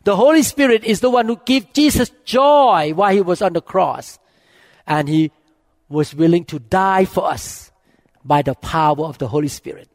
The 0.05 0.15
Holy 0.15 0.43
Spirit 0.43 0.85
is 0.85 1.01
the 1.01 1.09
one 1.09 1.27
who 1.27 1.41
gave 1.45 1.73
Jesus 1.73 2.13
joy 2.27 2.93
while 2.95 3.13
he 3.13 3.23
was 3.23 3.41
on 3.41 3.55
the 3.55 3.63
cross. 3.63 4.19
And 4.87 5.09
he 5.09 5.33
was 5.89 6.15
willing 6.15 6.45
to 6.47 6.59
die 6.59 7.07
for 7.07 7.25
us 7.25 7.73
by 8.25 8.43
the 8.43 8.55
power 8.55 9.07
of 9.07 9.17
the 9.17 9.29
Holy 9.29 9.49
Spirit. 9.49 9.89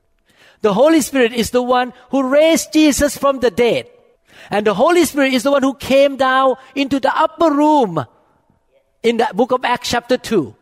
The 0.61 0.73
Holy 0.73 1.01
Spirit 1.01 1.33
is 1.33 1.51
the 1.51 1.61
one 1.61 1.93
who 2.09 2.27
raised 2.27 2.73
Jesus 2.73 3.15
from 3.15 3.39
the 3.39 3.51
dead. 3.51 3.87
And 4.49 4.65
the 4.65 4.73
Holy 4.73 5.05
Spirit 5.05 5.33
is 5.33 5.43
the 5.43 5.51
one 5.51 5.61
who 5.61 5.75
came 5.75 6.17
down 6.17 6.55
into 6.73 6.99
the 6.99 7.15
upper 7.15 7.51
room 7.51 8.03
in 9.03 9.17
the 9.17 9.29
book 9.35 9.51
of 9.51 9.63
Acts 9.63 9.89
chapter 9.89 10.17
2 10.17 10.55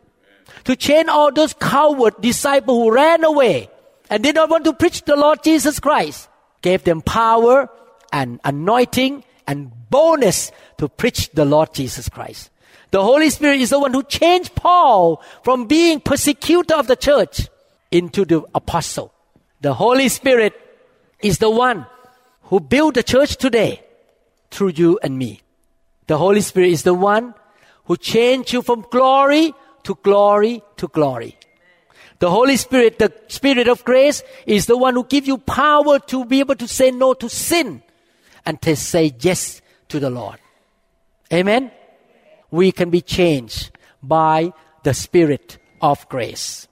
to 0.64 0.76
chain 0.76 1.10
all 1.10 1.32
those 1.32 1.54
coward 1.54 2.16
disciples 2.22 2.78
who 2.78 2.92
ran 2.92 3.24
away 3.24 3.70
and 4.10 4.24
did 4.24 4.36
not 4.36 4.50
want 4.50 4.66
to 4.66 4.74
preach 4.74 5.04
the 5.04 5.16
Lord 5.16 5.44
Jesus 5.44 5.80
Christ. 5.80 6.30
Gave 6.62 6.84
them 6.84 7.02
power 7.02 7.70
and 8.12 8.40
anointing 8.44 9.24
and 9.48 9.72
boldness 9.90 10.52
to 10.78 10.90
preach 10.90 11.30
the 11.32 11.46
Lord 11.46 11.74
Jesus 11.74 12.10
Christ. 12.10 12.50
The 12.92 13.04
Holy 13.04 13.30
Spirit 13.30 13.62
is 13.62 13.70
the 13.70 13.80
one 13.80 13.94
who 13.94 14.04
changed 14.04 14.54
Paul 14.54 15.24
from 15.44 15.66
being 15.66 16.02
persecutor 16.02 16.76
of 16.76 16.88
the 16.88 16.98
church 16.98 17.48
into 17.90 18.26
the 18.26 18.44
apostle. 18.54 19.14
The 19.62 19.74
Holy 19.74 20.10
Spirit 20.10 20.54
is 21.22 21.38
the 21.38 21.50
one 21.50 21.86
who 22.44 22.60
built 22.60 22.96
the 22.96 23.04
church 23.04 23.38
today 23.38 23.82
through 24.50 24.74
you 24.76 25.00
and 25.02 25.18
me. 25.18 25.42
The 26.08 26.18
Holy 26.18 26.42
Spirit 26.42 26.72
is 26.72 26.84
the 26.84 26.94
one 26.94 27.34
who 27.86 27.96
changed 27.96 28.52
you 28.52 28.62
from 28.62 28.86
glory 28.92 29.54
to 29.84 29.98
glory 30.04 30.62
to 30.78 30.88
glory. 30.88 31.38
The 32.20 32.30
Holy 32.30 32.56
Spirit, 32.56 33.00
the 33.00 33.12
Spirit 33.30 33.68
of 33.68 33.84
grace, 33.84 34.22
is 34.46 34.68
the 34.68 34.78
one 34.78 34.94
who 34.94 35.04
gives 35.06 35.28
you 35.28 35.40
power 35.40 35.98
to 35.98 36.24
be 36.26 36.40
able 36.40 36.56
to 36.56 36.68
say 36.68 36.92
no 36.92 37.14
to 37.16 37.28
sin 37.28 37.82
and 38.46 38.62
to 38.62 38.76
say 38.76 39.14
yes 39.20 39.62
to 39.90 40.00
the 40.00 40.12
Lord. 40.12 40.38
Amen? 41.34 41.72
We 42.52 42.72
can 42.72 42.92
be 42.92 43.02
changed 43.02 43.72
by 44.04 44.54
the 44.84 44.94
Spirit 44.94 45.58
of 45.82 46.08
grace. 46.10 46.68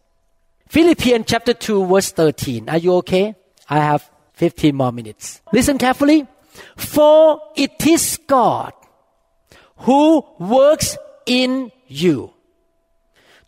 Philippians 0.67 1.25
chapter 1.27 1.55
2 1.55 1.87
verse 1.87 2.11
13. 2.11 2.69
Are 2.69 2.77
you 2.77 2.93
okay? 2.97 3.35
I 3.67 3.79
have 3.79 4.07
15 4.33 4.75
more 4.75 4.91
minutes. 4.91 5.41
Listen 5.51 5.79
carefully. 5.79 6.27
For 6.77 7.41
it 7.55 7.87
is 7.87 8.19
God 8.27 8.73
who 9.77 10.23
works 10.37 10.95
in 11.25 11.71
you 11.87 12.33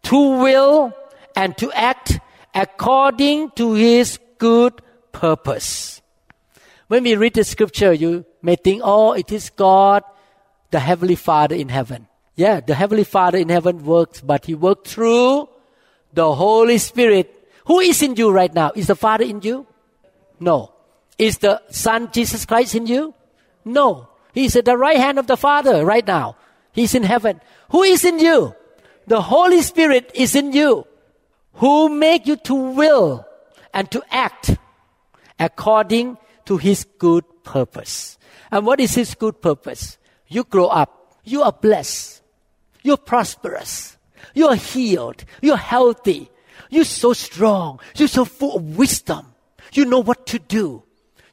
to 0.04 0.18
will 0.18 0.94
and 1.36 1.58
to 1.58 1.72
act 1.72 2.20
according 2.54 3.52
to 3.52 3.74
his 3.74 4.20
good 4.38 4.82
purpose. 5.12 6.02
When 6.88 7.04
we 7.04 7.16
read 7.16 7.36
the 7.36 7.44
scripture, 7.44 7.94
you 7.94 8.26
may 8.42 8.56
think, 8.56 8.82
oh, 8.84 9.14
it 9.14 9.32
is 9.32 9.50
God, 9.50 10.04
the 10.72 10.80
Heavenly 10.80 11.16
Father 11.16 11.56
in 11.56 11.70
heaven. 11.70 12.08
Yeah, 12.36 12.60
the 12.60 12.76
Heavenly 12.76 13.04
Father 13.04 13.38
in 13.38 13.50
heaven 13.50 13.86
works, 13.86 14.22
but 14.22 14.46
He 14.46 14.56
works 14.56 14.92
through 14.92 15.48
the 16.14 16.34
Holy 16.34 16.78
Spirit. 16.78 17.32
Who 17.66 17.80
is 17.80 18.02
in 18.02 18.16
you 18.16 18.32
right 18.32 18.54
now? 18.54 18.72
Is 18.76 18.88
the 18.88 18.96
Father 18.96 19.24
in 19.24 19.42
you? 19.42 19.68
No. 20.40 20.74
Is 21.18 21.38
the 21.38 21.62
Son 21.70 22.10
Jesus 22.12 22.46
Christ 22.46 22.76
in 22.76 22.88
you? 22.88 23.14
No. 23.64 24.10
He's 24.34 24.56
at 24.56 24.66
the 24.66 24.78
right 24.78 24.98
hand 24.98 25.20
of 25.20 25.28
the 25.28 25.38
Father 25.38 25.86
right 25.86 26.06
now. 26.06 26.36
He's 26.72 26.96
in 26.96 27.04
heaven. 27.04 27.42
Who 27.70 27.84
is 27.84 28.04
in 28.04 28.20
you? 28.20 28.56
The 29.12 29.20
Holy 29.20 29.62
Spirit 29.62 30.10
is 30.16 30.38
in 30.38 30.54
you, 30.54 30.88
who 31.56 31.90
make 31.90 32.28
you 32.28 32.38
to 32.48 32.56
will 32.56 33.28
and 33.74 33.92
to 33.92 34.02
act 34.10 34.56
according 35.38 36.18
to 36.46 36.56
His 36.56 36.86
good 36.98 37.26
purpose. 37.44 38.18
And 38.52 38.66
what 38.66 38.80
is 38.80 38.96
His 38.96 39.16
good 39.16 39.42
purpose? 39.42 39.98
You 40.30 40.46
grow 40.46 40.68
up. 40.68 41.20
You 41.26 41.44
are 41.44 41.52
blessed. 41.52 42.22
You're 42.84 42.96
prosperous. 42.96 43.98
You're 44.34 44.56
healed. 44.56 45.26
You're 45.42 45.58
healthy. 45.58 46.32
You're 46.70 46.86
so 46.86 47.12
strong. 47.12 47.82
You're 47.98 48.08
so 48.08 48.24
full 48.24 48.56
of 48.56 48.78
wisdom. 48.78 49.26
You 49.74 49.84
know 49.84 50.00
what 50.00 50.26
to 50.28 50.40
do. 50.40 50.84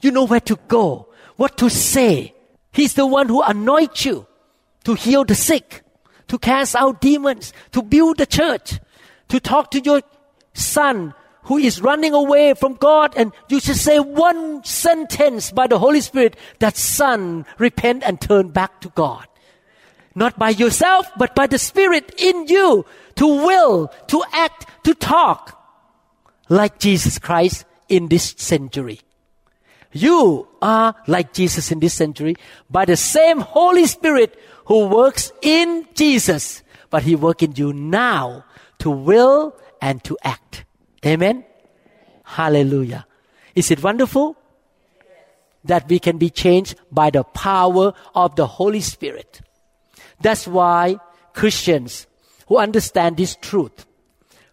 You 0.01 0.11
know 0.11 0.25
where 0.25 0.41
to 0.51 0.59
go, 0.67 1.11
what 1.37 1.57
to 1.59 1.71
say. 1.71 2.35
He's 2.73 2.95
the 2.95 3.07
one 3.07 3.29
who 3.29 3.41
anoints 3.41 4.05
you 4.05 4.27
to 4.83 4.95
heal 4.95 5.23
the 5.23 5.37
sick, 5.37 5.85
to 6.29 6.39
cast 6.39 6.77
out 6.77 7.01
demons, 7.01 7.53
to 7.73 7.83
build 7.83 8.19
the 8.19 8.27
church, 8.27 8.81
to 9.29 9.41
talk 9.41 9.71
to 9.73 9.81
your 9.81 10.03
son 10.55 11.15
who 11.45 11.57
is 11.57 11.81
running 11.81 12.13
away 12.13 12.53
from 12.53 12.75
God 12.75 13.15
and 13.17 13.33
you 13.49 13.59
should 13.59 13.77
say 13.77 13.99
one 13.99 14.63
sentence 14.65 15.51
by 15.51 15.67
the 15.67 15.79
Holy 15.79 16.03
Spirit 16.03 16.37
that 16.59 16.77
son 16.77 17.47
repent 17.57 18.03
and 18.05 18.21
turn 18.21 18.51
back 18.51 18.81
to 18.83 18.91
God. 18.91 19.27
Not 20.15 20.39
by 20.39 20.51
yourself, 20.51 21.07
but 21.17 21.35
by 21.35 21.47
the 21.47 21.59
Spirit 21.59 22.13
in 22.19 22.49
you 22.49 22.85
to 23.17 23.27
will, 23.27 23.89
to 24.09 24.23
act, 24.33 24.67
to 24.85 24.95
talk 24.95 25.55
like 26.49 26.79
Jesus 26.79 27.19
Christ 27.19 27.65
in 27.89 28.09
this 28.09 28.35
century. 28.37 29.01
You 29.93 30.49
are 30.61 30.95
like 31.07 31.33
Jesus 31.33 31.73
in 31.73 31.81
this 31.81 31.95
century 31.95 32.37
by 32.69 32.85
the 32.85 32.97
same 32.97 33.41
Holy 33.41 33.87
Spirit 33.87 34.39
who 34.69 34.87
works 34.87 35.33
in 35.41 35.87
Jesus, 35.95 36.63
but 36.91 37.03
He 37.03 37.17
works 37.17 37.43
in 37.43 37.55
you 37.57 37.73
now 37.73 38.45
to 38.79 38.91
will 38.91 39.57
and 39.81 40.05
to 40.05 40.17
act. 40.23 40.67
Amen? 41.05 41.45
Hallelujah. 42.23 43.07
Is 43.55 43.71
it 43.71 43.83
wonderful? 43.83 44.37
That 45.65 45.89
we 45.89 45.99
can 45.99 46.19
be 46.19 46.29
changed 46.29 46.77
by 46.93 47.09
the 47.09 47.25
power 47.25 47.95
of 48.15 48.37
the 48.37 48.47
Holy 48.47 48.83
Spirit. 48.83 49.41
That's 50.21 50.47
why 50.47 50.99
Christians 51.33 52.07
who 52.47 52.59
understand 52.59 53.17
this 53.17 53.37
truth 53.37 53.87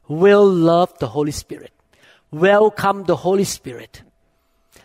will 0.07 0.47
love 0.47 0.97
the 0.99 1.07
Holy 1.09 1.31
Spirit, 1.31 1.73
welcome 2.31 3.03
the 3.03 3.17
Holy 3.17 3.43
Spirit, 3.43 4.01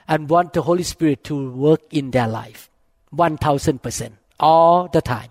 and 0.08 0.28
want 0.28 0.54
the 0.54 0.62
Holy 0.62 0.82
Spirit 0.82 1.22
to 1.24 1.52
work 1.52 1.82
in 1.92 2.10
their 2.10 2.26
life. 2.26 2.68
1000% 3.14 4.12
all 4.40 4.88
the 4.88 5.00
time. 5.00 5.30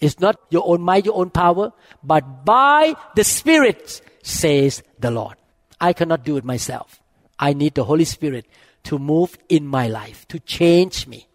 It's 0.00 0.20
not 0.20 0.40
your 0.50 0.62
own 0.66 0.82
might, 0.82 1.04
your 1.04 1.16
own 1.16 1.30
power, 1.30 1.72
but 2.02 2.44
by 2.44 2.94
the 3.14 3.24
Spirit, 3.24 4.00
says 4.22 4.82
the 4.98 5.10
Lord. 5.10 5.36
I 5.80 5.92
cannot 5.92 6.24
do 6.24 6.36
it 6.36 6.44
myself. 6.44 7.00
I 7.38 7.52
need 7.52 7.74
the 7.74 7.84
Holy 7.84 8.04
Spirit 8.04 8.46
to 8.84 8.98
move 8.98 9.36
in 9.48 9.66
my 9.66 9.88
life, 9.88 10.26
to 10.28 10.38
change 10.40 11.06
me. 11.06 11.26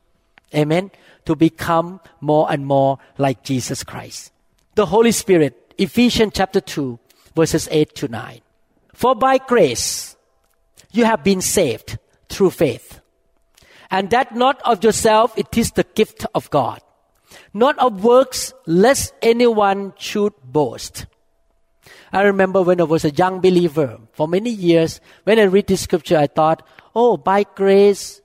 Amen. 0.55 0.91
To 1.25 1.35
become 1.35 1.99
more 2.19 2.51
and 2.51 2.65
more 2.65 2.97
like 3.17 3.43
Jesus 3.43 3.83
Christ. 3.83 4.31
The 4.75 4.85
Holy 4.85 5.11
Spirit, 5.11 5.73
Ephesians 5.77 6.33
chapter 6.35 6.61
2, 6.61 6.99
verses 7.35 7.67
8 7.71 7.95
to 7.95 8.07
9. 8.07 8.41
For 8.93 9.15
by 9.15 9.37
grace 9.37 10.15
you 10.91 11.05
have 11.05 11.23
been 11.23 11.41
saved 11.41 11.97
through 12.29 12.51
faith. 12.51 13.01
And 13.89 14.09
that 14.11 14.35
not 14.35 14.61
of 14.63 14.83
yourself, 14.83 15.37
it 15.37 15.57
is 15.57 15.71
the 15.71 15.83
gift 15.83 16.25
of 16.33 16.49
God 16.49 16.81
not 17.53 17.77
of 17.79 18.03
works, 18.03 18.53
lest 18.65 19.13
anyone 19.21 19.93
should 19.97 20.33
boast. 20.43 21.05
I 22.13 22.23
remember 22.23 22.61
when 22.61 22.81
I 22.81 22.83
was 22.83 23.05
a 23.05 23.11
young 23.11 23.39
believer, 23.39 23.99
for 24.13 24.27
many 24.27 24.49
years, 24.49 24.99
when 25.23 25.39
I 25.39 25.43
read 25.43 25.67
this 25.67 25.81
scripture, 25.81 26.17
I 26.17 26.27
thought, 26.27 26.67
oh, 26.93 27.15
by 27.17 27.43
grace, 27.43 28.21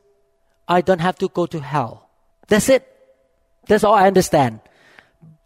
I 0.66 0.80
don't 0.80 1.00
have 1.00 1.16
to 1.18 1.28
go 1.28 1.46
to 1.46 1.60
hell. 1.60 2.10
That's 2.48 2.68
it. 2.68 2.86
That's 3.68 3.84
all 3.84 3.94
I 3.94 4.06
understand. 4.06 4.60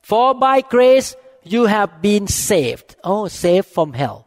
For 0.02 0.34
by 0.34 0.62
grace, 0.62 1.16
you 1.42 1.66
have 1.66 2.00
been 2.00 2.26
saved. 2.26 2.96
Oh, 3.04 3.28
saved 3.28 3.68
from 3.68 3.92
hell. 3.92 4.26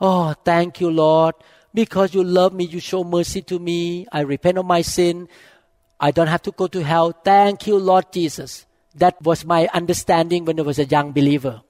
Oh, 0.00 0.34
thank 0.44 0.80
you, 0.80 0.90
Lord. 0.90 1.34
Because 1.74 2.14
you 2.14 2.22
love 2.22 2.52
me, 2.52 2.64
you 2.64 2.80
show 2.80 3.02
mercy 3.02 3.42
to 3.42 3.58
me. 3.58 4.06
I 4.12 4.20
repent 4.20 4.58
of 4.58 4.66
my 4.66 4.82
sin. 4.82 5.28
I 6.02 6.10
don't 6.10 6.26
have 6.26 6.42
to 6.42 6.50
go 6.50 6.66
to 6.66 6.82
hell. 6.82 7.12
Thank 7.12 7.68
you, 7.68 7.78
Lord 7.78 8.12
Jesus. 8.12 8.66
That 8.96 9.22
was 9.22 9.44
my 9.44 9.68
understanding 9.72 10.44
when 10.44 10.58
I 10.58 10.62
was 10.62 10.80
a 10.80 10.84
young 10.84 11.12
believer. 11.12 11.62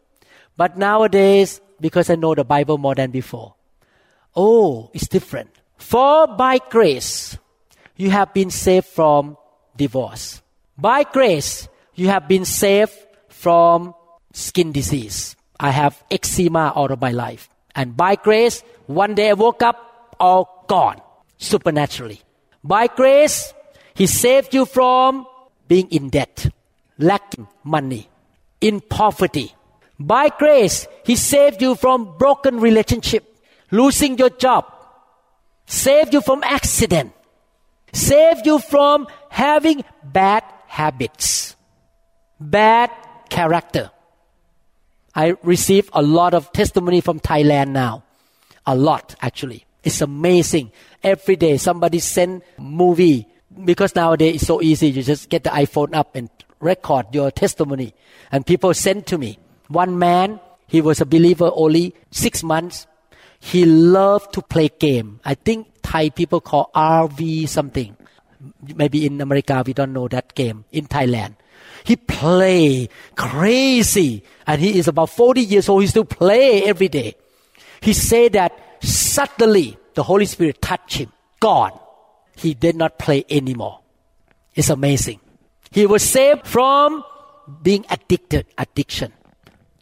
But 0.56 0.78
nowadays, 0.78 1.60
because 1.78 2.08
I 2.08 2.14
know 2.14 2.34
the 2.34 2.42
Bible 2.42 2.78
more 2.78 2.94
than 2.94 3.10
before, 3.10 3.54
oh, 4.34 4.90
it's 4.94 5.06
different. 5.06 5.50
For 5.76 6.26
by 6.26 6.58
grace, 6.70 7.36
you 7.96 8.08
have 8.08 8.32
been 8.32 8.48
saved 8.50 8.86
from 8.86 9.36
divorce. 9.76 10.40
By 10.78 11.04
grace, 11.04 11.68
you 11.94 12.08
have 12.08 12.26
been 12.26 12.46
saved 12.46 12.94
from 13.28 13.94
skin 14.32 14.72
disease. 14.72 15.36
I 15.60 15.70
have 15.70 16.02
eczema 16.10 16.72
all 16.74 16.90
of 16.90 17.00
my 17.00 17.10
life. 17.10 17.50
And 17.74 17.96
by 17.96 18.16
grace, 18.16 18.62
one 18.86 19.14
day 19.14 19.28
I 19.28 19.34
woke 19.34 19.62
up, 19.62 20.16
all 20.18 20.64
gone, 20.68 21.02
supernaturally. 21.36 22.22
By 22.64 22.86
grace, 22.86 23.52
He 23.94 24.06
saved 24.06 24.54
you 24.54 24.64
from 24.64 25.26
being 25.68 25.88
in 25.90 26.08
debt, 26.10 26.48
lacking 26.98 27.48
money, 27.64 28.08
in 28.60 28.80
poverty. 28.80 29.54
By 29.98 30.28
grace, 30.30 30.86
He 31.04 31.16
saved 31.16 31.62
you 31.62 31.74
from 31.74 32.16
broken 32.18 32.60
relationship, 32.60 33.24
losing 33.70 34.18
your 34.18 34.30
job, 34.30 34.66
saved 35.66 36.12
you 36.14 36.20
from 36.20 36.42
accident, 36.44 37.12
saved 37.92 38.46
you 38.46 38.58
from 38.58 39.06
having 39.28 39.84
bad 40.02 40.44
habits, 40.66 41.56
bad 42.40 42.90
character. 43.28 43.90
I 45.14 45.34
receive 45.42 45.90
a 45.92 46.02
lot 46.02 46.34
of 46.34 46.52
testimony 46.52 47.00
from 47.00 47.20
Thailand 47.20 47.68
now. 47.68 48.04
A 48.66 48.74
lot, 48.74 49.14
actually. 49.20 49.66
It's 49.84 50.00
amazing. 50.00 50.70
Every 51.02 51.36
day 51.36 51.56
somebody 51.56 51.98
send 51.98 52.42
movie 52.58 53.26
because 53.64 53.94
nowadays 53.94 54.36
it's 54.36 54.46
so 54.46 54.62
easy. 54.62 54.88
You 54.90 55.02
just 55.02 55.28
get 55.28 55.44
the 55.44 55.50
iPhone 55.50 55.94
up 55.94 56.16
and 56.16 56.30
record 56.60 57.06
your 57.12 57.30
testimony. 57.30 57.94
And 58.30 58.46
people 58.46 58.72
send 58.74 59.06
to 59.08 59.18
me. 59.18 59.38
One 59.68 59.98
man, 59.98 60.40
he 60.66 60.80
was 60.80 61.00
a 61.00 61.06
believer 61.06 61.50
only 61.54 61.94
six 62.10 62.42
months. 62.42 62.86
He 63.40 63.64
loved 63.64 64.32
to 64.34 64.42
play 64.42 64.68
game. 64.68 65.20
I 65.24 65.34
think 65.34 65.68
Thai 65.82 66.10
people 66.10 66.40
call 66.40 66.70
RV 66.74 67.48
something. 67.48 67.96
Maybe 68.74 69.06
in 69.06 69.20
America 69.20 69.62
we 69.66 69.72
don't 69.72 69.92
know 69.92 70.08
that 70.08 70.34
game. 70.34 70.64
In 70.72 70.86
Thailand. 70.86 71.34
He 71.84 71.96
play 71.96 72.88
crazy. 73.16 74.22
And 74.46 74.60
he 74.60 74.78
is 74.78 74.88
about 74.88 75.10
40 75.10 75.40
years 75.40 75.68
old. 75.68 75.82
He 75.82 75.88
still 75.88 76.04
play 76.04 76.62
every 76.64 76.88
day. 76.88 77.16
He 77.80 77.92
said 77.92 78.34
that 78.34 78.52
suddenly 78.80 79.76
the 79.94 80.04
Holy 80.04 80.26
Spirit 80.26 80.62
touched 80.62 80.98
him. 80.98 81.12
Gone. 81.40 81.78
He 82.36 82.54
did 82.54 82.76
not 82.76 82.98
play 82.98 83.24
anymore. 83.28 83.80
It's 84.54 84.70
amazing. 84.70 85.20
He 85.70 85.86
was 85.86 86.02
saved 86.02 86.46
from 86.46 87.04
being 87.62 87.84
addicted, 87.90 88.46
addiction 88.58 89.12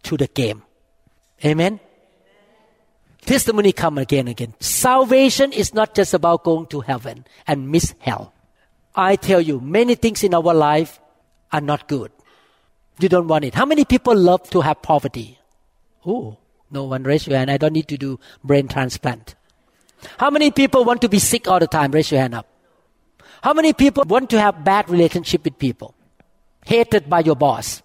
to 0.04 0.16
the 0.16 0.26
game. 0.28 0.62
Amen. 1.44 1.80
Testimony 3.22 3.72
come 3.72 3.98
again 3.98 4.20
and 4.20 4.30
again. 4.30 4.54
Salvation 4.60 5.52
is 5.52 5.74
not 5.74 5.94
just 5.94 6.14
about 6.14 6.44
going 6.44 6.66
to 6.66 6.80
heaven 6.80 7.26
and 7.46 7.70
miss 7.70 7.94
hell. 7.98 8.32
I 8.94 9.16
tell 9.16 9.40
you, 9.40 9.60
many 9.60 9.94
things 9.94 10.24
in 10.24 10.34
our 10.34 10.54
life 10.54 11.00
are 11.52 11.60
not 11.60 11.86
good. 11.86 12.10
You 12.98 13.08
don't 13.08 13.28
want 13.28 13.44
it. 13.44 13.54
How 13.54 13.66
many 13.66 13.84
people 13.84 14.14
love 14.16 14.48
to 14.50 14.60
have 14.60 14.82
poverty? 14.82 15.38
Oh, 16.04 16.38
no 16.70 16.84
one 16.84 17.02
raise 17.02 17.26
your 17.26 17.36
hand. 17.38 17.50
I 17.50 17.56
don't 17.56 17.72
need 17.72 17.88
to 17.88 17.98
do 17.98 18.18
brain 18.44 18.68
transplant. 18.68 19.34
How 20.18 20.30
many 20.30 20.50
people 20.50 20.84
want 20.84 21.00
to 21.02 21.08
be 21.08 21.18
sick 21.18 21.48
all 21.48 21.58
the 21.58 21.66
time? 21.66 21.90
Raise 21.90 22.10
your 22.10 22.20
hand 22.20 22.34
up. 22.34 22.46
How 23.42 23.54
many 23.54 23.72
people 23.72 24.04
want 24.06 24.30
to 24.30 24.40
have 24.40 24.64
bad 24.64 24.88
relationship 24.90 25.44
with 25.44 25.58
people? 25.58 25.94
Hated 26.64 27.08
by 27.08 27.20
your 27.20 27.36
boss? 27.36 27.82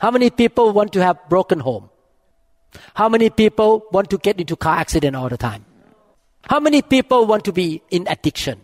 How 0.00 0.10
many 0.10 0.30
people 0.30 0.72
want 0.72 0.92
to 0.92 1.02
have 1.02 1.28
broken 1.28 1.60
home? 1.60 1.90
How 2.94 3.08
many 3.08 3.30
people 3.30 3.84
want 3.92 4.10
to 4.10 4.18
get 4.18 4.40
into 4.40 4.56
car 4.56 4.78
accident 4.78 5.16
all 5.16 5.28
the 5.28 5.36
time? 5.36 5.64
How 6.42 6.60
many 6.60 6.82
people 6.82 7.26
want 7.26 7.44
to 7.44 7.52
be 7.52 7.82
in 7.90 8.06
addiction? 8.08 8.60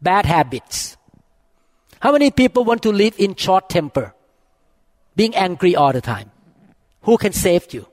Bad 0.00 0.26
habits. 0.26 0.96
How 2.00 2.12
many 2.12 2.30
people 2.30 2.64
want 2.64 2.82
to 2.82 2.92
live 2.92 3.14
in 3.18 3.34
short 3.34 3.68
temper? 3.68 4.14
Being 5.16 5.34
angry 5.34 5.74
all 5.74 5.92
the 5.92 6.00
time. 6.00 6.30
Who 7.02 7.16
can 7.16 7.32
save 7.32 7.72
you? 7.72 7.86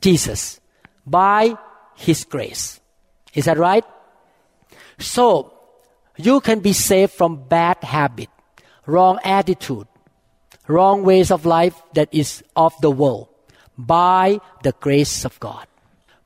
Jesus. 0.00 0.60
By 1.06 1.56
His 1.96 2.24
grace. 2.24 2.80
Is 3.34 3.46
that 3.46 3.58
right? 3.58 3.84
So, 4.98 5.52
you 6.16 6.40
can 6.40 6.60
be 6.60 6.72
saved 6.72 7.12
from 7.12 7.48
bad 7.48 7.82
habit, 7.82 8.30
wrong 8.86 9.18
attitude, 9.24 9.88
wrong 10.68 11.02
ways 11.02 11.30
of 11.30 11.44
life 11.44 11.82
that 11.94 12.08
is 12.12 12.42
of 12.56 12.74
the 12.80 12.90
world 12.90 13.28
by 13.76 14.40
the 14.62 14.72
grace 14.80 15.24
of 15.24 15.38
God, 15.40 15.66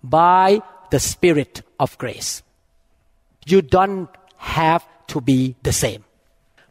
by 0.02 0.61
the 0.90 1.00
Spirit 1.00 1.62
of 1.80 1.96
grace. 1.98 2.42
You 3.46 3.62
don't 3.62 4.09
have 4.36 4.86
to 5.09 5.20
be 5.20 5.56
the 5.62 5.72
same. 5.72 6.04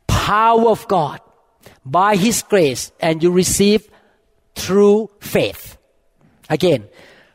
Power 0.06 0.70
of 0.70 0.88
God 0.88 1.22
by 1.86 2.16
His 2.16 2.44
grace, 2.44 2.92
and 3.00 3.24
you 3.24 3.32
receive 3.32 3.90
through 4.56 5.10
faith. 5.20 5.78
Again, 6.50 6.88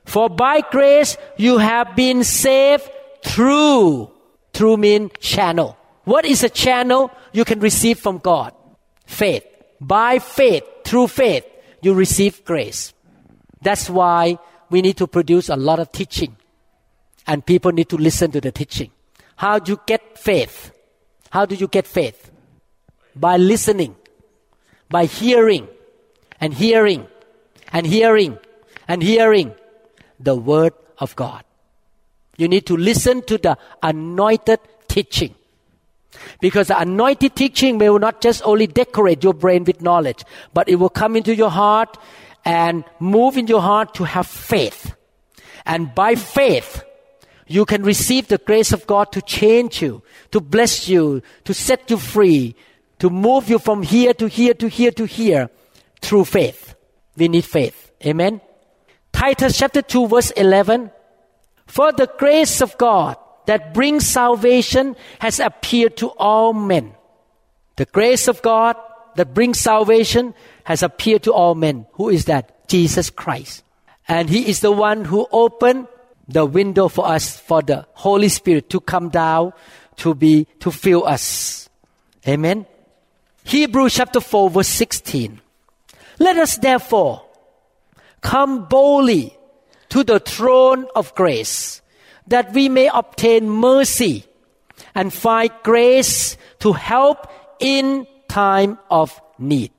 for 0.05 0.29
by 0.29 0.63
grace 0.71 1.17
you 1.37 1.59
have 1.59 1.95
been 1.97 2.25
saved 2.25 2.89
through. 3.23 4.11
Through 4.53 4.77
mean 4.77 5.11
channel. 5.19 5.79
What 6.05 6.25
is 6.25 6.43
a 6.43 6.51
channel 6.51 7.11
you 7.33 7.45
can 7.45 7.61
receive 7.61 7.99
from 7.99 8.19
God? 8.19 8.55
Faith. 9.07 9.45
By 9.81 10.19
faith, 10.19 10.65
through 10.85 11.09
faith, 11.09 11.45
you 11.81 11.95
receive 11.95 12.45
grace. 12.45 12.93
That's 13.63 13.89
why 13.89 14.39
we 14.71 14.83
need 14.83 14.97
to 14.99 15.07
produce 15.07 15.49
a 15.49 15.57
lot 15.57 15.79
of 15.79 15.91
teaching. 15.93 16.37
And 17.27 17.45
people 17.47 17.73
need 17.73 17.89
to 17.89 17.97
listen 17.97 18.31
to 18.33 18.41
the 18.41 18.53
teaching. 18.53 18.91
How 19.37 19.59
do 19.59 19.73
you 19.73 19.81
get 19.87 20.19
faith? 20.19 20.73
How 21.31 21.47
do 21.47 21.55
you 21.55 21.69
get 21.69 21.87
faith? 21.87 22.31
By 23.17 23.37
listening, 23.37 23.97
by 24.89 25.07
hearing, 25.07 25.69
and 26.41 26.53
hearing, 26.53 27.07
and 27.73 27.87
hearing, 27.87 28.39
and 28.89 29.03
hearing 29.03 29.55
the 30.23 30.35
Word 30.35 30.73
of 30.99 31.15
God. 31.17 31.45
You 32.37 32.49
need 32.49 32.67
to 32.67 32.77
listen 32.77 33.23
to 33.23 33.39
the 33.39 33.57
anointed 33.83 34.61
teaching. 34.89 35.35
Because 36.41 36.69
the 36.69 36.79
anointed 36.79 37.35
teaching 37.35 37.79
will 37.79 37.99
not 37.99 38.21
just 38.21 38.43
only 38.45 38.67
decorate 38.67 39.25
your 39.25 39.35
brain 39.35 39.65
with 39.65 39.81
knowledge, 39.81 40.25
but 40.53 40.69
it 40.69 40.77
will 40.77 40.91
come 40.91 41.17
into 41.17 41.35
your 41.35 41.51
heart 41.51 41.99
and 42.45 42.85
move 43.01 43.37
in 43.37 43.47
your 43.47 43.61
heart 43.61 43.95
to 43.95 44.05
have 44.05 44.27
faith. 44.27 44.95
And 45.65 45.95
by 45.95 46.15
faith, 46.15 46.85
you 47.47 47.65
can 47.65 47.83
receive 47.83 48.29
the 48.29 48.39
grace 48.39 48.73
of 48.73 48.87
God 48.87 49.13
to 49.13 49.23
change 49.23 49.83
you, 49.83 50.03
to 50.31 50.41
bless 50.41 50.89
you, 50.89 51.23
to 51.45 51.55
set 51.55 51.91
you 51.91 51.97
free, 51.97 52.57
to 52.99 53.11
move 53.11 53.49
you 53.51 53.59
from 53.59 53.83
here 53.83 54.15
to 54.15 54.27
here 54.27 54.55
to 54.55 54.69
here 54.69 54.93
to 54.93 55.05
here 55.05 55.51
through 56.01 56.25
faith. 56.25 56.75
We 57.17 57.29
need 57.29 57.45
faith. 57.45 57.93
Amen. 58.05 58.41
Titus 59.13 59.59
chapter 59.59 59.83
2 59.83 60.09
verse 60.09 60.31
11. 60.33 60.91
For 61.67 61.93
the 61.93 62.11
grace 62.19 62.61
of 62.61 62.77
God 62.79 63.17
that 63.47 63.75
brings 63.75 64.07
salvation 64.07 64.97
has 65.19 65.41
appeared 65.41 65.97
to 65.99 66.09
all 66.11 66.53
men. 66.53 66.95
The 67.77 67.87
grace 67.87 68.29
of 68.29 68.43
God 68.43 68.77
that 69.17 69.35
brings 69.35 69.61
salvation 69.61 70.35
has 70.65 70.83
appeared 70.83 71.25
to 71.25 71.33
all 71.33 71.55
men. 71.55 71.87
Who 71.93 72.09
is 72.09 72.27
that? 72.27 72.69
Jesus 72.69 73.11
Christ. 73.11 73.65
And 74.09 74.29
He 74.29 74.49
is 74.49 74.61
the 74.61 74.73
one 74.73 75.05
who 75.05 75.27
opened 75.33 75.89
the 76.29 76.47
window 76.47 76.89
for 76.89 77.07
us 77.07 77.39
for 77.39 77.63
the 77.63 77.87
Holy 77.93 78.29
Spirit 78.29 78.71
to 78.71 78.81
come 78.81 79.09
down 79.09 79.53
to 79.97 80.15
be, 80.15 80.47
to 80.61 80.71
fill 80.71 81.07
us. 81.07 81.69
Amen. 82.27 82.67
Hebrews 83.45 83.95
chapter 83.95 84.21
4 84.21 84.51
verse 84.51 84.69
16. 84.69 85.41
Let 86.19 86.37
us 86.37 86.57
therefore 86.59 87.25
come 88.23 88.65
boldly 88.65 89.37
to 89.91 90.03
the 90.03 90.19
throne 90.21 90.87
of 90.97 91.15
grace 91.15 91.83
that 92.29 92.53
we 92.53 92.69
may 92.69 92.89
obtain 92.93 93.51
mercy 93.51 94.25
and 94.95 95.13
find 95.13 95.51
grace 95.63 96.37
to 96.61 96.73
help 96.73 97.27
in 97.61 98.07
time 98.29 98.79
of 98.91 99.21
need. 99.39 99.73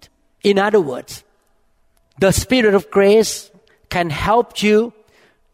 In 0.43 0.59
other 0.59 0.81
words, 0.81 1.23
the 2.19 2.31
Spirit 2.31 2.75
of 2.75 2.91
grace 2.91 3.49
can 3.89 4.09
help 4.09 4.61
you 4.61 4.93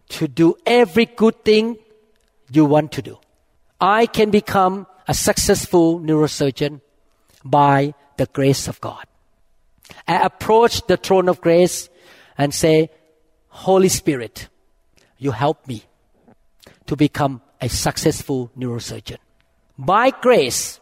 to 0.09 0.27
do 0.27 0.55
every 0.65 1.05
good 1.05 1.45
thing 1.45 1.77
you 2.51 2.65
want 2.65 2.91
to 2.93 3.01
do. 3.01 3.17
I 3.79 4.07
can 4.07 4.29
become 4.29 4.87
a 5.07 5.13
successful 5.13 5.99
neurosurgeon 5.99 6.81
by 7.45 7.93
the 8.17 8.25
grace 8.25 8.67
of 8.67 8.81
God. 8.81 9.05
I 10.07 10.17
approach 10.25 10.85
the 10.87 10.97
throne 10.97 11.29
of 11.29 11.41
grace 11.41 11.89
and 12.39 12.53
say, 12.53 12.89
Holy 13.49 13.89
Spirit, 13.89 14.47
you 15.17 15.31
help 15.31 15.67
me 15.67 15.83
to 16.87 16.95
become 16.95 17.41
a 17.61 17.67
successful 17.67 18.49
neurosurgeon. 18.57 19.17
By 19.77 20.11
grace, 20.11 20.79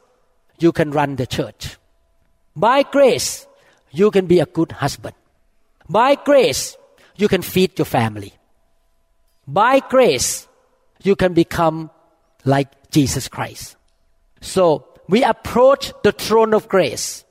you 0.60 0.72
can 0.72 0.92
run 0.92 1.16
the 1.16 1.26
church. 1.26 1.78
By 2.56 2.84
grace, 2.84 3.48
you 3.92 4.12
can 4.12 4.28
be 4.28 4.40
a 4.40 4.46
good 4.46 4.72
husband. 4.72 5.16
By 5.90 6.16
grace, 6.16 6.78
you 7.16 7.28
can 7.28 7.42
feed 7.42 7.78
your 7.80 7.86
family. 7.86 8.34
By 9.48 9.80
grace, 9.80 10.48
you 11.02 11.16
can 11.16 11.34
become 11.34 11.90
like 12.46 12.92
Jesus 12.92 13.28
Christ. 13.28 13.76
So 14.42 14.86
we 15.10 15.24
approach 15.24 15.92
the 16.04 16.12
throne 16.12 16.54
of 16.54 16.68
grace. 16.68 17.26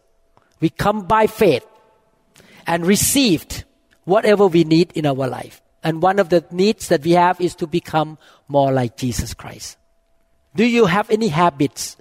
We 0.59 0.71
come 0.71 1.07
by 1.07 1.29
faith 1.29 1.65
and 2.67 2.85
received 2.85 3.66
whatever 4.07 4.47
we 4.47 4.65
need 4.65 4.91
in 4.97 5.05
our 5.05 5.29
life. 5.29 5.61
And 5.85 6.01
one 6.01 6.19
of 6.19 6.31
the 6.31 6.45
needs 6.51 6.89
that 6.89 7.05
we 7.05 7.13
have 7.13 7.39
is 7.41 7.55
to 7.57 7.67
become 7.67 8.17
more 8.49 8.73
like 8.73 8.97
Jesus 8.97 9.35
Christ. 9.35 9.77
Do 10.57 10.65
you 10.65 10.87
have 10.87 11.11
any 11.11 11.29
habits 11.29 11.99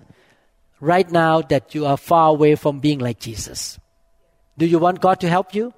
right 0.79 1.09
now 1.09 1.41
that 1.41 1.73
you 1.73 1.85
are 1.85 1.97
far 1.97 2.29
away 2.29 2.55
from 2.55 2.79
being 2.79 2.99
like 2.99 3.19
Jesus. 3.19 3.79
Do 4.57 4.65
you 4.65 4.79
want 4.79 5.01
God 5.01 5.19
to 5.21 5.29
help 5.29 5.55
you? 5.55 5.73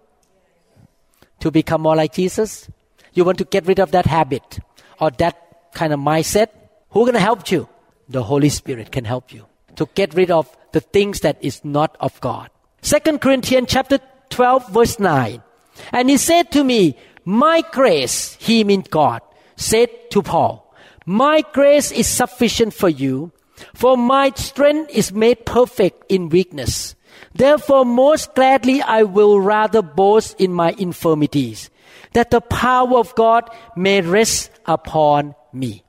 To 1.42 1.52
become 1.52 1.82
more 1.82 1.96
like 1.96 2.14
Jesus? 2.14 2.70
You 3.14 3.24
want 3.24 3.38
to 3.40 3.46
get 3.46 3.66
rid 3.68 3.80
of 3.80 3.92
that 3.92 4.06
habit 4.06 4.60
or 5.00 5.12
that 5.12 5.72
kind 5.74 5.94
of 5.94 6.00
mindset? 6.00 6.50
Going 6.94 7.14
to 7.14 7.20
help 7.20 7.52
you? 7.52 7.70
The 8.10 8.24
Holy 8.24 8.50
Spirit 8.50 8.92
can 8.92 9.06
help 9.06 9.32
you 9.34 9.46
to 9.76 9.88
get 9.94 10.16
rid 10.16 10.32
of 10.32 10.50
the 10.72 10.80
things 10.80 11.20
that 11.22 11.38
is 11.42 11.64
not 11.64 11.96
of 12.00 12.20
God. 12.22 12.50
Second 12.82 13.22
Corinthians 13.22 13.68
chapter 13.70 14.00
12 14.30 14.70
verse 14.70 15.00
9. 15.00 15.44
And 15.92 16.10
he 16.10 16.18
said 16.18 16.52
to 16.52 16.64
me, 16.64 16.98
my 17.26 17.62
grace, 17.72 18.38
he 18.40 18.64
means 18.64 18.88
God, 18.88 19.22
said 19.56 19.90
to 20.12 20.22
Paul, 20.22 20.74
my 21.06 21.44
grace 21.54 21.92
is 21.92 22.08
sufficient 22.08 22.74
for 22.74 22.90
you, 22.90 23.32
for 23.74 23.98
my 23.98 24.32
strength 24.36 24.92
is 24.92 25.12
made 25.12 25.46
perfect 25.46 26.04
in 26.10 26.30
weakness. 26.30 26.96
Therefore, 27.34 27.86
most 27.86 28.36
gladly 28.36 28.82
I 28.82 29.04
will 29.04 29.40
rather 29.40 29.82
boast 29.82 30.40
in 30.40 30.54
my 30.54 30.72
infirmities, 30.78 31.70
that 32.14 32.32
the 32.32 32.42
power 32.42 32.98
of 32.98 33.16
God 33.16 33.50
may 33.76 34.02
rest 34.02 34.52
upon 34.66 35.36
me. 35.54 35.84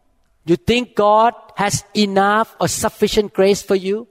You 0.45 0.57
think 0.57 0.95
God 0.95 1.35
has 1.57 1.85
enough 1.95 2.57
or 2.61 2.69
sufficient 2.69 3.33
grace 3.33 3.63
for 3.63 3.75
you 3.75 4.09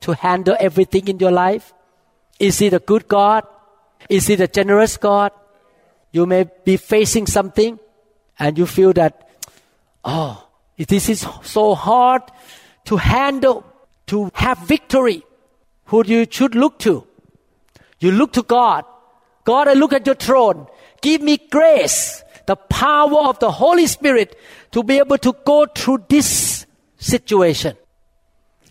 to 0.00 0.12
handle 0.12 0.56
everything 0.58 1.08
in 1.08 1.18
your 1.18 1.30
life? 1.30 1.72
Is 2.38 2.58
He 2.58 2.68
the 2.68 2.80
good 2.80 3.08
God? 3.08 3.46
Is 4.08 4.26
He 4.26 4.34
the 4.34 4.48
generous 4.48 4.96
God? 4.96 5.32
You 6.12 6.26
may 6.26 6.46
be 6.64 6.76
facing 6.76 7.26
something 7.26 7.78
and 8.38 8.58
you 8.58 8.66
feel 8.66 8.92
that, 8.94 9.28
oh, 10.04 10.48
this 10.76 11.08
is 11.08 11.26
so 11.42 11.74
hard 11.74 12.22
to 12.84 12.96
handle, 12.96 13.64
to 14.06 14.30
have 14.34 14.58
victory. 14.58 15.22
Who 15.86 16.04
you 16.06 16.26
should 16.30 16.54
look 16.54 16.78
to? 16.80 17.06
You 18.00 18.12
look 18.12 18.32
to 18.34 18.42
God. 18.42 18.84
God, 19.44 19.68
I 19.68 19.74
look 19.74 19.92
at 19.92 20.06
your 20.06 20.16
throne. 20.16 20.66
Give 21.00 21.22
me 21.22 21.38
grace, 21.38 22.22
the 22.46 22.56
power 22.56 23.28
of 23.28 23.38
the 23.38 23.50
Holy 23.50 23.86
Spirit 23.86 24.36
to 24.72 24.82
be 24.82 24.98
able 24.98 25.18
to 25.18 25.34
go 25.44 25.66
through 25.66 26.04
this 26.08 26.66
situation. 26.98 27.76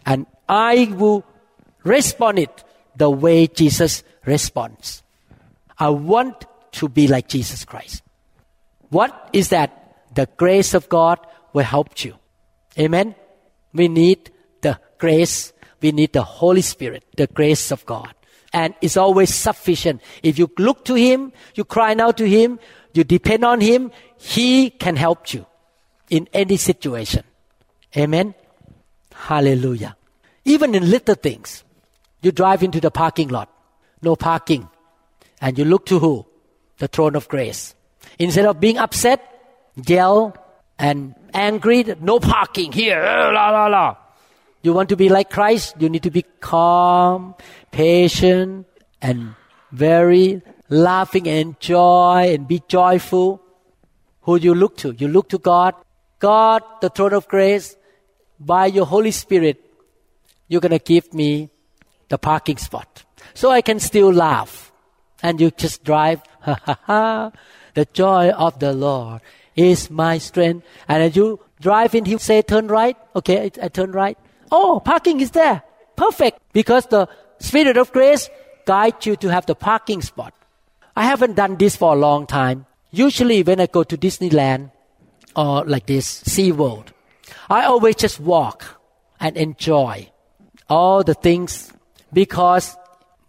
And 0.05 0.25
I 0.47 0.93
will 0.95 1.23
respond 1.83 2.39
it 2.39 2.63
the 2.95 3.09
way 3.09 3.47
Jesus 3.47 4.03
responds. 4.25 5.03
I 5.77 5.89
want 5.89 6.45
to 6.73 6.89
be 6.89 7.07
like 7.07 7.27
Jesus 7.27 7.65
Christ. 7.65 8.03
What 8.89 9.29
is 9.33 9.49
that? 9.49 9.81
The 10.13 10.27
grace 10.37 10.73
of 10.73 10.87
God 10.89 11.19
will 11.53 11.63
help 11.63 12.03
you. 12.03 12.15
Amen. 12.79 13.15
We 13.73 13.87
need 13.87 14.31
the 14.61 14.79
grace. 14.97 15.53
We 15.81 15.91
need 15.91 16.13
the 16.13 16.23
Holy 16.23 16.61
Spirit, 16.61 17.03
the 17.17 17.27
grace 17.27 17.71
of 17.71 17.85
God. 17.85 18.13
And 18.53 18.73
it's 18.81 18.95
always 18.95 19.33
sufficient. 19.33 20.01
If 20.23 20.39
you 20.39 20.49
look 20.57 20.85
to 20.85 20.95
Him, 20.95 21.33
you 21.55 21.65
cry 21.65 21.93
out 21.95 22.17
to 22.17 22.27
Him, 22.27 22.59
you 22.93 23.03
depend 23.03 23.43
on 23.43 23.59
Him, 23.59 23.91
He 24.17 24.69
can 24.69 24.95
help 24.95 25.33
you 25.33 25.45
in 26.09 26.29
any 26.33 26.55
situation. 26.55 27.23
Amen. 27.97 28.33
Hallelujah. 29.13 29.97
Even 30.45 30.75
in 30.75 30.89
little 30.89 31.15
things, 31.15 31.63
you 32.21 32.31
drive 32.31 32.63
into 32.63 32.79
the 32.79 32.91
parking 32.91 33.29
lot, 33.29 33.49
no 34.01 34.15
parking, 34.15 34.69
and 35.41 35.57
you 35.57 35.65
look 35.65 35.85
to 35.87 35.99
who? 35.99 36.25
The 36.77 36.87
throne 36.87 37.15
of 37.15 37.27
grace. 37.27 37.75
Instead 38.19 38.45
of 38.45 38.59
being 38.59 38.77
upset, 38.77 39.21
yell, 39.85 40.35
and 40.77 41.15
angry, 41.33 41.83
no 42.01 42.19
parking 42.19 42.71
here, 42.71 43.01
eh, 43.01 43.31
la 43.31 43.49
la 43.49 43.67
la. 43.67 43.97
You 44.61 44.73
want 44.73 44.89
to 44.89 44.95
be 44.95 45.09
like 45.09 45.29
Christ, 45.29 45.75
you 45.79 45.89
need 45.89 46.03
to 46.03 46.11
be 46.11 46.25
calm, 46.39 47.35
patient, 47.71 48.65
and 49.01 49.35
very 49.71 50.41
laughing 50.69 51.27
and 51.27 51.55
enjoy 51.55 52.33
and 52.33 52.47
be 52.47 52.63
joyful. 52.67 53.41
Who 54.21 54.39
do 54.39 54.45
you 54.45 54.55
look 54.55 54.77
to? 54.77 54.95
You 54.97 55.07
look 55.07 55.29
to 55.29 55.37
God. 55.37 55.75
God, 56.19 56.63
the 56.81 56.89
throne 56.89 57.13
of 57.13 57.27
grace, 57.27 57.75
by 58.39 58.65
your 58.65 58.85
Holy 58.85 59.11
Spirit, 59.11 59.61
you're 60.47 60.61
going 60.61 60.71
to 60.71 60.79
give 60.79 61.13
me 61.13 61.49
the 62.09 62.17
parking 62.17 62.57
spot. 62.57 63.03
So 63.33 63.51
I 63.51 63.61
can 63.61 63.79
still 63.79 64.11
laugh. 64.11 64.64
And 65.25 65.41
you 65.41 65.49
just 65.49 65.83
drive, 65.83 66.21
ha 66.41 66.59
ha 66.63 66.77
ha, 66.83 67.31
the 67.73 67.85
joy 67.85 68.29
of 68.29 68.59
the 68.59 68.73
Lord 68.73 69.21
is 69.55 69.89
my 69.89 70.19
strength. 70.19 70.67
And 70.87 71.01
as 71.01 71.15
you 71.15 71.39
drive 71.59 71.95
in, 71.95 72.05
he 72.05 72.19
say 72.19 72.43
turn 72.43 72.67
right. 72.67 72.95
Okay, 73.15 73.45
I, 73.45 73.65
I 73.65 73.69
turn 73.69 73.91
right. 73.91 74.19
Oh, 74.51 74.79
parking 74.85 75.21
is 75.21 75.31
there. 75.31 75.63
Perfect. 75.95 76.37
Because 76.53 76.85
the 76.85 77.09
Spirit 77.39 77.75
of 77.75 77.91
grace 77.91 78.29
guides 78.65 79.07
you 79.07 79.15
to 79.15 79.29
have 79.29 79.47
the 79.47 79.55
parking 79.55 80.03
spot. 80.03 80.35
I 80.95 81.05
haven't 81.05 81.33
done 81.33 81.55
this 81.57 81.75
for 81.75 81.95
a 81.95 81.97
long 81.97 82.27
time. 82.27 82.67
Usually 82.91 83.41
when 83.41 83.59
I 83.59 83.65
go 83.65 83.81
to 83.81 83.97
Disneyland 83.97 84.69
or 85.35 85.65
like 85.65 85.87
this, 85.87 86.05
Sea 86.05 86.51
World, 86.51 86.93
I 87.49 87.65
always 87.65 87.95
just 87.95 88.19
walk 88.19 88.79
and 89.19 89.35
enjoy 89.35 90.11
all 90.69 91.03
the 91.03 91.15
things 91.15 91.73
because 92.13 92.77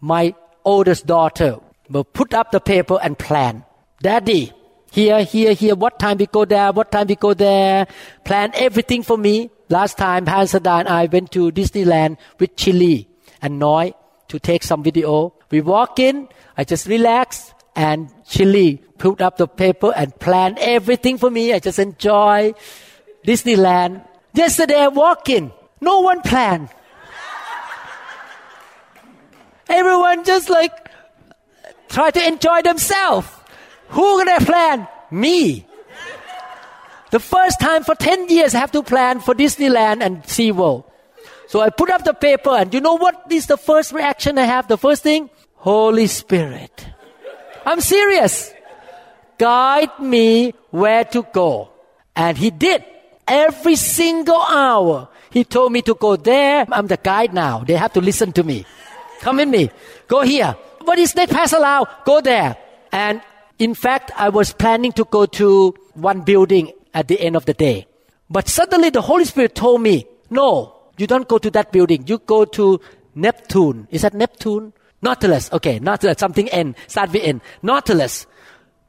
my 0.01 0.35
oldest 0.63 1.07
daughter 1.07 1.59
will 1.91 2.05
put 2.05 2.35
up 2.35 2.51
the 2.51 2.61
paper 2.61 2.99
and 3.03 3.19
plan. 3.19 3.65
Daddy, 4.01 4.53
here, 4.91 5.23
here, 5.25 5.53
here, 5.53 5.75
what 5.75 5.99
time 5.99 6.19
we 6.19 6.27
go 6.27 6.45
there, 6.45 6.73
what 6.73 6.93
time 6.93 7.07
we 7.07 7.17
go 7.17 7.35
there, 7.35 7.87
plan 8.25 8.51
everything 8.55 9.03
for 9.03 9.17
me. 9.17 9.51
Last 9.69 9.99
time, 9.99 10.27
Hansada 10.27 10.81
and 10.81 10.89
I 10.89 11.07
went 11.07 11.33
to 11.33 11.51
Disneyland 11.51 12.19
with 12.39 12.57
Chili 12.57 13.09
and 13.43 13.59
Noi 13.59 13.95
to 14.29 14.39
take 14.39 14.63
some 14.63 14.83
video. 14.83 15.35
We 15.51 15.61
walk 15.61 15.99
in, 15.99 16.29
I 16.57 16.65
just 16.65 16.87
relax, 16.87 17.53
and 17.75 18.11
Chili 18.27 18.83
put 18.99 19.21
up 19.21 19.37
the 19.37 19.47
paper 19.47 19.93
and 19.95 20.19
plan 20.19 20.57
everything 20.59 21.19
for 21.19 21.31
me. 21.31 21.53
I 21.53 21.59
just 21.59 21.79
enjoy 21.79 22.55
Disneyland. 23.27 24.07
Yesterday 24.33 24.81
I 24.81 24.89
walk 24.89 25.29
in, 25.29 25.53
no 25.81 26.01
one 26.01 26.23
planned. 26.23 26.69
Everyone 29.69 30.25
just 30.25 30.49
like 30.49 30.86
try 31.89 32.11
to 32.11 32.27
enjoy 32.27 32.63
themselves. 32.63 33.29
Who 33.89 34.25
gonna 34.25 34.41
plan? 34.41 34.89
Me. 35.11 35.67
The 37.11 37.21
first 37.21 37.61
time 37.61 37.85
for 37.85 37.95
10 37.95 38.29
years 38.29 38.55
I 38.55 38.59
have 38.59 38.73
to 38.73 38.83
plan 38.83 39.21
for 39.21 39.35
Disneyland 39.35 40.03
and 40.03 40.23
SeaWorld. 40.25 40.85
So 41.47 41.61
I 41.61 41.71
put 41.71 41.91
up 41.91 42.05
the 42.05 42.15
paper 42.15 42.51
and 42.51 42.75
you 42.75 42.81
know 42.81 42.95
what 42.95 43.31
is 43.31 43.47
the 43.47 43.57
first 43.57 43.93
reaction 43.93 44.39
I 44.39 44.45
have? 44.45 44.67
The 44.67 44.77
first 44.77 45.03
thing? 45.03 45.31
Holy 45.55 46.07
Spirit. 46.09 46.87
I'm 47.65 47.81
serious. 47.81 48.53
Guide 49.39 49.99
me 50.01 50.55
where 50.71 51.05
to 51.05 51.23
go. 51.33 51.71
And 52.15 52.37
he 52.37 52.51
did. 52.51 52.85
Every 53.27 53.77
single 53.77 54.41
hour. 54.41 55.09
He 55.31 55.45
told 55.45 55.73
me 55.73 55.83
to 55.83 55.95
go 55.95 56.17
there. 56.17 56.67
I'm 56.71 56.87
the 56.87 56.97
guide 56.97 57.35
now. 57.35 57.61
They 57.61 57.75
have 57.75 57.93
to 57.95 58.01
listen 58.01 58.33
to 58.33 58.43
me. 58.43 58.65
Come 59.21 59.37
with 59.37 59.49
me. 59.49 59.71
Go 60.09 60.23
here. 60.23 60.57
What 60.87 61.01
is 61.01 61.15
that 61.15 61.31
Pastor 61.31 61.59
Lau? 61.59 61.85
Go 62.05 62.21
there. 62.21 62.57
And 62.93 63.21
in 63.59 63.75
fact, 63.75 64.13
I 64.17 64.29
was 64.29 64.53
planning 64.53 64.93
to 64.93 65.05
go 65.05 65.27
to 65.27 65.75
one 65.95 66.21
building 66.21 66.73
at 66.95 67.09
the 67.09 67.21
end 67.21 67.35
of 67.35 67.45
the 67.45 67.55
day. 67.55 67.87
But 68.31 68.47
suddenly 68.47 68.91
the 68.91 69.03
Holy 69.03 69.25
Spirit 69.25 69.57
told 69.57 69.83
me, 69.83 70.07
no, 70.31 70.77
you 70.97 71.09
don't 71.09 71.27
go 71.27 71.39
to 71.39 71.51
that 71.51 71.73
building. 71.73 72.05
You 72.07 72.19
go 72.19 72.45
to 72.45 72.81
Neptune. 73.17 73.89
Is 73.91 74.03
that 74.03 74.15
Neptune? 74.15 74.73
Nautilus. 75.03 75.53
Okay, 75.53 75.81
Nautilus. 75.81 76.19
Something 76.19 76.49
N. 76.51 76.77
Start 76.87 77.13
with 77.13 77.25
N. 77.25 77.43
Nautilus. 77.63 78.27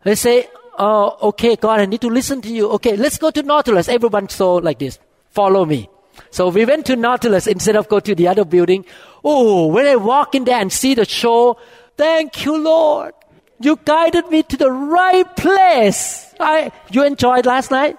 They 0.03 0.13
say, 0.13 0.47
oh, 0.77 1.17
okay, 1.29 1.55
God, 1.55 1.79
I 1.79 1.85
need 1.85 2.01
to 2.01 2.09
listen 2.09 2.41
to 2.41 2.49
you. 2.49 2.69
Okay, 2.73 2.95
let's 2.95 3.17
go 3.17 3.31
to 3.31 3.41
Nautilus. 3.41 3.89
Everyone 3.89 4.29
saw 4.29 4.55
like 4.55 4.77
this. 4.77 4.99
Follow 5.31 5.65
me. 5.65 5.89
So 6.29 6.49
we 6.49 6.65
went 6.65 6.85
to 6.87 6.95
Nautilus 6.95 7.47
instead 7.47 7.75
of 7.75 7.87
go 7.87 7.99
to 7.99 8.15
the 8.15 8.27
other 8.27 8.45
building. 8.45 8.85
Oh, 9.23 9.67
when 9.67 9.85
I 9.85 9.95
walk 9.95 10.35
in 10.35 10.45
there 10.45 10.59
and 10.59 10.71
see 10.71 10.93
the 10.93 11.05
show, 11.05 11.57
thank 11.97 12.45
you, 12.45 12.57
Lord. 12.57 13.13
You 13.59 13.79
guided 13.83 14.29
me 14.29 14.43
to 14.43 14.57
the 14.57 14.71
right 14.71 15.35
place. 15.35 16.33
I, 16.39 16.71
you 16.91 17.03
enjoyed 17.03 17.45
last 17.45 17.71
night? 17.71 17.97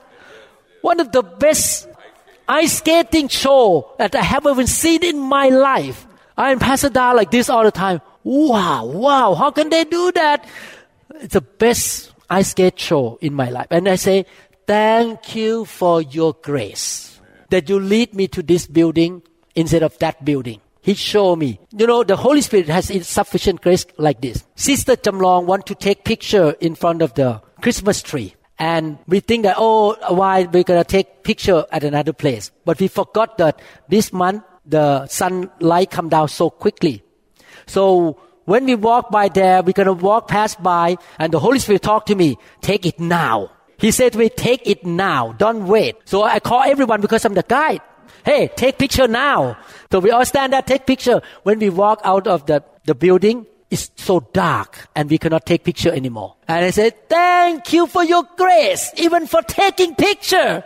One 0.82 1.00
of 1.00 1.10
the 1.10 1.22
best 1.22 1.88
ice 2.48 2.78
skating 2.78 3.28
show 3.28 3.92
that 3.98 4.14
I 4.14 4.22
have 4.22 4.46
ever 4.46 4.66
seen 4.66 5.04
in 5.04 5.18
my 5.18 5.48
life. 5.48 6.06
I 6.36 6.52
am 6.52 6.60
Pasadena 6.60 7.14
like 7.14 7.30
this 7.30 7.50
all 7.50 7.64
the 7.64 7.72
time. 7.72 8.00
Wow, 8.22 8.86
wow, 8.86 9.34
how 9.34 9.50
can 9.50 9.70
they 9.70 9.84
do 9.84 10.12
that? 10.12 10.46
It's 11.16 11.34
the 11.34 11.40
best 11.40 12.12
ice 12.30 12.50
skate 12.50 12.78
show 12.78 13.18
in 13.20 13.34
my 13.34 13.50
life. 13.50 13.66
And 13.70 13.88
I 13.88 13.96
say, 13.96 14.26
thank 14.66 15.34
you 15.34 15.64
for 15.64 16.02
your 16.02 16.34
grace 16.40 17.18
that 17.50 17.68
you 17.68 17.80
lead 17.80 18.14
me 18.14 18.28
to 18.28 18.42
this 18.42 18.66
building 18.66 19.22
instead 19.54 19.82
of 19.82 19.98
that 19.98 20.24
building. 20.24 20.60
He 20.88 20.94
showed 20.94 21.36
me. 21.36 21.60
You 21.76 21.86
know, 21.86 22.02
the 22.02 22.16
Holy 22.16 22.40
Spirit 22.40 22.68
has 22.68 22.86
sufficient 23.06 23.60
grace 23.60 23.84
like 23.98 24.22
this. 24.22 24.44
Sister 24.56 24.96
Jamlong 24.96 25.44
want 25.44 25.66
to 25.66 25.74
take 25.74 26.04
picture 26.04 26.56
in 26.60 26.74
front 26.74 27.02
of 27.02 27.12
the 27.12 27.42
Christmas 27.60 28.00
tree. 28.02 28.34
And 28.58 28.98
we 29.06 29.20
think 29.20 29.42
that, 29.42 29.56
oh, 29.58 29.96
why 30.14 30.44
we're 30.44 30.64
going 30.64 30.82
to 30.82 30.84
take 30.84 31.22
picture 31.24 31.66
at 31.70 31.84
another 31.84 32.14
place. 32.14 32.50
But 32.64 32.80
we 32.80 32.88
forgot 32.88 33.36
that 33.36 33.60
this 33.88 34.12
month 34.14 34.42
the 34.64 35.06
sunlight 35.06 35.90
come 35.90 36.08
down 36.08 36.28
so 36.28 36.48
quickly. 36.48 37.02
So 37.66 38.18
when 38.44 38.64
we 38.64 38.74
walk 38.74 39.10
by 39.10 39.28
there, 39.28 39.62
we're 39.62 39.72
gonna 39.72 39.92
walk 39.92 40.28
past 40.28 40.62
by, 40.62 40.96
and 41.18 41.32
the 41.32 41.40
Holy 41.40 41.58
Spirit 41.58 41.82
talk 41.82 42.06
to 42.06 42.14
me. 42.14 42.38
Take 42.60 42.86
it 42.86 43.00
now. 43.00 43.50
He 43.78 43.90
said 43.90 44.12
to 44.12 44.18
me, 44.18 44.28
"Take 44.28 44.66
it 44.66 44.84
now. 44.84 45.32
Don't 45.38 45.66
wait." 45.66 45.96
So 46.04 46.22
I 46.22 46.40
call 46.40 46.62
everyone 46.64 47.00
because 47.00 47.24
I'm 47.24 47.34
the 47.34 47.44
guide. 47.46 47.80
Hey, 48.24 48.50
take 48.56 48.78
picture 48.78 49.08
now. 49.08 49.56
So 49.90 50.00
we 50.00 50.10
all 50.10 50.24
stand 50.24 50.52
there, 50.52 50.62
take 50.62 50.86
picture. 50.86 51.22
When 51.44 51.58
we 51.58 51.70
walk 51.70 52.00
out 52.04 52.26
of 52.26 52.46
the, 52.46 52.62
the 52.84 52.94
building, 52.94 53.46
it's 53.70 53.90
so 53.96 54.20
dark 54.20 54.88
and 54.94 55.08
we 55.08 55.18
cannot 55.18 55.46
take 55.46 55.64
picture 55.64 55.92
anymore. 55.92 56.36
And 56.46 56.64
I 56.64 56.70
said, 56.70 57.08
thank 57.08 57.72
you 57.72 57.86
for 57.86 58.04
your 58.04 58.24
grace, 58.36 58.92
even 58.96 59.26
for 59.26 59.42
taking 59.42 59.94
picture. 59.94 60.64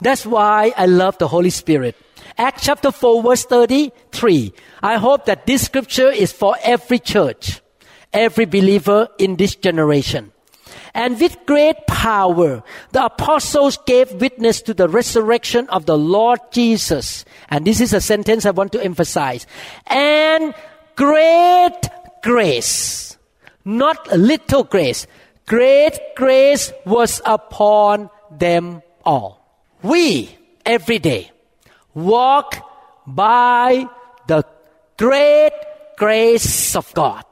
That's 0.00 0.26
why 0.26 0.72
I 0.76 0.86
love 0.86 1.18
the 1.18 1.28
Holy 1.28 1.50
Spirit. 1.50 1.96
Acts 2.38 2.64
chapter 2.64 2.90
4 2.92 3.22
verse 3.22 3.44
33. 3.44 4.52
I 4.82 4.96
hope 4.96 5.24
that 5.24 5.46
this 5.46 5.64
scripture 5.64 6.10
is 6.10 6.32
for 6.32 6.56
every 6.62 6.98
church, 6.98 7.62
every 8.12 8.44
believer 8.44 9.08
in 9.18 9.36
this 9.36 9.54
generation. 9.54 10.32
And 10.96 11.20
with 11.20 11.36
great 11.44 11.86
power, 11.86 12.64
the 12.92 13.04
apostles 13.04 13.76
gave 13.84 14.12
witness 14.14 14.62
to 14.62 14.72
the 14.72 14.88
resurrection 14.88 15.68
of 15.68 15.84
the 15.84 15.98
Lord 15.98 16.40
Jesus. 16.50 17.26
And 17.50 17.66
this 17.66 17.82
is 17.82 17.92
a 17.92 18.00
sentence 18.00 18.46
I 18.46 18.50
want 18.52 18.72
to 18.72 18.82
emphasize. 18.82 19.46
And 19.88 20.54
great 20.96 21.78
grace, 22.22 23.18
not 23.62 24.10
little 24.16 24.64
grace, 24.64 25.06
great 25.44 26.00
grace 26.16 26.72
was 26.86 27.20
upon 27.26 28.08
them 28.30 28.80
all. 29.04 29.44
We, 29.82 30.34
every 30.64 30.98
day, 30.98 31.30
walk 31.92 32.56
by 33.06 33.86
the 34.28 34.46
great 34.96 35.52
grace 35.98 36.74
of 36.74 36.88
God 36.94 37.22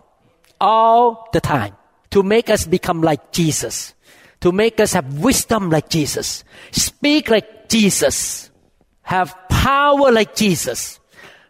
all 0.60 1.30
the 1.32 1.40
time 1.40 1.74
to 2.14 2.22
make 2.22 2.48
us 2.48 2.64
become 2.64 3.02
like 3.02 3.32
Jesus, 3.32 3.92
to 4.40 4.52
make 4.52 4.78
us 4.78 4.92
have 4.92 5.18
wisdom 5.18 5.68
like 5.68 5.88
Jesus, 5.88 6.44
speak 6.70 7.28
like 7.28 7.68
Jesus, 7.68 8.52
have 9.02 9.36
power 9.48 10.12
like 10.12 10.36
Jesus, 10.36 11.00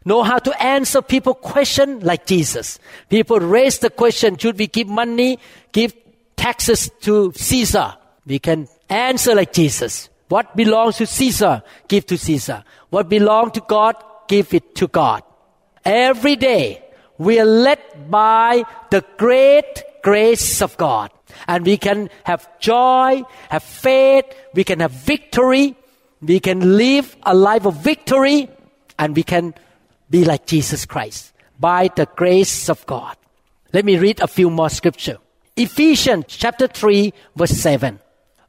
know 0.07 0.23
how 0.23 0.39
to 0.39 0.63
answer 0.63 1.03
people 1.03 1.35
question 1.35 2.01
like 2.01 2.25
Jesus. 2.25 2.79
People 3.11 3.41
raise 3.41 3.81
the 3.81 3.91
question, 3.91 4.39
should 4.39 4.59
we 4.59 4.67
give 4.67 4.89
money, 4.89 5.39
give 5.73 5.93
taxes 6.35 6.91
to 7.03 7.31
Caesar? 7.37 7.99
We 8.25 8.39
can 8.39 8.67
answer 8.89 9.35
like 9.35 9.53
Jesus. 9.53 10.09
What 10.31 10.57
belongs 10.57 10.97
to 10.97 11.07
Caesar, 11.07 11.63
give 11.89 12.07
to 12.07 12.17
Caesar. 12.17 12.65
What 12.89 13.11
belongs 13.11 13.53
to 13.53 13.61
God, 13.61 13.97
give 14.29 14.55
it 14.55 14.75
to 14.77 14.89
God. 14.89 15.25
Every 15.85 16.37
day, 16.37 16.83
we 17.19 17.39
are 17.39 17.45
led 17.45 18.11
by 18.11 18.65
the 18.89 19.05
great 19.19 19.85
grace 20.05 20.63
of 20.63 20.77
God. 20.77 21.11
And 21.49 21.67
we 21.67 21.77
can 21.77 22.11
have 22.23 22.47
joy, 22.61 23.25
have 23.49 23.65
faith, 23.65 24.27
we 24.55 24.63
can 24.63 24.79
have 24.79 24.93
victory, 24.93 25.75
we 26.21 26.39
can 26.39 26.77
live 26.77 27.17
a 27.25 27.35
life 27.35 27.67
of 27.67 27.83
victory, 27.83 28.49
and 28.99 29.17
we 29.17 29.25
can 29.25 29.55
be 30.09 30.25
like 30.25 30.47
Jesus 30.47 30.87
Christ 30.87 31.33
by 31.59 31.91
the 31.97 32.07
grace 32.15 32.69
of 32.69 32.87
God. 32.87 33.17
Let 33.73 33.85
me 33.85 33.99
read 33.99 34.21
a 34.21 34.29
few 34.29 34.51
more 34.51 34.71
scripture. 34.71 35.19
Ephesians 35.57 36.27
chapter 36.29 36.69
3 36.69 37.13
verse 37.35 37.51
7. 37.51 37.99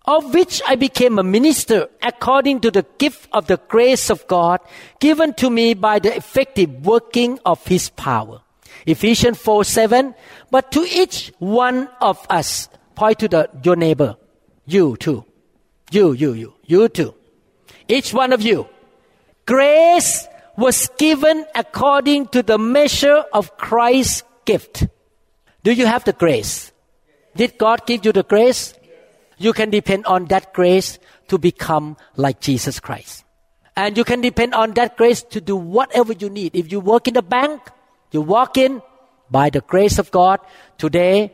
Of 0.06 0.34
which 0.36 0.62
I 0.68 0.76
became 0.76 1.18
a 1.18 1.24
minister 1.24 1.90
according 2.04 2.62
to 2.62 2.70
the 2.70 2.86
gift 3.00 3.28
of 3.32 3.48
the 3.48 3.58
grace 3.68 4.12
of 4.12 4.28
God 4.28 4.60
given 5.00 5.34
to 5.36 5.50
me 5.50 5.74
by 5.74 5.98
the 5.98 6.16
effective 6.16 6.86
working 6.86 7.40
of 7.44 7.66
his 7.66 7.90
power. 7.90 8.45
Ephesians 8.86 9.38
4 9.38 9.64
7. 9.64 10.16
But 10.52 10.72
to 10.72 10.82
each 10.82 11.32
one 11.40 11.90
of 12.02 12.26
us, 12.30 12.70
point 12.96 13.20
to 13.20 13.28
the, 13.28 13.50
your 13.64 13.76
neighbor, 13.76 14.18
you 14.66 14.98
too. 14.98 15.26
You, 15.92 16.14
you, 16.14 16.34
you, 16.34 16.54
you 16.66 16.90
too. 16.90 17.14
Each 17.88 18.14
one 18.14 18.34
of 18.34 18.42
you. 18.42 18.68
Grace 19.46 20.28
was 20.58 20.90
given 20.98 21.46
according 21.54 22.28
to 22.30 22.42
the 22.42 22.58
measure 22.58 23.24
of 23.34 23.58
Christ's 23.58 24.24
gift. 24.46 24.88
Do 25.64 25.72
you 25.72 25.86
have 25.86 26.04
the 26.04 26.14
grace? 26.14 26.72
Did 27.36 27.58
God 27.58 27.86
give 27.86 28.06
you 28.06 28.12
the 28.12 28.24
grace? 28.24 28.74
You 29.38 29.54
can 29.54 29.70
depend 29.70 30.06
on 30.06 30.26
that 30.26 30.54
grace 30.54 30.98
to 31.28 31.38
become 31.38 31.98
like 32.16 32.40
Jesus 32.40 32.80
Christ. 32.80 33.26
And 33.76 33.98
you 33.98 34.06
can 34.06 34.22
depend 34.22 34.54
on 34.54 34.74
that 34.76 34.96
grace 34.96 35.22
to 35.24 35.42
do 35.42 35.56
whatever 35.56 36.14
you 36.14 36.30
need. 36.30 36.56
If 36.56 36.72
you 36.72 36.80
work 36.80 37.08
in 37.08 37.16
the 37.16 37.22
bank, 37.22 37.62
you 38.12 38.22
walk 38.22 38.58
in, 38.58 38.82
by 39.30 39.50
the 39.50 39.62
grace 39.62 39.98
of 39.98 40.12
God, 40.12 40.40
today 40.78 41.34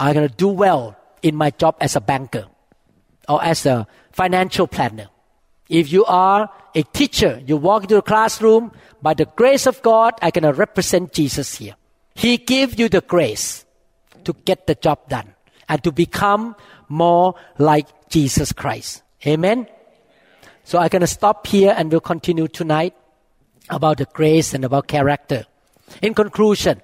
I'm 0.00 0.14
going 0.14 0.28
to 0.28 0.34
do 0.34 0.48
well 0.48 0.96
in 1.22 1.36
my 1.36 1.50
job 1.50 1.76
as 1.80 1.94
a 1.94 2.00
banker 2.00 2.46
or 3.28 3.42
as 3.42 3.64
a 3.66 3.86
financial 4.10 4.66
planner. 4.66 5.08
If 5.68 5.92
you 5.92 6.04
are 6.04 6.50
a 6.74 6.82
teacher, 6.82 7.40
you 7.46 7.56
walk 7.56 7.84
into 7.84 7.94
the 7.94 8.02
classroom, 8.02 8.72
by 9.00 9.14
the 9.14 9.26
grace 9.26 9.66
of 9.66 9.80
God, 9.82 10.14
going 10.20 10.42
to 10.42 10.52
represent 10.52 11.12
Jesus 11.12 11.56
here. 11.56 11.76
He 12.14 12.36
gives 12.36 12.78
you 12.78 12.88
the 12.88 13.00
grace 13.00 13.64
to 14.24 14.32
get 14.44 14.66
the 14.66 14.74
job 14.74 15.08
done 15.08 15.34
and 15.68 15.82
to 15.84 15.92
become 15.92 16.56
more 16.88 17.34
like 17.58 17.86
Jesus 18.10 18.52
Christ. 18.52 19.02
Amen. 19.26 19.66
So 20.64 20.78
I'm 20.78 20.88
going 20.88 21.00
to 21.00 21.06
stop 21.06 21.46
here 21.46 21.74
and 21.76 21.90
we'll 21.90 22.00
continue 22.00 22.48
tonight 22.48 22.94
about 23.70 23.98
the 23.98 24.06
grace 24.06 24.52
and 24.54 24.64
about 24.64 24.88
character. 24.88 25.46
In 26.00 26.14
conclusion, 26.14 26.80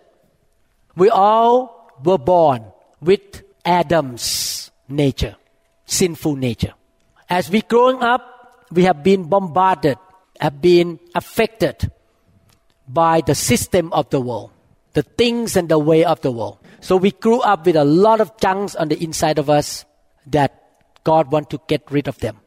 we 0.97 1.09
all 1.09 1.93
were 2.05 2.19
born 2.19 2.65
with 3.01 3.43
Adam's 3.65 4.71
nature, 4.89 5.37
sinful 5.87 6.37
nature. 6.37 6.75
As 7.29 7.51
we 7.51 7.63
growing 7.63 8.03
up, 8.03 8.67
we 8.73 8.85
have 8.85 9.03
been 9.03 9.25
bombarded, 9.25 9.99
have 10.41 10.61
been 10.61 10.99
affected 11.15 11.91
by 12.87 13.21
the 13.21 13.35
system 13.35 13.93
of 13.93 14.11
the 14.11 14.21
world, 14.21 14.51
the 14.95 15.03
things 15.03 15.57
and 15.57 15.69
the 15.69 15.79
way 15.79 16.05
of 16.05 16.21
the 16.23 16.33
world. 16.33 16.59
So 16.81 16.97
we 16.97 17.11
grew 17.13 17.41
up 17.41 17.67
with 17.67 17.77
a 17.77 17.85
lot 17.85 18.21
of 18.21 18.37
junks 18.39 18.75
on 18.75 18.89
the 18.89 19.03
inside 19.03 19.39
of 19.39 19.51
us 19.51 19.85
that 20.27 20.63
God 21.05 21.31
want 21.31 21.51
to 21.51 21.61
get 21.69 21.91
rid 21.91 22.09
of 22.09 22.19
them 22.19 22.39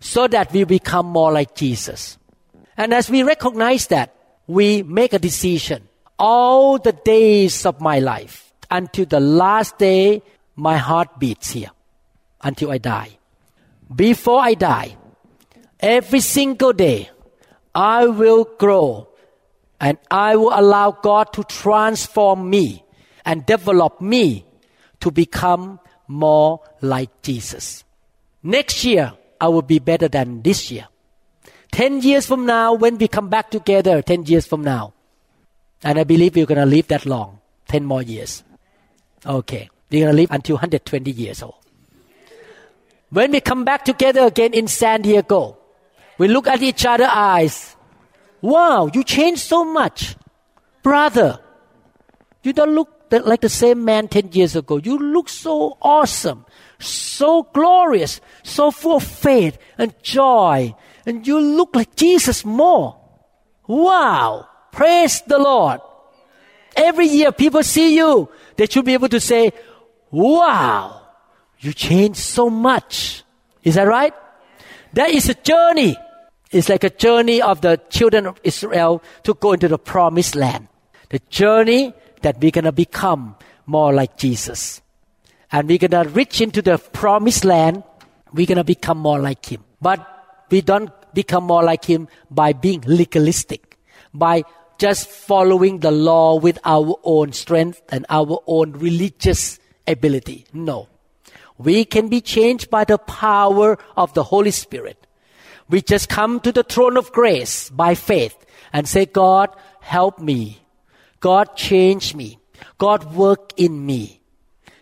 so 0.00 0.26
that 0.28 0.52
we 0.52 0.64
become 0.64 1.06
more 1.06 1.32
like 1.32 1.54
Jesus. 1.54 2.18
And 2.76 2.92
as 2.92 3.10
we 3.10 3.22
recognize 3.22 3.86
that, 3.88 4.14
we 4.46 4.82
make 4.82 5.12
a 5.12 5.18
decision 5.18 5.88
all 6.18 6.78
the 6.78 6.92
days 6.92 7.66
of 7.66 7.80
my 7.80 7.98
life 7.98 8.52
until 8.70 9.06
the 9.06 9.20
last 9.20 9.78
day 9.78 10.22
my 10.56 10.76
heart 10.76 11.18
beats 11.18 11.50
here 11.50 11.70
until 12.42 12.70
I 12.70 12.78
die. 12.78 13.18
Before 13.94 14.40
I 14.40 14.54
die, 14.54 14.96
every 15.80 16.20
single 16.20 16.72
day 16.72 17.10
I 17.74 18.06
will 18.06 18.44
grow 18.58 19.08
and 19.80 19.98
I 20.10 20.36
will 20.36 20.52
allow 20.54 20.92
God 20.92 21.32
to 21.34 21.44
transform 21.44 22.48
me 22.48 22.84
and 23.24 23.44
develop 23.44 24.00
me 24.00 24.46
to 25.00 25.10
become 25.10 25.80
more 26.08 26.60
like 26.80 27.22
Jesus. 27.22 27.84
Next 28.42 28.84
year, 28.84 29.12
I 29.40 29.48
will 29.48 29.62
be 29.62 29.78
better 29.78 30.08
than 30.08 30.42
this 30.42 30.70
year. 30.70 30.88
10 31.72 32.02
years 32.02 32.26
from 32.26 32.46
now, 32.46 32.72
when 32.74 32.96
we 32.98 33.08
come 33.08 33.28
back 33.28 33.50
together, 33.50 34.00
10 34.00 34.24
years 34.24 34.46
from 34.46 34.62
now, 34.62 34.93
and 35.84 35.98
I 35.98 36.04
believe 36.04 36.36
you're 36.36 36.46
going 36.46 36.58
to 36.58 36.66
live 36.66 36.88
that 36.88 37.06
long 37.06 37.38
10 37.68 37.84
more 37.84 38.02
years. 38.02 38.42
Okay. 39.24 39.68
You're 39.90 40.06
going 40.06 40.16
to 40.16 40.22
live 40.22 40.30
until 40.30 40.56
120 40.56 41.10
years 41.10 41.42
old. 41.42 41.54
When 43.10 43.30
we 43.30 43.40
come 43.40 43.64
back 43.64 43.84
together 43.84 44.22
again 44.22 44.54
in 44.54 44.66
San 44.66 45.02
Diego, 45.02 45.58
we 46.18 46.26
look 46.26 46.48
at 46.48 46.62
each 46.62 46.84
other's 46.84 47.08
eyes. 47.08 47.76
Wow, 48.40 48.90
you 48.92 49.04
changed 49.04 49.42
so 49.42 49.64
much. 49.64 50.16
Brother, 50.82 51.38
you 52.42 52.52
don't 52.52 52.74
look 52.74 52.90
like 53.10 53.42
the 53.42 53.48
same 53.48 53.84
man 53.84 54.08
10 54.08 54.32
years 54.32 54.56
ago. 54.56 54.78
You 54.78 54.98
look 54.98 55.28
so 55.28 55.78
awesome, 55.80 56.44
so 56.80 57.44
glorious, 57.54 58.20
so 58.42 58.70
full 58.70 58.96
of 58.96 59.04
faith 59.04 59.58
and 59.78 59.94
joy. 60.02 60.74
And 61.06 61.26
you 61.26 61.38
look 61.38 61.76
like 61.76 61.94
Jesus 61.94 62.44
more. 62.44 62.98
Wow. 63.66 64.48
Praise 64.74 65.22
the 65.22 65.38
Lord. 65.38 65.80
Every 66.76 67.06
year 67.06 67.32
people 67.32 67.62
see 67.62 67.96
you, 67.96 68.28
they 68.56 68.66
should 68.66 68.84
be 68.84 68.94
able 68.94 69.08
to 69.08 69.20
say, 69.20 69.52
wow, 70.10 71.00
you 71.60 71.72
changed 71.72 72.18
so 72.18 72.50
much. 72.50 73.22
Is 73.62 73.76
that 73.76 73.86
right? 73.86 74.12
That 74.92 75.10
is 75.10 75.28
a 75.28 75.34
journey. 75.34 75.96
It's 76.50 76.68
like 76.68 76.84
a 76.84 76.90
journey 76.90 77.40
of 77.40 77.60
the 77.60 77.80
children 77.88 78.26
of 78.26 78.40
Israel 78.44 79.02
to 79.22 79.34
go 79.34 79.52
into 79.52 79.68
the 79.68 79.78
promised 79.78 80.34
land. 80.34 80.68
The 81.10 81.20
journey 81.30 81.94
that 82.22 82.40
we're 82.40 82.50
going 82.50 82.64
to 82.64 82.72
become 82.72 83.36
more 83.66 83.92
like 83.92 84.16
Jesus. 84.16 84.82
And 85.50 85.68
we're 85.68 85.78
going 85.78 85.90
to 85.92 86.10
reach 86.10 86.40
into 86.40 86.62
the 86.62 86.78
promised 86.78 87.44
land. 87.44 87.84
We're 88.32 88.46
going 88.46 88.58
to 88.58 88.64
become 88.64 88.98
more 88.98 89.20
like 89.20 89.46
Him. 89.46 89.64
but 89.84 90.14
we 90.50 90.60
don't 90.60 90.90
become 91.12 91.44
more 91.44 91.62
like 91.62 91.84
him 91.84 92.08
by 92.30 92.52
being 92.52 92.82
legalistic, 92.86 93.78
by 94.12 94.44
just 94.84 95.08
following 95.08 95.78
the 95.78 95.90
law 95.90 96.36
with 96.36 96.58
our 96.62 97.00
own 97.04 97.32
strength 97.32 97.80
and 97.88 98.04
our 98.10 98.38
own 98.46 98.72
religious 98.72 99.58
ability. 99.86 100.44
No. 100.52 100.90
We 101.56 101.86
can 101.86 102.08
be 102.08 102.20
changed 102.20 102.68
by 102.68 102.84
the 102.84 102.98
power 102.98 103.78
of 103.96 104.12
the 104.12 104.24
Holy 104.24 104.50
Spirit. 104.50 105.06
We 105.70 105.80
just 105.80 106.10
come 106.10 106.38
to 106.40 106.52
the 106.52 106.62
throne 106.62 106.98
of 106.98 107.12
grace 107.12 107.70
by 107.70 107.94
faith 107.94 108.36
and 108.74 108.86
say, 108.86 109.06
God, 109.06 109.56
help 109.80 110.18
me. 110.18 110.60
God, 111.20 111.56
change 111.56 112.14
me. 112.14 112.38
God, 112.76 113.14
work 113.14 113.54
in 113.56 113.86
me 113.86 114.20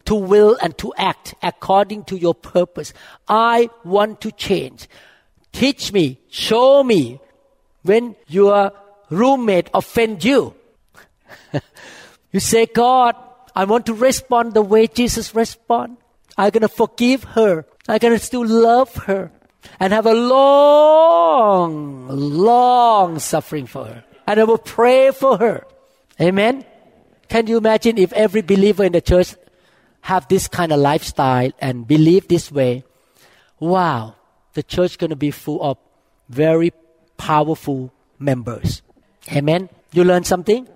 to 0.07 0.17
will 0.17 0.59
and 0.61 0.77
to 0.79 0.93
act 0.97 1.37
according 1.45 2.07
to 2.07 2.19
your 2.19 2.35
purpose. 2.35 2.93
I 3.29 3.71
want 3.85 4.21
to 4.23 4.33
change. 4.33 4.89
Teach 5.53 5.93
me, 5.93 6.19
show 6.29 6.83
me 6.83 7.21
when 7.83 8.17
your 8.27 8.73
roommate 9.13 9.71
offend 9.75 10.25
you. 10.25 10.55
you 12.33 12.41
say, 12.41 12.67
God, 12.67 13.15
I 13.55 13.65
want 13.65 13.87
to 13.87 13.95
respond 13.95 14.55
the 14.55 14.63
way 14.63 14.87
Jesus 14.87 15.35
respond. 15.35 15.99
I'm 16.37 16.51
going 16.51 16.63
to 16.63 16.69
forgive 16.69 17.25
her. 17.25 17.67
I'm 17.89 17.99
going 17.99 18.19
to 18.19 18.25
still 18.25 18.47
love 18.47 18.95
her 19.05 19.31
and 19.79 19.93
have 19.93 20.07
a 20.07 20.15
long, 20.15 22.09
long 22.09 23.19
suffering 23.19 23.67
for 23.67 23.85
her. 23.85 24.05
And 24.27 24.41
I 24.41 24.45
will 24.45 24.59
pray 24.59 25.11
for 25.11 25.37
her. 25.39 25.67
Amen. 26.21 26.65
Can 27.29 27.47
you 27.47 27.57
imagine 27.59 27.99
if 27.99 28.13
every 28.13 28.43
believer 28.43 28.85
in 28.85 28.93
the 28.93 29.01
church 29.01 29.35
have 30.03 30.29
this 30.29 30.49
kind 30.49 30.73
of 30.73 30.81
lifestyle 30.81 31.51
and 31.59 31.87
believe 31.87 32.29
this 32.29 32.51
way? 32.51 32.85
Wow, 33.59 34.17
the 34.55 34.63
church 34.63 34.99
going 34.99 35.11
to 35.11 35.17
be 35.17 35.31
full 35.31 35.63
of 35.63 35.79
very 36.29 36.73
powerful 37.17 37.93
members. 38.19 38.83
Amen. 39.31 39.69
You 39.93 40.05
learn 40.05 40.25
something? 40.25 40.67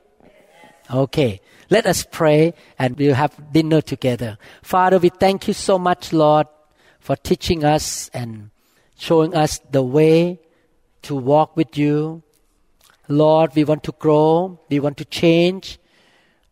Okay. 0.91 1.41
Let 1.69 1.87
us 1.87 2.07
pray 2.09 2.55
and 2.79 2.97
we'll 2.97 3.15
have 3.15 3.53
dinner 3.53 3.81
together. 3.81 4.39
Father, 4.63 4.99
we 4.99 5.09
thank 5.09 5.49
you 5.49 5.55
so 5.55 5.79
much, 5.79 6.13
Lord, 6.13 6.47
for 7.01 7.17
teaching 7.17 7.65
us 7.65 8.09
and 8.15 8.51
showing 8.97 9.35
us 9.35 9.59
the 9.71 9.83
way 9.83 10.41
to 11.03 11.17
walk 11.17 11.57
with 11.57 11.77
you. 11.77 12.23
Lord, 13.09 13.55
we 13.55 13.65
want 13.65 13.83
to 13.85 13.93
grow. 13.93 14.61
We 14.69 14.79
want 14.81 14.97
to 14.99 15.05
change. 15.05 15.79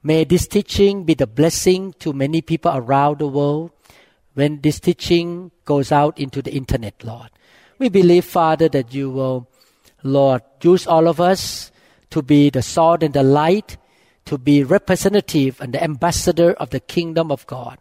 May 0.02 0.24
this 0.24 0.46
teaching 0.46 1.04
be 1.04 1.14
the 1.14 1.26
blessing 1.26 1.94
to 2.00 2.12
many 2.12 2.42
people 2.42 2.72
around 2.74 3.18
the 3.18 3.28
world 3.28 3.70
when 4.34 4.60
this 4.60 4.80
teaching 4.80 5.52
goes 5.64 5.92
out 5.92 6.18
into 6.18 6.42
the 6.42 6.52
internet, 6.52 7.04
Lord. 7.04 7.30
We 7.78 7.88
believe, 7.88 8.24
Father, 8.24 8.68
that 8.68 8.92
you 8.92 9.10
will, 9.10 9.48
Lord, 10.02 10.42
use 10.62 10.86
all 10.86 11.08
of 11.08 11.20
us 11.20 11.70
to 12.14 12.22
be 12.22 12.48
the 12.48 12.62
salt 12.62 13.02
and 13.02 13.12
the 13.12 13.24
light 13.24 13.76
to 14.24 14.38
be 14.38 14.62
representative 14.62 15.60
and 15.60 15.74
the 15.74 15.82
ambassador 15.82 16.52
of 16.52 16.70
the 16.70 16.78
kingdom 16.78 17.32
of 17.32 17.44
God. 17.48 17.76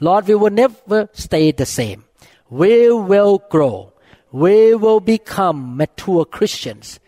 Lord, 0.00 0.26
we 0.26 0.34
will 0.34 0.50
never 0.50 1.08
stay 1.12 1.52
the 1.52 1.66
same. 1.66 2.04
We 2.50 2.90
will 2.90 3.38
grow. 3.48 3.92
We 4.32 4.74
will 4.74 4.98
become 4.98 5.76
mature 5.76 6.24
Christians, 6.24 6.98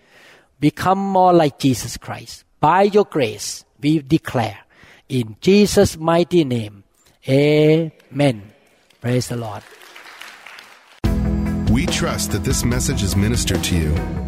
become 0.60 0.98
more 0.98 1.32
like 1.32 1.58
Jesus 1.58 1.96
Christ. 1.96 2.44
By 2.60 2.82
your 2.84 3.04
grace, 3.04 3.64
we 3.80 3.98
declare 3.98 4.60
in 5.08 5.36
Jesus' 5.40 5.98
mighty 5.98 6.44
name. 6.44 6.84
Amen. 7.28 8.52
Praise 9.00 9.26
the 9.26 9.36
Lord. 9.36 9.64
We 11.72 11.86
trust 11.86 12.30
that 12.30 12.44
this 12.44 12.64
message 12.64 13.02
is 13.02 13.16
ministered 13.16 13.64
to 13.64 13.76
you. 13.76 14.27